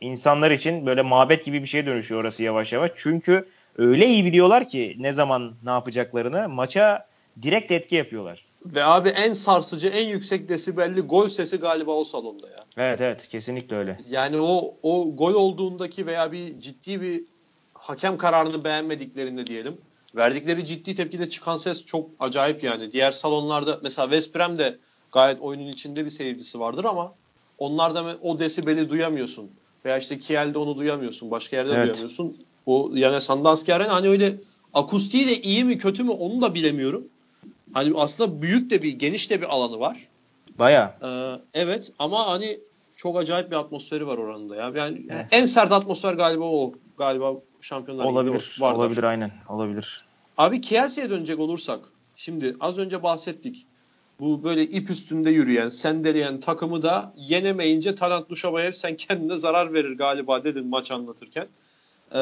insanlar 0.00 0.50
için 0.50 0.86
böyle 0.86 1.02
mabet 1.02 1.44
gibi 1.44 1.62
bir 1.62 1.68
şeye 1.68 1.86
dönüşüyor 1.86 2.20
orası 2.20 2.42
yavaş 2.42 2.72
yavaş. 2.72 2.90
Çünkü 2.96 3.48
öyle 3.78 4.06
iyi 4.06 4.24
biliyorlar 4.24 4.68
ki 4.68 4.96
ne 4.98 5.12
zaman 5.12 5.54
ne 5.64 5.70
yapacaklarını 5.70 6.48
maça 6.48 7.06
direkt 7.42 7.72
etki 7.72 7.96
yapıyorlar. 7.96 8.44
Ve 8.66 8.84
abi 8.84 9.08
en 9.08 9.32
sarsıcı, 9.32 9.88
en 9.88 10.08
yüksek 10.08 10.48
desibelli 10.48 11.00
gol 11.00 11.28
sesi 11.28 11.56
galiba 11.56 11.90
o 11.92 12.04
salonda 12.04 12.50
ya. 12.50 12.64
Evet 12.76 13.00
evet 13.00 13.28
kesinlikle 13.28 13.76
öyle. 13.76 14.00
Yani 14.10 14.40
o 14.40 14.74
o 14.82 15.16
gol 15.16 15.34
olduğundaki 15.34 16.06
veya 16.06 16.32
bir 16.32 16.60
ciddi 16.60 17.00
bir 17.00 17.24
hakem 17.74 18.18
kararını 18.18 18.64
beğenmediklerinde 18.64 19.46
diyelim. 19.46 19.76
Verdikleri 20.16 20.64
ciddi 20.64 20.94
tepkide 20.94 21.28
çıkan 21.28 21.56
ses 21.56 21.84
çok 21.84 22.10
acayip 22.20 22.64
yani. 22.64 22.92
Diğer 22.92 23.12
salonlarda 23.12 23.80
mesela 23.82 24.06
West 24.06 24.34
Brom 24.34 24.58
de 24.58 24.78
gayet 25.12 25.40
oyunun 25.40 25.68
içinde 25.68 26.04
bir 26.04 26.10
seyircisi 26.10 26.60
vardır 26.60 26.84
ama 26.84 27.14
onlarda 27.58 28.16
o 28.22 28.38
desibeli 28.38 28.90
duyamıyorsun. 28.90 29.50
Veya 29.84 29.98
işte 29.98 30.18
Kiel'de 30.18 30.58
onu 30.58 30.76
duyamıyorsun. 30.76 31.30
Başka 31.30 31.56
yerde 31.56 31.72
Evet. 31.72 31.84
duyamıyorsun. 31.84 32.36
O 32.66 32.90
yani 32.94 33.20
Sandanski 33.20 33.74
Arena 33.74 33.94
hani 33.94 34.08
öyle 34.08 34.34
akustiği 34.74 35.26
de 35.26 35.42
iyi 35.42 35.64
mi 35.64 35.78
kötü 35.78 36.04
mü 36.04 36.10
onu 36.10 36.40
da 36.40 36.54
bilemiyorum. 36.54 37.08
Hani 37.72 37.92
aslında 37.96 38.42
büyük 38.42 38.70
de 38.70 38.82
bir 38.82 38.92
geniş 38.92 39.30
de 39.30 39.40
bir 39.40 39.46
alanı 39.54 39.80
var. 39.80 40.08
Baya. 40.58 40.98
Ee, 41.02 41.40
evet 41.54 41.92
ama 41.98 42.26
hani 42.26 42.60
çok 42.96 43.18
acayip 43.18 43.50
bir 43.50 43.56
atmosferi 43.56 44.06
var 44.06 44.18
oranında 44.18 44.56
ya. 44.56 44.72
Yani 44.76 45.06
Evet. 45.10 45.26
en 45.30 45.44
sert 45.44 45.72
atmosfer 45.72 46.14
galiba 46.14 46.44
o. 46.44 46.72
Galiba 46.98 47.32
Şampiyonlar 47.60 48.04
Olabilir. 48.04 48.56
vardır. 48.60 48.78
Olabilir 48.78 49.02
aynen. 49.02 49.32
Olabilir. 49.48 50.04
Abi 50.38 50.60
Kielce'ye 50.60 51.10
dönecek 51.10 51.38
olursak 51.38 51.80
şimdi 52.16 52.56
az 52.60 52.78
önce 52.78 53.02
bahsettik. 53.02 53.66
Bu 54.20 54.42
böyle 54.44 54.62
ip 54.62 54.90
üstünde 54.90 55.30
yürüyen, 55.30 55.68
sendeleyen 55.68 56.40
takımı 56.40 56.82
da 56.82 57.12
yenemeyince 57.16 57.94
Talant 57.94 58.28
Duşabayev 58.30 58.72
sen 58.72 58.96
kendine 58.96 59.36
zarar 59.36 59.72
verir 59.72 59.92
galiba 59.98 60.44
dedin 60.44 60.66
maç 60.66 60.90
anlatırken. 60.90 61.46
Ee, 62.14 62.18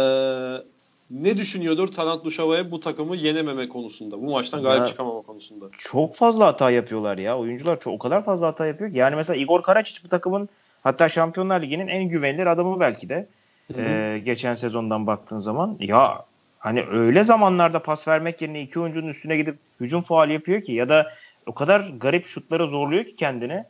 ne 1.11 1.37
düşünüyordur 1.37 1.89
Talant 1.89 2.25
Duşabayev 2.25 2.71
bu 2.71 2.81
takımı 2.81 3.17
yenememe 3.17 3.69
konusunda? 3.69 4.23
Bu 4.23 4.31
maçtan 4.31 4.63
galip 4.63 4.81
Ya- 4.81 4.87
çıkamama 4.87 5.23
konusunda. 5.23 5.67
çok 5.79 6.17
fazla 6.17 6.47
hata 6.47 6.71
yapıyorlar 6.71 7.19
ya. 7.19 7.39
Oyuncular 7.39 7.81
çok, 7.81 7.95
o 7.95 7.99
kadar 7.99 8.25
fazla 8.25 8.47
hata 8.47 8.67
yapıyor 8.67 8.91
ki. 8.93 8.99
Yani 8.99 9.17
mesela 9.17 9.37
Igor 9.37 9.63
Karacic 9.63 10.05
bu 10.05 10.09
takımın 10.09 10.49
hatta 10.83 11.09
Şampiyonlar 11.09 11.63
Ligi'nin 11.63 11.89
en 11.89 12.05
güvenilir 12.05 12.47
adamı 12.47 12.81
belki 12.81 13.09
de. 13.09 13.27
Hı 13.73 13.79
hı. 13.79 13.83
Ee, 13.83 14.19
geçen 14.19 14.55
sezondan 14.55 15.07
baktığın 15.07 15.39
zaman. 15.39 15.77
Ya 15.81 16.25
hani 16.59 16.85
öyle 16.91 17.25
zamanlarda 17.25 17.83
pas 17.83 18.09
vermek 18.09 18.43
yerine 18.43 18.63
iki 18.63 18.81
oyuncunun 18.81 19.09
üstüne 19.09 19.37
gidip 19.37 19.59
hücum 19.81 20.01
faali 20.01 20.33
yapıyor 20.33 20.63
ki 20.63 20.73
ya 20.73 20.89
da 20.89 21.13
o 21.47 21.55
kadar 21.55 21.93
garip 22.01 22.27
şutlara 22.27 22.67
zorluyor 22.67 23.05
ki 23.05 23.17
kendini. 23.17 23.65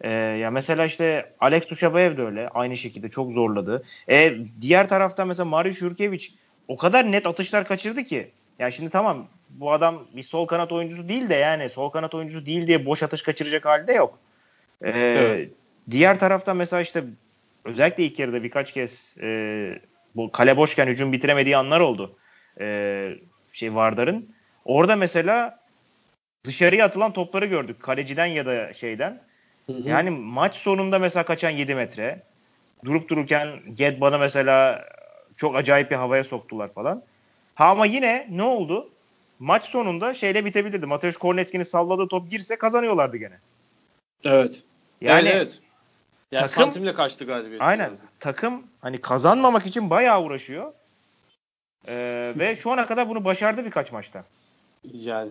Ee, 0.00 0.10
ya 0.10 0.50
mesela 0.50 0.84
işte 0.84 1.32
Alex 1.40 1.70
Duşabayev 1.70 2.16
de 2.16 2.22
öyle. 2.22 2.48
Aynı 2.48 2.76
şekilde 2.76 3.08
çok 3.08 3.32
zorladı. 3.32 3.82
E, 4.08 4.34
diğer 4.60 4.88
taraftan 4.88 5.28
mesela 5.28 5.44
Mario 5.44 5.72
Jurkevic 5.72 6.26
o 6.70 6.76
kadar 6.76 7.12
net 7.12 7.26
atışlar 7.26 7.66
kaçırdı 7.66 8.04
ki. 8.04 8.30
Ya 8.58 8.70
şimdi 8.70 8.90
tamam 8.90 9.26
bu 9.50 9.72
adam 9.72 10.04
bir 10.16 10.22
sol 10.22 10.46
kanat 10.46 10.72
oyuncusu 10.72 11.08
değil 11.08 11.28
de 11.28 11.34
yani 11.34 11.68
sol 11.68 11.90
kanat 11.90 12.14
oyuncusu 12.14 12.46
değil 12.46 12.66
diye 12.66 12.86
boş 12.86 13.02
atış 13.02 13.22
kaçıracak 13.22 13.64
halde 13.64 13.92
yok. 13.92 14.18
Ee, 14.82 14.90
Evet. 14.90 15.50
Diğer 15.90 16.18
taraftan 16.18 16.56
mesela 16.56 16.82
işte 16.82 17.04
özellikle 17.64 18.04
ilk 18.04 18.18
yarıda 18.18 18.42
birkaç 18.42 18.72
kez 18.72 19.16
e, 19.22 19.80
bu 20.16 20.32
kale 20.32 20.56
boşken 20.56 20.86
hücum 20.86 21.12
bitiremediği 21.12 21.56
anlar 21.56 21.80
oldu. 21.80 22.16
E, 22.60 23.08
şey 23.52 23.74
Vardar'ın. 23.74 24.34
Orada 24.64 24.96
mesela 24.96 25.58
dışarıya 26.44 26.84
atılan 26.84 27.12
topları 27.12 27.46
gördük. 27.46 27.82
Kaleciden 27.82 28.26
ya 28.26 28.46
da 28.46 28.72
şeyden. 28.72 29.20
Hı 29.66 29.72
hı. 29.72 29.88
Yani 29.88 30.10
maç 30.10 30.56
sonunda 30.56 30.98
mesela 30.98 31.24
kaçan 31.24 31.50
7 31.50 31.74
metre. 31.74 32.22
Durup 32.84 33.08
dururken 33.08 33.48
Gedban'ı 33.74 34.18
mesela 34.18 34.84
çok 35.40 35.56
acayip 35.56 35.90
bir 35.90 35.96
havaya 35.96 36.24
soktular 36.24 36.72
falan. 36.72 37.02
Ha 37.54 37.66
ama 37.70 37.86
yine 37.86 38.26
ne 38.30 38.42
oldu? 38.42 38.88
Maç 39.38 39.64
sonunda 39.64 40.14
şeyle 40.14 40.44
bitebilirdi. 40.44 40.86
Mateusz 40.86 41.16
Korneski'nin 41.16 41.62
salladığı 41.62 42.08
top 42.08 42.30
girse 42.30 42.56
kazanıyorlardı 42.56 43.16
gene. 43.16 43.38
Evet. 44.24 44.62
Yani 45.00 45.28
evet, 45.28 45.36
evet. 45.36 45.60
Yani 46.32 46.46
takım- 46.46 46.62
santimle 46.62 46.94
kaçtı 46.94 47.24
galibiyet. 47.24 47.62
Aynen. 47.62 47.96
Takım 48.18 48.66
hani 48.80 49.00
kazanmamak 49.00 49.66
için 49.66 49.90
bayağı 49.90 50.22
uğraşıyor. 50.22 50.72
Ee, 51.88 52.32
ve 52.38 52.56
şu 52.56 52.72
ana 52.72 52.86
kadar 52.86 53.08
bunu 53.08 53.24
başardı 53.24 53.64
birkaç 53.64 53.92
maçta. 53.92 54.24
Yani 54.92 55.30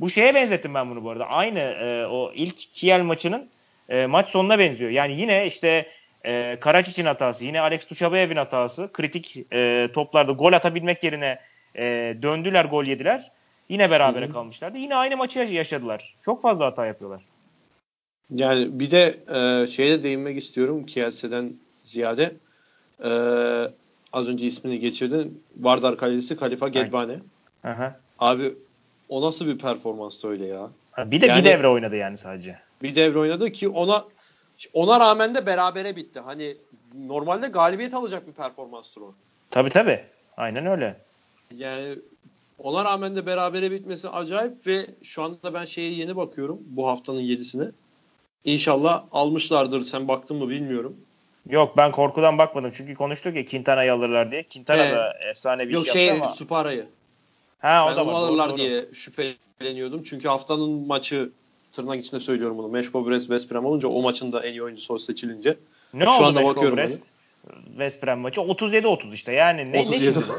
Bu 0.00 0.10
şeye 0.10 0.34
benzettim 0.34 0.74
ben 0.74 0.90
bunu 0.90 1.04
bu 1.04 1.10
arada. 1.10 1.26
Aynı 1.26 1.58
e, 1.58 2.06
o 2.06 2.32
ilk 2.34 2.56
Kiel 2.56 3.00
maçının 3.02 3.48
e, 3.88 4.06
maç 4.06 4.28
sonuna 4.28 4.58
benziyor. 4.58 4.90
Yani 4.90 5.20
yine 5.20 5.46
işte 5.46 5.86
e, 6.24 6.56
Karacic'in 6.60 7.06
hatası, 7.06 7.44
yine 7.44 7.60
Alex 7.60 7.84
Tuşabayev'in 7.86 8.36
hatası. 8.36 8.90
Kritik 8.92 9.46
e, 9.52 9.88
toplarda 9.94 10.32
gol 10.32 10.52
atabilmek 10.52 11.04
yerine 11.04 11.38
e, 11.76 12.16
döndüler, 12.22 12.64
gol 12.64 12.84
yediler. 12.84 13.30
Yine 13.68 13.90
berabere 13.90 14.24
Hı 14.24 14.28
hı. 14.28 14.32
kalmışlardı. 14.32 14.78
Yine 14.78 14.94
aynı 14.96 15.16
maçı 15.16 15.38
yaşadılar. 15.38 16.14
Çok 16.22 16.42
fazla 16.42 16.66
hata 16.66 16.86
yapıyorlar. 16.86 17.22
yani 18.30 18.80
bir 18.80 18.90
de 18.90 19.14
e, 19.34 19.66
şeye 19.66 19.98
de 19.98 20.02
değinmek 20.02 20.38
istiyorum 20.38 20.86
Kielce'den 20.86 21.52
ziyade. 21.84 22.32
E, 23.04 23.10
az 24.12 24.28
önce 24.28 24.46
ismini 24.46 24.78
geçirdin. 24.78 25.42
Vardar 25.56 25.96
kalecisi 25.96 26.36
Kalifa 26.36 26.68
Gedbane. 26.68 27.16
Hı. 27.62 27.94
Abi 28.18 28.54
o 29.08 29.22
nasıl 29.22 29.46
bir 29.46 29.58
performanstı 29.58 30.28
öyle 30.28 30.46
ya? 30.46 30.68
Bir 30.98 31.20
de 31.20 31.26
Yani- 31.26 31.40
bir 31.40 31.44
devre 31.50 31.68
oynadı 31.68 31.96
yani 31.96 32.16
sadece. 32.16 32.58
Bir 32.82 32.94
devre 32.94 33.18
oynadı 33.18 33.50
ki 33.52 33.68
ona 33.68 34.04
ona 34.72 35.00
rağmen 35.00 35.34
de 35.34 35.46
berabere 35.46 35.96
bitti. 35.96 36.20
Hani 36.20 36.56
normalde 37.06 37.48
galibiyet 37.48 37.94
alacak 37.94 38.26
bir 38.26 38.32
performanstır 38.32 39.00
o. 39.00 39.14
Tabii 39.50 39.70
tabii. 39.70 40.04
Aynen 40.36 40.66
öyle. 40.66 40.96
Yani 41.56 41.98
Ona 42.58 42.84
rağmen 42.84 43.16
de 43.16 43.26
berabere 43.26 43.70
bitmesi 43.70 44.08
acayip 44.08 44.66
ve 44.66 44.86
şu 45.02 45.22
anda 45.22 45.54
ben 45.54 45.64
şeye 45.64 45.90
yeni 45.92 46.16
bakıyorum 46.16 46.58
bu 46.66 46.88
haftanın 46.88 47.20
7'sine. 47.20 47.70
İnşallah 48.44 49.04
almışlardır. 49.12 49.82
Sen 49.82 50.08
baktın 50.08 50.36
mı 50.36 50.48
bilmiyorum. 50.48 50.96
Yok 51.48 51.76
ben 51.76 51.92
korkudan 51.92 52.38
bakmadım. 52.38 52.72
Çünkü 52.74 52.94
konuştuk 52.94 53.36
ya 53.36 53.44
Quintana'yı 53.46 53.92
alırlar 53.92 54.30
diye. 54.30 54.42
Quintana 54.42 54.84
Ee, 54.86 54.92
da 54.92 55.12
efsane 55.30 55.68
bir 55.68 55.72
Yok 55.74 55.86
iş 55.86 55.92
şey 55.92 56.06
yaptı 56.06 56.24
ama. 56.24 56.32
Supara'yı. 56.32 56.86
Ha 57.58 57.84
o 57.86 57.88
Ben 57.90 57.96
da 57.96 58.06
var. 58.06 58.12
Doğru, 58.14 58.16
alırlar 58.16 58.50
doğru. 58.50 58.56
diye 58.56 58.86
şüpheleniyordum. 58.94 60.02
Çünkü 60.02 60.28
haftanın 60.28 60.86
maçı 60.86 61.30
tırnak 61.72 62.04
içinde 62.04 62.20
söylüyorum 62.20 62.58
bunu. 62.58 62.68
Meşko 62.68 63.08
Brest 63.08 63.26
West 63.26 63.52
Brom 63.52 63.64
olunca 63.64 63.88
o 63.88 64.02
maçın 64.02 64.32
da 64.32 64.42
en 64.46 64.52
iyi 64.52 64.62
oyuncusu 64.62 64.98
seçilince. 64.98 65.56
Ne 65.94 66.04
Şu 66.04 66.10
oldu 66.10 66.24
anda 66.24 66.40
Meşko 66.40 66.54
bakıyorum 66.54 66.78
Brest? 66.78 67.02
West 67.66 68.02
Brom 68.02 68.18
maçı 68.20 68.40
37-30 68.40 69.14
işte. 69.14 69.32
Yani 69.32 69.72
ne, 69.72 69.72
ne 69.72 69.80
37. 69.80 70.12
şimdi 70.12 70.26
bu? 70.28 70.32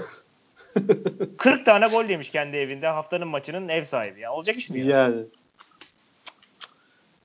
40 1.37 1.65
tane 1.65 1.87
gol 1.87 2.05
yemiş 2.05 2.29
kendi 2.29 2.57
evinde. 2.57 2.87
Haftanın 2.87 3.27
maçının 3.27 3.69
ev 3.69 3.83
sahibi. 3.83 4.19
Ya. 4.19 4.33
Olacak 4.33 4.57
iş 4.57 4.69
mi? 4.69 4.79
ya? 4.79 4.97
yani. 4.97 5.21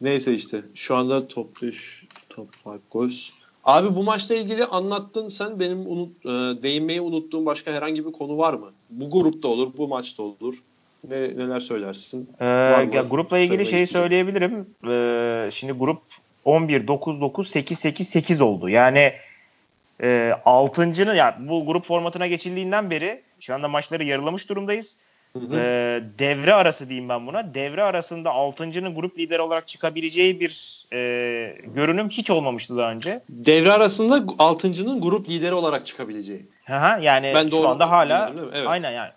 Neyse 0.00 0.34
işte. 0.34 0.62
Şu 0.74 0.96
anda 0.96 1.28
top 1.28 1.62
5, 1.62 2.04
top 2.28 2.48
5 2.66 2.80
goals. 2.90 3.30
Abi 3.64 3.96
bu 3.96 4.02
maçla 4.02 4.34
ilgili 4.34 4.64
anlattın 4.64 5.28
sen. 5.28 5.60
Benim 5.60 5.86
unut, 5.86 6.26
e, 6.26 6.28
değinmeyi 6.62 7.00
unuttuğum 7.00 7.46
başka 7.46 7.72
herhangi 7.72 8.06
bir 8.06 8.12
konu 8.12 8.38
var 8.38 8.54
mı? 8.54 8.72
Bu 8.90 9.10
grupta 9.10 9.48
olur, 9.48 9.72
bu 9.76 9.88
maçta 9.88 10.22
olur. 10.22 10.62
Ne, 11.10 11.16
neler 11.20 11.60
söylersin? 11.60 12.30
Ee, 12.40 12.44
ya 12.44 13.02
grupla 13.10 13.38
ilgili 13.38 13.66
şeyi 13.66 13.82
isteyeceğim. 13.82 14.04
söyleyebilirim. 14.04 14.66
Ee, 14.88 15.50
şimdi 15.50 15.72
grup 15.72 16.02
11 16.44 16.86
9 16.86 17.20
9 17.20 17.48
8 17.48 17.78
8 17.78 18.08
8 18.08 18.40
oldu. 18.40 18.68
Yani 18.68 19.12
e, 20.02 20.06
6.'nın 20.46 21.14
ya 21.14 21.38
bu 21.40 21.66
grup 21.66 21.84
formatına 21.84 22.26
geçildiğinden 22.26 22.90
beri 22.90 23.22
şu 23.40 23.54
anda 23.54 23.68
maçları 23.68 24.04
yarılamış 24.04 24.48
durumdayız. 24.48 24.96
Hı 25.32 25.38
hı. 25.38 25.56
Ee, 25.56 26.02
devre 26.18 26.54
arası 26.54 26.88
diyeyim 26.88 27.08
ben 27.08 27.26
buna. 27.26 27.54
Devre 27.54 27.82
arasında 27.82 28.28
6.'nın 28.28 28.94
grup 28.94 29.18
lideri 29.18 29.40
olarak 29.42 29.68
çıkabileceği 29.68 30.40
bir 30.40 30.84
e, 30.92 30.98
görünüm 31.74 32.08
hiç 32.08 32.30
olmamıştı 32.30 32.76
daha 32.76 32.90
önce. 32.90 33.20
Devre 33.28 33.72
arasında 33.72 34.16
6.'nın 34.16 35.00
grup 35.00 35.28
lideri 35.28 35.54
olarak 35.54 35.86
çıkabileceği. 35.86 36.46
Aha, 36.70 36.98
yani 36.98 37.32
Ben 37.34 37.50
doğru 37.50 37.62
şu 37.62 37.68
anda 37.68 37.90
hala? 37.90 38.32
Evet. 38.54 38.66
aynen 38.66 38.90
yani 38.90 39.10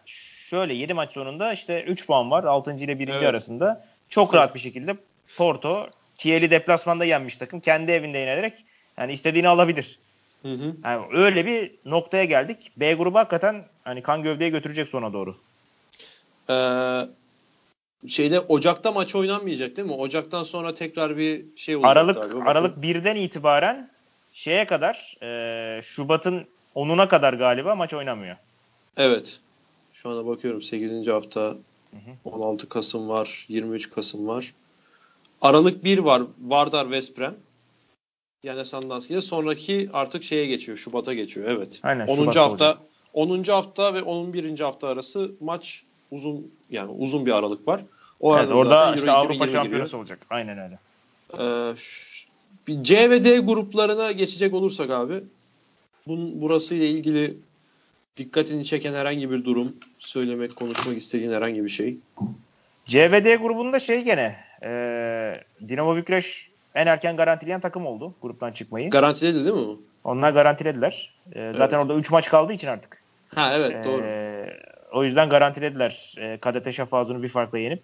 şöyle 0.50 0.74
7 0.74 0.93
maç 0.93 1.14
sonunda 1.14 1.54
işte 1.54 1.84
3 1.84 2.06
puan 2.08 2.32
var 2.32 2.43
6. 2.43 2.72
ile 2.72 3.00
1. 3.00 3.08
Evet. 3.08 3.24
arasında. 3.24 3.86
Çok 4.10 4.34
rahat 4.34 4.56
bir 4.56 4.60
şekilde 4.60 4.95
Porto 5.38 5.89
Kiel'i 6.16 6.52
deplasmanda 6.52 7.06
yenmiş 7.06 7.38
takım. 7.38 7.60
Kendi 7.60 7.91
evinde 7.91 8.18
yenerek 8.18 8.66
yani 8.97 9.14
istediğini 9.14 9.47
alabilir. 9.47 10.00
Hı 10.41 10.54
hı. 10.54 10.76
Yani 10.84 11.06
öyle 11.14 11.45
bir 11.45 11.72
noktaya 11.86 12.24
geldik. 12.24 12.72
B 12.78 12.93
grubu 12.93 13.18
hakikaten 13.18 13.66
hani 13.84 14.02
kan 14.02 14.24
gövdeye 14.24 14.50
götürecek 14.50 14.88
sona 14.88 15.14
doğru. 15.14 15.36
Ee, 16.50 17.02
şeyde 18.08 18.39
Ocak'ta 18.39 18.91
maç 18.91 19.16
oynanmayacak 19.16 19.78
değil 19.78 19.88
mi? 19.88 19.93
Ocak'tan 19.93 20.43
sonra 20.43 20.74
tekrar 20.74 21.18
bir 21.18 21.45
şey 21.56 21.76
olacak 21.76 21.91
Aralık 21.91 22.16
galiba. 22.16 22.50
Aralık 22.50 22.78
1'den 22.78 23.16
itibaren 23.16 23.89
şeye 24.34 24.66
kadar 24.68 25.18
e, 25.24 25.82
Şubat'ın 25.82 26.45
10'una 26.76 27.08
kadar 27.08 27.34
galiba 27.34 27.76
maç 27.76 27.93
oynamıyor. 27.93 28.36
Evet. 28.97 29.39
Şu 30.02 30.10
anda 30.10 30.26
bakıyorum 30.26 30.62
8. 30.62 31.08
hafta 31.08 31.58
16 32.26 32.70
Kasım 32.70 33.10
var, 33.10 33.45
23 33.50 33.89
Kasım 33.89 34.28
var. 34.28 34.54
Aralık 35.41 35.84
1 35.84 35.97
var 35.97 36.22
Vardar 36.41 36.84
West 36.84 37.18
Brom. 37.18 37.34
Yani 38.43 38.66
Sandanski'de 38.66 39.22
sonraki 39.22 39.89
artık 39.93 40.24
şeye 40.24 40.45
geçiyor. 40.45 40.78
Şubat'a 40.78 41.14
geçiyor. 41.14 41.47
Evet. 41.50 41.80
Aynen, 41.84 42.08
10. 42.08 42.16
Şubat'ta 42.16 42.43
hafta 42.43 42.78
olacak. 43.14 43.47
10. 43.47 43.54
hafta 43.54 43.93
ve 43.93 44.02
11. 44.02 44.60
hafta 44.60 44.88
arası 44.88 45.32
maç 45.39 45.84
uzun 46.12 46.52
yani 46.70 46.91
uzun 46.91 47.26
bir 47.26 47.32
aralık 47.32 47.68
var. 47.68 47.82
O 48.20 48.34
Evet, 48.38 48.43
arada 48.43 48.56
orada 48.56 48.95
işte 48.95 49.12
Avrupa 49.12 49.34
2020 49.34 49.47
giriyor. 49.47 49.64
şampiyonası 49.64 49.97
olacak. 49.97 50.20
Aynen 50.30 50.58
öyle. 50.58 50.80
Ee, 51.39 52.84
C 52.84 53.10
ve 53.10 53.24
D 53.24 53.39
gruplarına 53.39 54.12
geçecek 54.12 54.54
olursak 54.54 54.89
abi 54.89 55.24
bunun 56.08 56.41
burası 56.41 56.76
ile 56.76 56.89
ilgili 56.89 57.38
dikkatini 58.20 58.65
çeken 58.65 58.93
herhangi 58.93 59.32
bir 59.32 59.45
durum, 59.45 59.76
söylemek, 59.99 60.55
konuşmak 60.55 60.97
istediğin 60.97 61.32
herhangi 61.32 61.63
bir 61.63 61.70
şey. 61.70 61.97
CBD 62.86 63.36
grubunda 63.36 63.80
şey 63.80 64.01
gene 64.03 64.36
e, 64.63 64.70
Dinamo 65.67 65.95
Bükreş 65.95 66.49
en 66.76 66.88
erken 66.88 67.17
garantileyen 67.17 67.59
takım 67.59 67.86
oldu 67.86 68.13
gruptan 68.22 68.51
çıkmayı. 68.51 68.89
Garantiledi 68.89 69.45
değil 69.45 69.55
mi? 69.67 69.76
Onlar 70.03 70.32
garantilediler. 70.32 71.13
E, 71.36 71.51
zaten 71.55 71.78
Evet. 71.78 71.86
orada 71.89 71.99
3 71.99 72.11
maç 72.11 72.30
kaldığı 72.30 72.53
için 72.53 72.67
artık. 72.67 73.03
Ha 73.36 73.53
evet 73.53 73.86
doğru. 73.86 74.03
E, 74.05 74.45
o 74.93 75.03
yüzden 75.03 75.30
garantilediler. 75.30 76.15
E, 76.17 76.38
KDT 76.38 76.72
Şafazun'u 76.74 77.24
bir 77.24 77.30
farkla 77.30 77.57
yenip. 77.57 77.84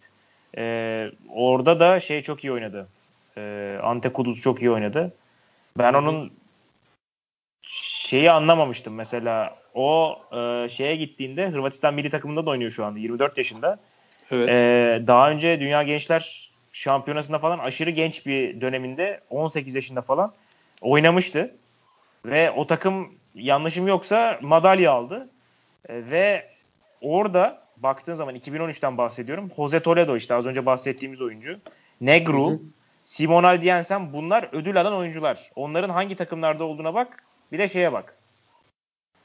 E, 0.57 1.05
orada 1.33 1.79
da 1.79 1.99
şey 1.99 2.21
çok 2.21 2.43
iyi 2.43 2.51
oynadı. 2.51 2.87
E, 3.37 3.77
Ante 3.83 4.09
Kuduz 4.13 4.41
çok 4.41 4.61
iyi 4.61 4.71
oynadı. 4.71 5.13
Ben 5.77 5.93
onun 5.93 6.31
şeyi 8.05 8.31
anlamamıştım. 8.31 8.95
Mesela 8.95 9.55
o 9.73 10.19
e, 10.31 10.69
şeye 10.69 10.95
gittiğinde 10.95 11.49
Hırvatistan 11.49 11.93
milli 11.93 12.09
takımında 12.09 12.45
da 12.45 12.49
oynuyor 12.49 12.71
şu 12.71 12.85
anda. 12.85 12.99
24 12.99 13.37
yaşında. 13.37 13.79
Evet. 14.31 14.49
Ee, 14.49 15.03
daha 15.07 15.31
önce 15.31 15.59
Dünya 15.59 15.83
Gençler 15.83 16.51
Şampiyonası'nda 16.73 17.39
falan 17.39 17.59
aşırı 17.59 17.89
genç 17.89 18.25
bir 18.25 18.61
döneminde 18.61 19.21
18 19.29 19.75
yaşında 19.75 20.01
falan 20.01 20.33
oynamıştı. 20.81 21.55
Ve 22.25 22.51
o 22.51 22.67
takım 22.67 23.15
yanlışım 23.35 23.87
yoksa 23.87 24.39
madalya 24.41 24.91
aldı. 24.91 25.29
Ee, 25.89 26.01
ve 26.09 26.45
orada 27.01 27.61
baktığın 27.77 28.13
zaman 28.13 28.35
2013'ten 28.35 28.97
bahsediyorum. 28.97 29.51
Jose 29.55 29.79
Toledo 29.79 30.15
işte 30.15 30.35
az 30.35 30.45
önce 30.45 30.65
bahsettiğimiz 30.65 31.21
oyuncu. 31.21 31.59
Negru, 32.01 32.49
Hı 32.49 32.53
hı. 32.53 32.59
Simon 33.05 33.43
Aldiensen 33.43 34.13
bunlar 34.13 34.49
ödül 34.51 34.81
alan 34.81 34.93
oyuncular. 34.93 35.51
Onların 35.55 35.89
hangi 35.89 36.15
takımlarda 36.15 36.63
olduğuna 36.63 36.93
bak. 36.93 37.24
Bir 37.51 37.59
de 37.59 37.67
şeye 37.67 37.93
bak. 37.93 38.15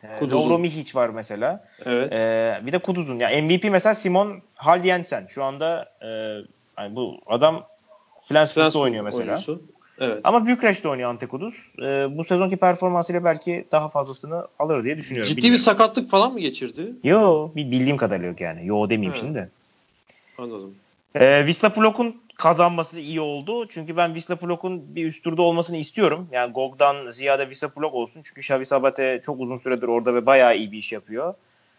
Ee. 0.02 0.30
Lovro 0.30 0.58
Mihic 0.58 0.94
var 0.94 1.08
mesela. 1.08 1.64
evet. 1.84 2.12
Ee, 2.12 2.66
bir 2.66 2.72
de 2.72 2.78
Kuduz'un. 2.78 3.18
Ya 3.18 3.42
MVP 3.42 3.64
mesela 3.64 3.94
Simon 3.94 4.42
Haldiensen. 4.54 5.26
Şu 5.30 5.44
anda 5.44 5.92
e, 6.02 6.06
yani 6.82 6.96
bu 6.96 7.20
adam 7.26 7.64
Flensburg'da 8.28 8.62
Flensburg 8.62 8.82
oynuyor 8.84 9.04
mesela. 9.04 9.24
oyuncusu. 9.24 9.62
Evet. 10.00 10.20
Ama 10.24 10.46
Bükreş'te 10.46 10.88
oynuyor 10.88 11.10
Ante 11.10 11.26
Kuduz. 11.26 11.54
Ee, 11.82 12.06
bu 12.10 12.24
sezonki 12.24 12.56
performansıyla 12.56 13.24
belki 13.24 13.64
daha 13.72 13.88
fazlasını 13.88 14.46
alır 14.58 14.84
diye 14.84 14.96
düşünüyorum. 14.96 15.28
Ciddi 15.28 15.36
bir 15.36 15.42
Bilmiyorum. 15.42 15.62
sakatlık 15.64 16.10
falan 16.10 16.32
mı 16.32 16.40
geçirdi? 16.40 16.92
Yo, 17.04 17.50
bir 17.56 17.70
bildiğim 17.70 17.96
kadarıyla 17.96 18.28
yok 18.28 18.40
yani. 18.40 18.66
Yo 18.66 18.90
demeyeyim 18.90 19.14
He. 19.14 19.18
şimdi 19.18 19.34
de. 19.34 19.48
Anladım. 20.38 20.74
Ee, 21.14 21.42
Wisla 21.46 21.68
Plok'un 21.68 22.16
kazanması 22.40 23.00
iyi 23.00 23.20
oldu. 23.20 23.68
Çünkü 23.68 23.96
ben 23.96 24.06
Wisla 24.06 24.36
Plok'un 24.36 24.96
bir 24.96 25.06
üst 25.06 25.24
turda 25.24 25.42
olmasını 25.42 25.76
istiyorum. 25.76 26.28
Yani 26.32 26.52
Gog'dan 26.52 27.10
ziyade 27.10 27.42
Wisla 27.42 27.68
Plok 27.68 27.94
olsun. 27.94 28.22
Çünkü 28.24 28.40
Xavi 28.40 28.66
Sabate 28.66 29.22
çok 29.26 29.40
uzun 29.40 29.56
süredir 29.56 29.88
orada 29.88 30.14
ve 30.14 30.26
bayağı 30.26 30.56
iyi 30.56 30.72
bir 30.72 30.78
iş 30.78 30.92
yapıyor. 30.92 31.34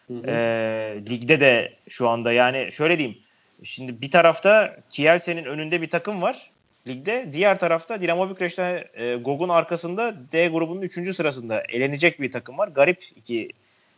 Hı 0.08 0.14
hı. 0.14 0.28
Ee, 0.28 1.02
ligde 1.10 1.40
de 1.40 1.74
şu 1.90 2.10
anda 2.10 2.32
yani 2.32 2.72
şöyle 2.72 2.98
diyeyim. 2.98 3.18
Şimdi 3.64 4.02
bir 4.02 4.12
tarafta 4.12 4.78
Kielsen'in 4.90 5.46
önünde 5.46 5.82
bir 5.82 5.90
takım 5.90 6.22
var 6.22 6.52
ligde. 6.88 7.30
Diğer 7.34 7.60
tarafta 7.60 8.02
Dinamo 8.02 8.30
Bükreş'te 8.30 8.90
e, 8.94 9.16
Gog'un 9.16 9.50
arkasında 9.50 10.16
D 10.32 10.48
grubunun 10.48 10.82
3. 10.82 11.16
sırasında 11.16 11.64
elenecek 11.70 12.22
bir 12.22 12.32
takım 12.32 12.58
var. 12.58 12.68
Garip 12.68 13.04
iki 13.16 13.50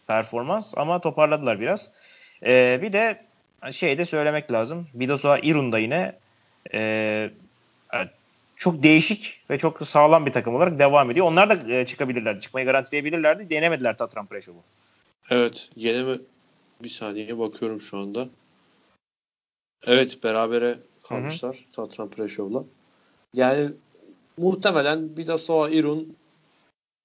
performans 0.07 0.73
ama 0.77 0.99
toparladılar 0.99 1.59
biraz. 1.59 1.91
Ee, 2.45 2.79
bir 2.81 2.93
de 2.93 3.21
şey 3.71 3.97
de 3.97 4.05
söylemek 4.05 4.51
lazım. 4.51 4.87
Vidosa 4.95 5.39
Irun'da 5.39 5.79
yine 5.79 6.13
e, 6.73 6.79
e, 7.93 7.97
çok 8.55 8.83
değişik 8.83 9.41
ve 9.49 9.57
çok 9.57 9.87
sağlam 9.87 10.25
bir 10.25 10.31
takım 10.31 10.55
olarak 10.55 10.79
devam 10.79 11.11
ediyor. 11.11 11.25
Onlar 11.25 11.49
da 11.49 11.73
e, 11.73 11.85
çıkabilirler. 11.85 12.41
Çıkmayı 12.41 12.65
garantileyebilirlerdi. 12.65 13.49
Denemediler 13.49 13.97
Tatran 13.97 14.25
Preşov'u. 14.25 14.63
Evet. 15.29 15.69
Yine 15.75 16.03
mi? 16.03 16.19
Bir 16.83 16.89
saniye 16.89 17.39
bakıyorum 17.39 17.81
şu 17.81 17.97
anda. 17.97 18.29
Evet 19.87 20.23
berabere 20.23 20.79
kalmışlar 21.03 21.65
Tatran 21.71 22.09
Preşov'la. 22.09 22.63
Yani 23.33 23.69
muhtemelen 24.37 25.17
bir 25.17 25.27
de 25.27 25.37
Soa 25.37 25.69
Irun 25.69 26.15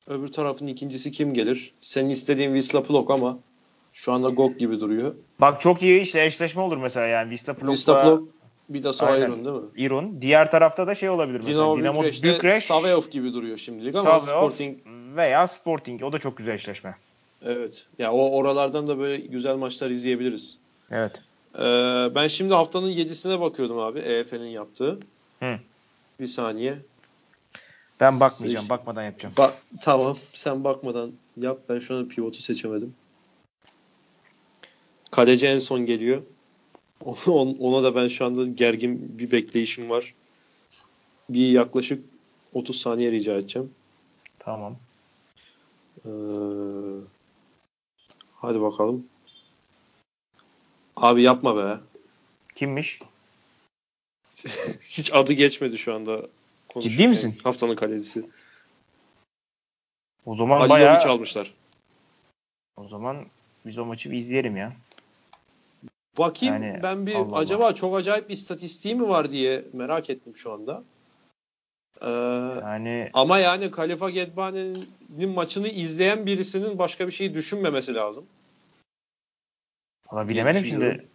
öbür 0.06 0.28
tarafın 0.28 0.66
ikincisi 0.66 1.12
kim 1.12 1.34
gelir? 1.34 1.74
Senin 1.80 2.11
istediğin 2.11 2.54
Wisla 2.54 2.82
Plok 2.82 3.11
ama 3.11 3.38
şu 3.92 4.12
anda 4.12 4.28
Gok 4.28 4.59
gibi 4.59 4.80
duruyor. 4.80 5.14
Bak 5.40 5.61
çok 5.61 5.82
iyi 5.82 6.00
işte 6.00 6.24
eşleşme 6.24 6.62
olur 6.62 6.76
mesela 6.76 7.06
yani 7.06 7.28
Wisla 7.28 7.54
Plok'la 7.54 7.72
Wisla 7.72 8.02
Plok 8.02 8.28
bir 8.68 8.82
de. 8.82 8.88
Irun 8.88 9.44
değil 9.44 9.56
mi? 9.56 9.62
Irun. 9.76 10.22
Diğer 10.22 10.50
tarafta 10.50 10.86
da 10.86 10.94
şey 10.94 11.08
olabilir 11.10 11.36
mesela 11.36 11.54
Dinamo, 11.54 11.78
Dinamo 11.78 11.98
Bükreş'te 12.00 12.34
Bükreş, 12.34 12.64
Saveov 12.64 13.02
gibi 13.10 13.32
duruyor 13.32 13.56
şimdilik 13.58 13.96
ama 13.96 14.20
Saveov 14.20 14.38
Sporting 14.50 14.78
veya 15.16 15.46
Sporting. 15.46 16.02
O 16.02 16.12
da 16.12 16.18
çok 16.18 16.36
güzel 16.36 16.54
eşleşme. 16.54 16.94
evet. 17.42 17.86
Ya 17.98 18.12
o 18.12 18.30
oralardan 18.36 18.86
da 18.86 18.98
böyle 18.98 19.16
güzel 19.16 19.56
maçlar 19.56 19.90
izleyebiliriz. 19.90 20.58
Evet. 20.90 21.22
Ee, 21.58 21.62
ben 22.14 22.28
şimdi 22.28 22.54
haftanın 22.54 22.90
7'sine 22.90 23.40
bakıyordum 23.40 23.78
abi 23.78 23.98
EF'nin 23.98 24.48
yaptığı. 24.48 24.98
Hı. 25.40 25.58
Bir 26.20 26.26
saniye. 26.26 26.74
Ben 28.00 28.20
bakmayacağım. 28.20 28.62
Seç- 28.64 28.70
Bakmadan 28.70 29.02
yapacağım. 29.04 29.34
Bak 29.38 29.54
tamam 29.82 30.16
sen 30.34 30.64
bakmadan 30.64 31.12
yap. 31.36 31.58
Ben 31.68 31.78
şu 31.78 31.96
an 31.96 32.08
pivotu 32.08 32.42
seçemedim. 32.42 32.94
Kaleci 35.10 35.46
en 35.46 35.58
son 35.58 35.86
geliyor. 35.86 36.22
On- 37.05 37.57
Ona 37.61 37.82
da 37.82 37.94
ben 37.94 38.09
şu 38.09 38.24
anda 38.24 38.46
gergin 38.46 39.18
bir 39.18 39.30
bekleyişim 39.30 39.90
var. 39.90 40.14
Bir 41.30 41.49
yaklaşık 41.49 42.05
30 42.55 42.80
saniye 42.80 43.12
rica 43.12 43.34
edeceğim. 43.36 43.70
Tamam. 44.38 44.76
Ee, 46.05 46.09
hadi 48.34 48.61
bakalım. 48.61 49.07
Abi 50.96 51.22
yapma 51.22 51.57
be. 51.57 51.80
Kimmiş? 52.55 53.01
Hiç 54.80 55.12
adı 55.12 55.32
geçmedi 55.32 55.78
şu 55.78 55.94
anda. 55.94 56.26
Ciddi 56.80 57.09
misin? 57.09 57.38
Haftanın 57.44 57.76
kalecisi. 57.76 58.30
O 60.26 60.36
zaman 60.36 60.57
Alilovic 60.61 60.70
bayağı 60.70 61.11
almışlar. 61.11 61.55
o 62.76 62.88
zaman 62.88 63.26
biz 63.66 63.78
o 63.78 63.84
maçı 63.84 64.11
bir 64.11 64.16
izleyelim 64.16 64.57
ya. 64.57 64.76
Bakayım 66.18 66.54
Yani, 66.54 66.80
ben 66.82 67.06
bir 67.06 67.14
Allah 67.14 67.24
Allah. 67.26 67.36
acaba 67.36 67.74
çok 67.74 67.96
acayip 67.96 68.28
bir 68.28 68.34
istatistiği 68.34 68.94
mi 68.94 69.08
var 69.08 69.30
diye 69.30 69.64
merak 69.72 70.10
ettim 70.10 70.36
şu 70.36 70.52
anda. 70.52 70.82
Ee, 72.00 72.08
Yani 72.62 73.10
ama 73.12 73.38
yani 73.38 73.70
Kalifa 73.70 74.10
Gedbane'nin 74.10 75.30
maçını 75.30 75.68
izleyen 75.68 76.26
birisinin 76.26 76.78
başka 76.78 77.06
bir 77.06 77.12
şey 77.12 77.34
düşünmemesi 77.34 77.94
lazım. 77.94 78.26
valla 80.12 80.28
bilemedim 80.28 80.64
şimdi. 80.64 81.08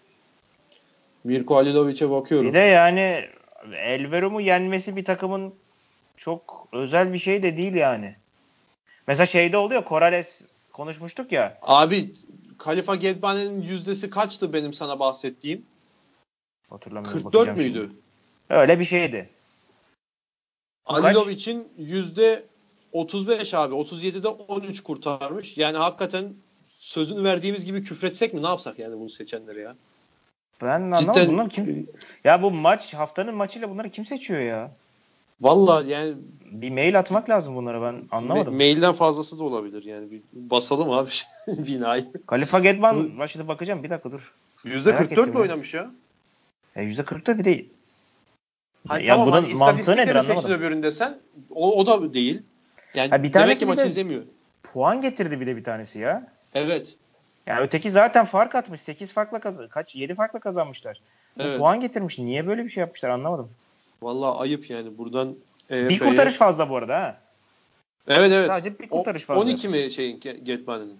Mirko 1.24 1.58
Alilovic'e 1.58 2.10
bakıyorum. 2.10 2.48
Bir 2.48 2.54
de 2.54 2.60
yani 2.60 3.26
Elverum'u 3.74 4.42
yenmesi 4.42 4.96
bir 4.96 5.06
takımın 5.06 5.56
çok 6.18 6.68
özel 6.74 7.14
bir 7.14 7.18
şey 7.18 7.44
de 7.44 7.58
değil 7.58 7.74
yani. 7.74 8.16
Mesela 9.08 9.26
şeyde 9.26 9.58
oluyor 9.58 9.86
Corrales 9.86 10.42
konuşmuştuk 10.74 11.32
ya. 11.32 11.58
Abi 11.62 12.12
Kalifa 12.64 12.96
Gedbane'nin 12.96 13.62
yüzdesi 13.62 14.10
kaçtı 14.10 14.54
benim 14.54 14.74
sana 14.74 15.00
bahsettiğim? 15.00 15.66
Hatırlamıyorum. 16.70 17.24
44 17.24 17.34
bakacağım 17.34 17.58
müydü? 17.58 17.82
şimdi. 17.84 17.96
Öyle 18.50 18.80
bir 18.80 18.86
şeydi. 18.86 19.30
Bu 20.90 20.94
kaç? 20.94 21.04
Alilovic'in 21.04 21.68
yüzde 21.78 22.44
35 22.92 23.54
abi. 23.54 23.76
37'de 23.76 24.28
13 24.28 24.84
kurtarmış. 24.84 25.58
Yani 25.58 25.78
hakikaten 25.78 26.34
sözünü 26.68 27.24
verdiğimiz 27.24 27.66
gibi 27.66 27.84
küfretsek 27.84 28.34
mi? 28.34 28.44
Ne 28.44 28.48
yapsak 28.48 28.80
yani 28.80 29.00
bunu 29.00 29.10
seçenleri 29.10 29.62
ya? 29.62 29.76
Ben 30.62 30.68
anlamadım. 30.68 31.14
Cidden 31.14 31.28
Bunlar 31.28 31.50
kim? 31.50 31.88
Ya 32.24 32.42
bu 32.42 32.52
maç 32.52 32.94
haftanın 32.94 33.36
maçıyla 33.36 33.70
bunları 33.70 33.90
kim 33.90 34.06
seçiyor 34.06 34.42
ya? 34.42 34.72
Vallahi 35.42 35.90
yani 35.90 36.14
Bir 36.52 36.70
mail 36.70 37.00
atmak 37.00 37.30
lazım 37.30 37.56
bunlara 37.56 37.82
ben 37.82 38.04
anlamadım. 38.12 38.54
ma- 38.54 38.58
mailden 38.58 38.94
fazlası 38.94 39.40
da 39.40 39.44
olabilir 39.44 39.84
yani. 39.84 40.12
Bir 40.12 40.22
basalım 40.34 40.92
abi 40.92 41.10
binayı. 41.48 42.06
Kalifa 42.28 42.60
Gedban 42.60 42.96
maçına 43.16 43.48
bakacağım. 43.48 43.84
Bir 43.84 43.90
dakika 43.90 44.12
dur. 44.12 44.34
Yüzde 44.64 44.92
Merak 44.92 45.00
44 45.08 45.20
ettim 45.20 45.32
ile 45.34 45.38
ya. 45.40 45.44
oynamış 45.44 45.74
ya. 45.74 45.92
E 46.76 46.84
%40'da 46.84 47.40
bir 47.40 47.44
de 47.46 47.66
Hayır, 48.88 49.08
Ya 49.08 49.14
tamam 49.16 49.28
bunun 49.28 49.42
hani 49.42 49.54
mantığı 49.56 49.98
nedir 49.98 50.16
anlamadım. 50.16 50.52
öbüründe 50.52 50.92
sen. 50.92 51.20
O, 51.50 51.80
o 51.80 51.86
da 51.86 52.14
değil. 52.14 52.42
Yani 52.94 53.10
Ha, 53.10 53.18
bir 53.18 53.24
demek 53.24 53.34
tanesi 53.34 53.60
ki 53.60 53.66
maçı 53.66 53.84
de- 53.84 53.88
izlemiyor. 53.88 54.24
puan 54.64 55.02
getirdi 55.02 55.40
bir 55.42 55.48
de 55.48 55.56
bir 55.58 55.64
tanesi 55.64 56.00
ya. 56.00 56.28
Evet. 56.56 56.96
Yani 57.48 57.60
öteki 57.62 57.90
zaten 57.92 58.26
fark 58.26 58.56
atmış. 58.56 58.82
8 58.82 59.14
farkla 59.14 59.40
kazan 59.40 59.68
kaç 59.68 59.96
7 59.96 60.16
farkla 60.16 60.40
kazanmışlar. 60.40 61.02
Evet. 61.40 61.58
Puan 61.60 61.80
getirmiş. 61.80 62.20
Niye 62.20 62.48
böyle 62.48 62.66
bir 62.66 62.70
şey 62.70 62.82
yapmışlar 62.82 63.10
anlamadım. 63.10 63.50
Vallahi 64.04 64.38
ayıp 64.40 64.70
yani 64.70 64.98
buradan 64.98 65.36
Bir 65.70 65.76
EFF'ye 65.76 66.00
kurtarış 66.10 66.34
fazla 66.34 66.70
bu 66.70 66.76
arada 66.78 66.96
ha. 66.96 67.22
Evet 68.08 68.32
evet. 68.32 68.48
Sadece 68.48 68.80
bir 68.80 68.88
O- 68.92 68.98
kurtarış 68.98 69.24
fazla. 69.24 69.42
12 69.42 69.70
mi 69.70 69.92
şeyin 69.92 70.20
Ge- 70.20 70.38
Getman'ın? 70.44 70.98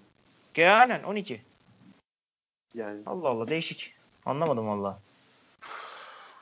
Aynen 0.58 1.04
12. 1.04 1.42
Yani 2.76 3.02
Allah 3.06 3.28
Allah 3.28 3.48
değişik. 3.48 3.94
Anlamadım 4.26 4.68
valla. 4.68 5.00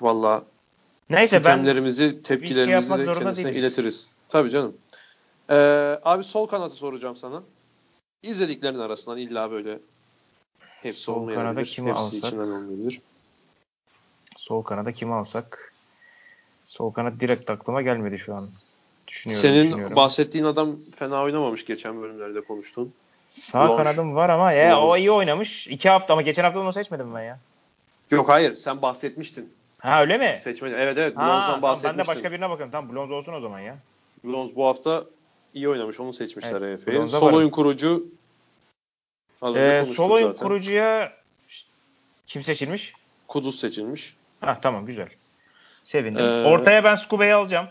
vallahi 0.01 0.43
Neyse 1.09 1.35
ben 1.35 1.39
sistemlerimizi, 1.39 2.23
tepkilerimizi 2.23 2.91
yapmak 2.91 3.07
de 3.07 3.19
kendisine 3.19 3.45
değiliz. 3.45 3.63
iletiriz. 3.63 4.15
Tabii 4.29 4.49
canım. 4.49 4.77
Ee, 5.49 5.99
abi 6.03 6.23
sol 6.23 6.47
kanatı 6.47 6.75
soracağım 6.75 7.15
sana. 7.15 7.43
İzlediklerin 8.23 8.79
arasından 8.79 9.17
illa 9.17 9.51
böyle 9.51 9.79
hepsi 10.81 10.99
Sol 11.01 11.15
olmayabilir. 11.15 11.35
kanada 11.45 11.63
kimi 11.63 11.89
hepsi 11.89 12.01
alsak? 12.01 12.23
içinden 12.25 12.43
olmayabilir. 12.47 13.01
sol 14.37 14.63
kanada 14.63 14.91
kimi 14.91 15.13
alsak? 15.13 15.70
Sol 16.71 16.91
kanat 16.91 17.19
direkt 17.19 17.49
aklıma 17.49 17.81
gelmedi 17.81 18.19
şu 18.19 18.35
an. 18.35 18.49
Düşünüyorum, 19.07 19.41
Senin 19.41 19.67
düşünüyorum. 19.67 19.95
bahsettiğin 19.95 20.45
adam 20.45 20.75
fena 20.95 21.21
oynamamış 21.23 21.65
geçen 21.65 22.01
bölümlerde 22.01 22.41
konuştun. 22.41 22.93
Sağ 23.29 23.69
Blanche. 23.69 23.83
kanadım 23.83 24.15
var 24.15 24.29
ama 24.29 24.51
ya 24.51 24.79
o 24.81 24.87
Blanche. 24.87 25.01
iyi 25.01 25.11
oynamış. 25.11 25.67
İki 25.67 25.89
hafta 25.89 26.13
ama 26.13 26.21
geçen 26.21 26.43
hafta 26.43 26.59
onu 26.59 26.73
seçmedim 26.73 27.15
ben 27.15 27.21
ya. 27.21 27.39
Yok 28.11 28.29
hayır 28.29 28.55
sen 28.55 28.81
bahsetmiştin. 28.81 29.53
Ha 29.79 30.01
öyle 30.01 30.17
mi? 30.17 30.35
Seçmeni. 30.37 30.73
Evet 30.75 30.97
evet 30.97 31.17
Ha, 31.17 31.21
Blonz'dan 31.27 31.45
tamam, 31.45 31.61
bahsetmiştin. 31.61 31.97
ben 31.99 32.05
de 32.05 32.07
başka 32.07 32.31
birine 32.31 32.49
bakıyorum. 32.49 32.71
Tamam 32.71 32.95
Blonz 32.95 33.11
olsun 33.11 33.33
o 33.33 33.39
zaman 33.39 33.59
ya. 33.59 33.77
Blonz 34.23 34.55
bu 34.55 34.65
hafta 34.65 35.03
iyi 35.53 35.69
oynamış. 35.69 35.99
Onu 35.99 36.13
seçmişler 36.13 36.61
Evet. 36.61 36.87
Blonz'a 36.87 37.19
Sol 37.19 37.25
varım. 37.25 37.37
oyun 37.37 37.49
kurucu 37.49 38.05
az 39.41 39.55
önce 39.55 39.89
Ee, 39.91 39.93
sol 39.93 40.09
oyun 40.11 40.27
zaten. 40.27 40.43
kurucuya 40.47 41.13
kim 42.27 42.43
seçilmiş? 42.43 42.93
Kuduz 43.27 43.59
seçilmiş. 43.59 44.15
Ha 44.41 44.59
tamam 44.61 44.85
güzel. 44.85 45.09
Sevindim. 45.83 46.25
Ee, 46.25 46.43
Ortaya 46.43 46.83
ben 46.83 46.95
Scuba'yı 46.95 47.35
alacağım. 47.35 47.67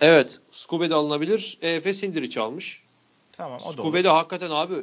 Evet. 0.00 0.40
Skube 0.50 0.90
de 0.90 0.94
alınabilir. 0.94 1.58
EF 1.62 1.96
Sindiric 1.96 2.40
almış. 2.40 2.82
Tamam 3.32 3.60
o 3.64 3.68
da. 3.68 3.72
Skube 3.72 4.04
de 4.04 4.08
hakikaten 4.08 4.50
abi 4.50 4.74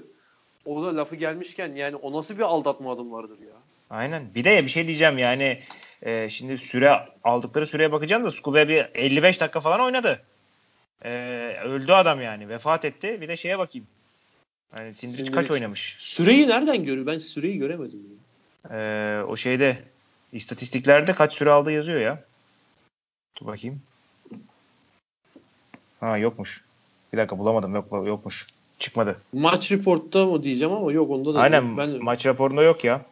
o 0.65 0.83
da 0.83 0.95
lafı 0.95 1.15
gelmişken 1.15 1.75
yani 1.75 1.95
o 1.95 2.13
nasıl 2.13 2.37
bir 2.37 2.43
aldatma 2.43 2.91
adım 2.91 3.11
vardır 3.11 3.37
ya. 3.39 3.53
Aynen. 3.89 4.35
Bir 4.35 4.43
de 4.43 4.63
bir 4.63 4.69
şey 4.69 4.87
diyeceğim 4.87 5.17
yani 5.17 5.59
e, 6.01 6.29
şimdi 6.29 6.57
süre 6.57 6.99
aldıkları 7.23 7.67
süreye 7.67 7.91
bakacağım 7.91 8.25
da 8.25 8.31
Scuba'ya 8.31 8.69
bir 8.69 8.85
55 8.95 9.41
dakika 9.41 9.59
falan 9.59 9.81
oynadı. 9.81 10.21
E, 11.01 11.09
öldü 11.65 11.91
adam 11.91 12.21
yani. 12.21 12.49
Vefat 12.49 12.85
etti. 12.85 13.21
Bir 13.21 13.27
de 13.27 13.37
şeye 13.37 13.59
bakayım. 13.59 13.87
Yani 14.77 14.93
Sindiric 14.93 15.23
kaç 15.23 15.33
Sindiric. 15.33 15.53
oynamış? 15.53 15.95
Süreyi 15.99 16.47
nereden 16.47 16.85
görüyor? 16.85 17.05
Ben 17.05 17.17
süreyi 17.17 17.57
göremedim. 17.57 17.99
Ya. 18.69 18.77
E, 18.77 19.23
o 19.23 19.37
şeyde 19.37 19.77
istatistiklerde 20.33 21.13
kaç 21.15 21.33
süre 21.33 21.51
aldı 21.51 21.71
yazıyor 21.71 22.01
ya. 22.01 22.23
Dur 23.39 23.47
bakayım. 23.47 23.81
Ha 25.99 26.17
yokmuş. 26.17 26.63
Bir 27.13 27.17
dakika 27.17 27.39
bulamadım. 27.39 27.75
Yok 27.75 27.85
yokmuş. 27.91 28.47
Çıkmadı. 28.79 29.21
Maç 29.33 29.71
reportta 29.71 30.25
mı 30.25 30.43
diyeceğim 30.43 30.73
ama 30.73 30.91
yok 30.91 31.11
onda 31.11 31.33
da 31.33 31.39
Aynen. 31.39 31.77
Ben, 31.77 32.03
maç 32.03 32.25
raporunda 32.25 32.63
yok 32.63 32.83
ya. 32.83 33.05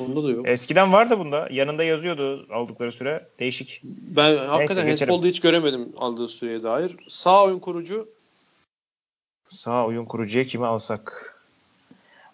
onda 0.00 0.24
da 0.24 0.30
yok. 0.30 0.48
Eskiden 0.48 0.92
vardı 0.92 1.18
bunda. 1.18 1.48
Yanında 1.50 1.84
yazıyordu 1.84 2.46
aldıkları 2.50 2.92
süre. 2.92 3.28
Değişik. 3.38 3.80
Ben 3.84 4.36
hakikaten 4.36 4.86
geçelim. 4.86 5.12
handbolda 5.12 5.28
hiç 5.28 5.40
göremedim 5.40 5.92
aldığı 5.98 6.28
süreye 6.28 6.62
dair. 6.62 6.96
Sağ 7.08 7.44
oyun 7.44 7.58
kurucu 7.58 8.08
Sağ 9.48 9.86
oyun 9.86 10.04
kurucuya 10.04 10.46
kimi 10.46 10.66
alsak? 10.66 11.33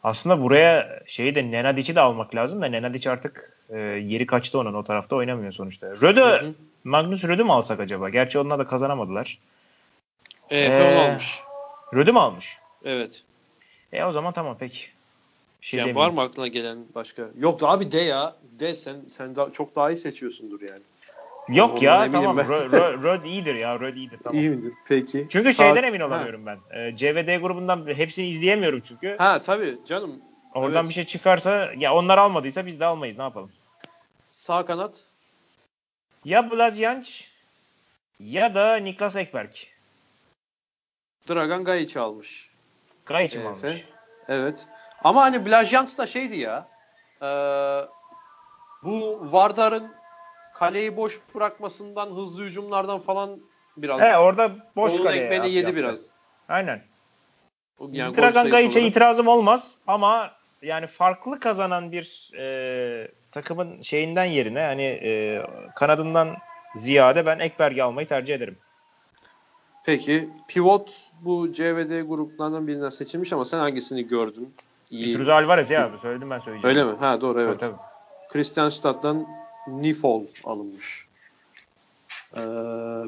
Aslında 0.05 0.43
buraya 0.43 1.01
şeyi 1.07 1.35
de 1.35 1.51
Nenadic'i 1.51 1.95
de 1.95 2.01
almak 2.01 2.35
lazım 2.35 2.63
da 2.63 2.67
Nenadic 2.67 3.11
artık 3.11 3.57
e, 3.69 3.79
yeri 3.79 4.27
kaçtı 4.27 4.59
onun 4.59 4.75
o 4.75 4.85
tarafta 4.85 5.17
oynamıyor 5.17 5.53
sonuçta. 5.53 5.87
Hı 5.87 6.47
hı. 6.47 6.55
Magnus 6.85 7.25
Röde 7.25 7.43
mi 7.43 7.53
alsak 7.53 7.81
acaba? 7.81 8.09
Gerçi 8.09 8.39
onlar 8.39 8.59
da 8.59 8.67
kazanamadılar. 8.67 9.39
EF 10.51 10.73
Ee, 10.73 10.93
onu 10.93 11.01
almış. 11.01 11.41
Röde 11.95 12.13
mi 12.13 12.21
almış? 12.21 12.59
Evet. 12.85 13.23
E 13.93 14.05
o 14.05 14.13
zaman 14.13 14.33
tamam 14.33 14.57
peki. 14.61 14.87
Bir 15.63 15.67
şey 15.67 15.81
yani 15.81 15.95
var 15.95 16.11
mı 16.11 16.21
aklına 16.21 16.49
gelen 16.49 16.79
başka? 16.95 17.29
Yok 17.39 17.63
abi 17.63 17.93
de 17.93 18.01
ya. 18.01 18.37
De 18.61 18.75
sen 18.75 18.97
sen 19.09 19.37
da, 19.37 19.53
çok 19.53 19.77
daha 19.77 19.91
iyi 19.91 19.97
seçiyorsundur 19.97 20.61
yani. 20.61 20.83
Yok 21.57 21.83
ya 21.83 22.11
tamam. 22.13 22.37
ben. 22.37 22.45
Rö- 22.47 22.71
Rö- 22.71 23.03
Röde 23.03 23.29
iyidir 23.29 23.55
ya. 23.55 23.81
Röde 23.81 23.99
iyidir 23.99 24.19
tamam. 24.25 24.43
midir? 24.43 24.73
Peki. 24.89 25.27
Çünkü 25.31 25.53
Sağ- 25.53 25.65
şeyden 25.65 25.83
emin 25.83 26.01
Ha. 26.01 26.07
olamıyorum 26.07 26.47
ben. 26.47 26.59
E, 26.71 26.97
CVD 26.97 27.37
grubundan 27.41 27.87
hepsini 27.87 28.27
izleyemiyorum 28.27 28.81
çünkü. 28.81 29.17
Ha 29.19 29.43
tabii 29.43 29.79
canım. 29.87 30.21
Oradan 30.55 30.81
evet. 30.81 30.89
bir 30.89 30.95
şey 30.95 31.05
çıkarsa 31.07 31.71
ya 31.77 31.95
onlar 31.95 32.19
almadıysa 32.19 32.67
biz 32.67 32.81
de 32.81 32.85
almayız 32.85 33.17
ne 33.17 33.23
yapalım. 33.23 33.51
Sağ 34.31 34.67
kanat. 34.67 35.05
Ya 36.25 36.51
Blazjanc 36.51 37.11
ya 38.21 38.55
da 38.55 38.77
Niklas 38.77 39.17
Ekberg. 39.17 39.51
Dragan 41.29 41.65
Gajic 41.65 42.01
almış. 42.01 42.51
Gayic 43.07 43.39
mi 43.39 43.49
almış? 43.49 43.85
Evet. 44.29 44.67
Ama 45.05 45.23
hani 45.23 45.47
Blajans 45.47 45.99
da 45.99 46.07
şeydi 46.07 46.37
ya. 46.37 46.69
e, 47.23 47.27
bu 48.83 49.29
Vardar'ın 49.33 49.93
kaleyi 50.61 50.97
boş 50.97 51.21
bırakmasından, 51.35 52.07
hızlı 52.11 52.45
hücumlardan 52.45 53.01
falan 53.01 53.41
biraz. 53.77 54.01
He 54.01 54.19
orada 54.19 54.51
boş 54.77 54.93
Onun 54.95 55.03
kaleye 55.03 55.23
ekmeğini 55.25 55.45
at- 55.45 55.51
yedi 55.51 55.59
yaptı. 55.67 55.77
biraz. 55.77 56.01
Aynen. 56.49 56.83
Yani 57.93 58.17
Dragan 58.17 58.51
Gayic'e 58.51 58.79
olarak. 58.79 58.91
itirazım 58.91 59.29
olmaz 59.29 59.79
ama 59.87 60.31
yani 60.63 60.87
farklı 60.87 61.41
kazanan 61.41 61.93
bir 61.93 62.31
e, 62.39 63.09
takımın 63.33 63.83
şeyinden 63.83 64.25
yerine 64.25 64.61
hani 64.61 64.83
e, 64.83 65.43
kanadından 65.75 66.37
ziyade 66.77 67.27
ben 67.27 67.39
Ekberg'i 67.39 67.83
almayı 67.83 68.09
tercih 68.09 68.35
ederim. 68.35 68.59
Peki 69.85 70.29
pivot 70.49 71.11
bu 71.21 71.53
CVD 71.53 72.01
gruplarından 72.09 72.67
birinden 72.67 72.89
seçilmiş 72.89 73.33
ama 73.33 73.45
sen 73.45 73.59
hangisini 73.59 74.09
gördün? 74.09 74.55
iyi. 74.91 75.17
Cruz 75.17 75.29
Alvarez 75.29 75.71
ya 75.71 75.91
söyledim 76.03 76.31
ben 76.31 76.39
söyleyeceğim. 76.39 76.77
Öyle 76.79 76.93
mi? 76.93 76.99
Ha 76.99 77.21
doğru 77.21 77.43
evet. 77.43 77.61
Tabii, 77.61 77.77
Christianstadt'tan 78.29 79.27
Nifol 79.67 80.25
alınmış. 80.45 81.07
Ee, 82.35 82.41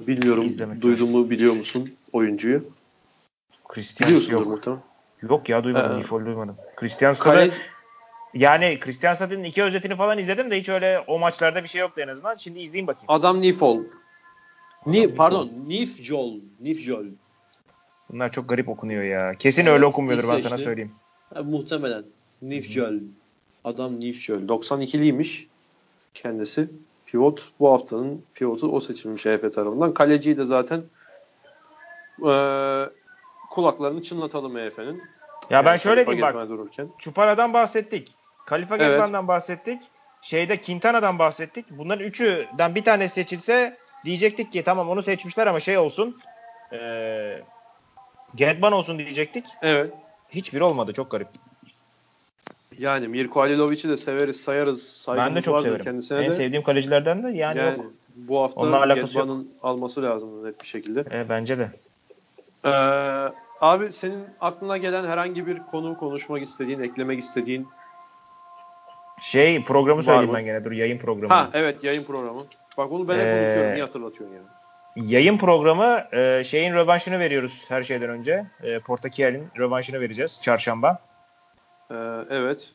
bilmiyorum 0.06 0.44
İzlemek 0.44 0.80
duydun 0.80 1.10
mu 1.10 1.30
biliyor 1.30 1.54
musun 1.54 1.90
oyuncuyu? 2.12 2.64
Christian 3.68 4.08
Biliyorsundur 4.08 4.46
muhtemelen. 4.46 4.82
Yok 5.22 5.48
ya 5.48 5.64
duymadım. 5.64 5.96
Ee, 5.96 5.98
Nifol 5.98 6.26
duymadım. 6.26 6.56
Christian 6.76 7.14
Kale, 7.14 7.50
yani 8.34 8.80
Christian 8.80 9.14
Stad'ın 9.14 9.44
iki 9.44 9.62
özetini 9.62 9.96
falan 9.96 10.18
izledim 10.18 10.50
de 10.50 10.60
hiç 10.60 10.68
öyle 10.68 11.04
o 11.06 11.18
maçlarda 11.18 11.62
bir 11.62 11.68
şey 11.68 11.80
yoktu 11.80 12.00
en 12.00 12.08
azından. 12.08 12.36
Şimdi 12.36 12.60
izleyeyim 12.60 12.86
bakayım. 12.86 13.06
adam 13.08 13.40
Nifol. 13.40 13.82
Ni, 14.86 15.14
pardon 15.14 15.50
Nifjol. 15.66 16.34
Nifjol. 16.60 17.04
Bunlar 18.10 18.32
çok 18.32 18.48
garip 18.48 18.68
okunuyor 18.68 19.02
ya. 19.02 19.34
Kesin 19.34 19.62
Evet, 19.62 19.72
öyle 19.72 19.86
okunmuyordur 19.86 20.28
ben 20.28 20.38
sana 20.38 20.58
söyleyeyim. 20.58 20.92
Ha, 21.34 21.42
muhtemelen. 21.42 22.04
Nifjol. 22.42 22.94
Adam 23.64 24.00
Nifjol. 24.00 24.48
92'liymiş 24.48 25.46
kendisi. 26.14 26.68
Pivot. 27.06 27.48
Bu 27.60 27.72
haftanın 27.72 28.24
pivotu 28.34 28.72
o 28.72 28.80
seçilmiş 28.80 29.26
EF 29.26 29.40
tarafından. 29.52 29.94
Kaleciyi 29.94 30.36
de 30.36 30.44
zaten 30.44 30.82
eee 32.24 32.88
kulaklarını 33.50 34.02
çınlatalım 34.02 34.56
EF'nin. 34.56 35.02
Ya 35.50 35.64
ben 35.64 35.76
şöyle 35.76 36.06
diyeyim 36.06 36.22
bak. 36.34 36.48
Dururken. 36.48 36.88
Çupara'dan 36.98 37.52
bahsettik. 37.52 38.14
Kalifa 38.46 38.76
Evet. 38.76 38.88
Getman'dan 38.88 39.28
bahsettik. 39.28 39.82
Şeyde 40.22 40.60
Quintana'dan 40.60 41.18
bahsettik. 41.18 41.66
Bunların 41.70 42.04
üçüden 42.06 42.74
bir 42.74 42.84
tanesi 42.84 43.14
seçilse 43.14 43.76
diyecektik 44.04 44.52
ki 44.52 44.64
tamam 44.64 44.88
onu 44.88 45.02
seçmişler 45.02 45.46
ama 45.46 45.60
şey 45.60 45.78
olsun. 45.78 46.20
Eee 46.72 47.44
Getman 48.34 48.72
olsun 48.72 48.98
diyecektik. 48.98 49.46
Evet. 49.62 49.94
Hiçbiri 50.28 50.64
olmadı. 50.64 50.92
Çok 50.92 51.10
garip. 51.10 51.28
Yani 52.78 53.08
Mirko 53.08 53.40
Halilovic'i 53.40 53.88
de 53.88 53.96
severiz, 53.96 54.40
sayarız. 54.40 54.82
Saygımız 54.82 55.28
ben 55.28 55.34
de 55.34 55.40
çok 55.40 55.62
severim. 55.62 55.84
kendisine 55.84 56.18
En 56.18 56.26
de. 56.26 56.32
sevdiğim 56.32 56.62
kalecilerden 56.62 57.22
de 57.22 57.28
yani, 57.28 57.58
yani, 57.58 57.78
yok. 57.78 57.92
bu 58.16 58.42
hafta. 58.42 58.94
Getman'ın 58.94 59.50
alması 59.62 60.02
lazım 60.02 60.44
net 60.44 60.60
bir 60.60 60.66
şekilde. 60.66 61.00
E, 61.00 61.28
bence 61.28 61.58
de. 61.58 61.70
Ee, 62.64 62.70
abi 63.60 63.92
senin 63.92 64.24
aklına 64.40 64.76
gelen 64.76 65.04
herhangi 65.04 65.46
bir 65.46 65.58
konu 65.58 65.96
konuşmak 65.98 66.42
istediğin, 66.42 66.80
eklemek 66.80 67.18
istediğin 67.18 67.68
Şey 69.20 69.64
programı 69.64 70.02
söyleyeyim 70.02 70.30
mı? 70.30 70.36
ben 70.36 70.44
gene 70.44 70.64
dur 70.64 70.72
yayın 70.72 70.98
programı. 70.98 71.34
Ha 71.34 71.50
evet 71.54 71.84
yayın 71.84 72.04
programı. 72.04 72.40
Bak 72.78 72.90
bunu 72.90 73.08
ben 73.08 73.14
hep 73.14 73.26
Ee, 73.26 73.42
unutuyorum. 73.42 73.72
Niye 73.72 73.82
hatırlatıyorsun 73.82 74.36
yani? 74.36 74.46
Yayın 74.96 75.38
programı 75.38 76.04
e, 76.12 76.44
şeyin 76.44 76.74
rövanşını 76.74 77.18
veriyoruz 77.18 77.64
her 77.68 77.82
şeyden 77.82 78.10
önce. 78.10 78.46
E, 78.62 78.78
Portakiel'in 78.78 79.48
rövanşını 79.58 80.00
vereceğiz 80.00 80.40
çarşamba. 80.42 80.98
Ee, 81.90 81.94
evet. 82.30 82.72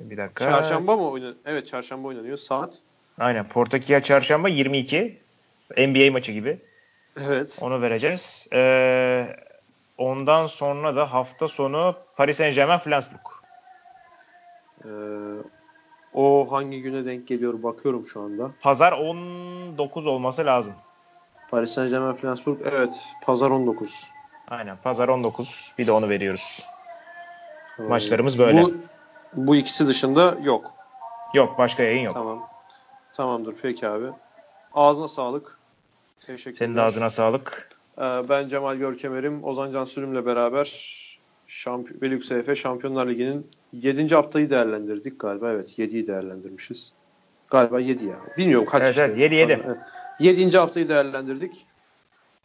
Bir 0.00 0.16
dakika. 0.16 0.44
Çarşamba 0.44 0.96
mı 0.96 1.10
oynanıyor? 1.10 1.36
Evet 1.46 1.66
çarşamba 1.66 2.08
oynanıyor. 2.08 2.36
Saat. 2.36 2.78
Aynen 3.18 3.48
Portakiel 3.48 4.02
çarşamba 4.02 4.48
22. 4.48 5.18
NBA 5.76 6.12
maçı 6.12 6.32
gibi. 6.32 6.58
Evet. 7.26 7.58
Onu 7.62 7.82
vereceğiz. 7.82 8.48
E, 8.52 9.36
ondan 9.98 10.46
sonra 10.46 10.96
da 10.96 11.12
hafta 11.12 11.48
sonu 11.48 11.96
Paris 12.16 12.36
Saint 12.36 12.54
Germain 12.54 12.78
Flensburg. 12.78 13.20
Ee, 14.84 14.88
o 16.14 16.46
hangi 16.52 16.82
güne 16.82 17.04
denk 17.04 17.28
geliyor 17.28 17.62
bakıyorum 17.62 18.06
şu 18.06 18.20
anda. 18.20 18.50
Pazar 18.60 18.92
19 18.92 20.06
olması 20.06 20.46
lazım. 20.46 20.74
Paris 21.50 21.70
Saint 21.70 21.90
Germain 21.90 22.14
Flensburg. 22.14 22.60
Evet. 22.64 23.06
Pazar 23.22 23.50
19. 23.50 24.06
Aynen 24.48 24.76
pazar 24.76 25.08
19. 25.08 25.72
Bir 25.78 25.86
de 25.86 25.92
onu 25.92 26.08
veriyoruz. 26.08 26.62
Ee, 27.78 27.82
Maçlarımız 27.82 28.38
böyle. 28.38 28.62
Bu, 28.62 28.74
bu 29.34 29.56
ikisi 29.56 29.86
dışında 29.86 30.36
yok. 30.42 30.72
Yok 31.34 31.58
başka 31.58 31.82
yayın 31.82 32.02
yok. 32.02 32.14
Tamam. 32.14 32.48
Tamamdır 33.12 33.54
peki 33.62 33.88
abi. 33.88 34.06
Ağzına 34.74 35.08
sağlık. 35.08 35.58
Teşekkürler. 36.20 36.56
Senin 36.58 36.76
de 36.76 36.80
ağzına 36.80 37.10
sağlık. 37.10 37.68
Ee, 37.98 38.02
ben 38.28 38.48
Cemal 38.48 38.76
Görkemer'im. 38.76 39.44
Ozan 39.44 39.70
Can 39.70 39.84
Sürüm'le 39.84 40.26
beraber 40.26 40.98
Şamp 41.46 42.02
Velux 42.02 42.30
EF 42.32 42.58
Şampiyonlar 42.58 43.06
Ligi'nin 43.06 43.46
7. 43.72 44.14
haftayı 44.14 44.50
değerlendirdik 44.50 45.20
galiba. 45.20 45.50
Evet 45.52 45.78
7'yi 45.78 46.06
değerlendirmişiz. 46.06 46.92
Galiba 47.50 47.80
7 47.80 48.04
ya. 48.04 48.16
Bilmiyorum 48.38 48.66
kaç 48.70 48.82
Evet, 48.82 48.90
işte. 48.90 49.04
evet, 49.04 49.18
yedi, 49.18 49.34
yedi. 49.34 49.62
Evet. 49.66 49.76
7. 50.20 50.58
haftayı 50.58 50.88
değerlendirdik. 50.88 51.66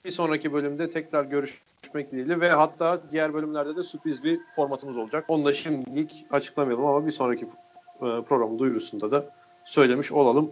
Bir 0.05 0.11
sonraki 0.11 0.53
bölümde 0.53 0.89
tekrar 0.89 1.23
görüşmek 1.23 2.11
dileğiyle 2.11 2.39
ve 2.39 2.49
hatta 2.49 3.01
diğer 3.11 3.33
bölümlerde 3.33 3.75
de 3.75 3.83
sürpriz 3.83 4.23
bir 4.23 4.39
formatımız 4.55 4.97
olacak. 4.97 5.25
Onu 5.27 5.45
da 5.45 5.53
şimdilik 5.53 6.25
açıklamayalım 6.31 6.85
ama 6.85 7.05
bir 7.05 7.11
sonraki 7.11 7.45
e, 7.45 7.49
programın 7.99 8.59
duyurusunda 8.59 9.11
da 9.11 9.25
söylemiş 9.65 10.11
olalım. 10.11 10.51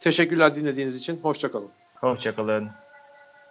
Teşekkürler 0.00 0.54
dinlediğiniz 0.54 0.96
için. 0.96 1.16
Hoşçakalın. 1.22 1.68
Hoşçakalın. 1.94 2.70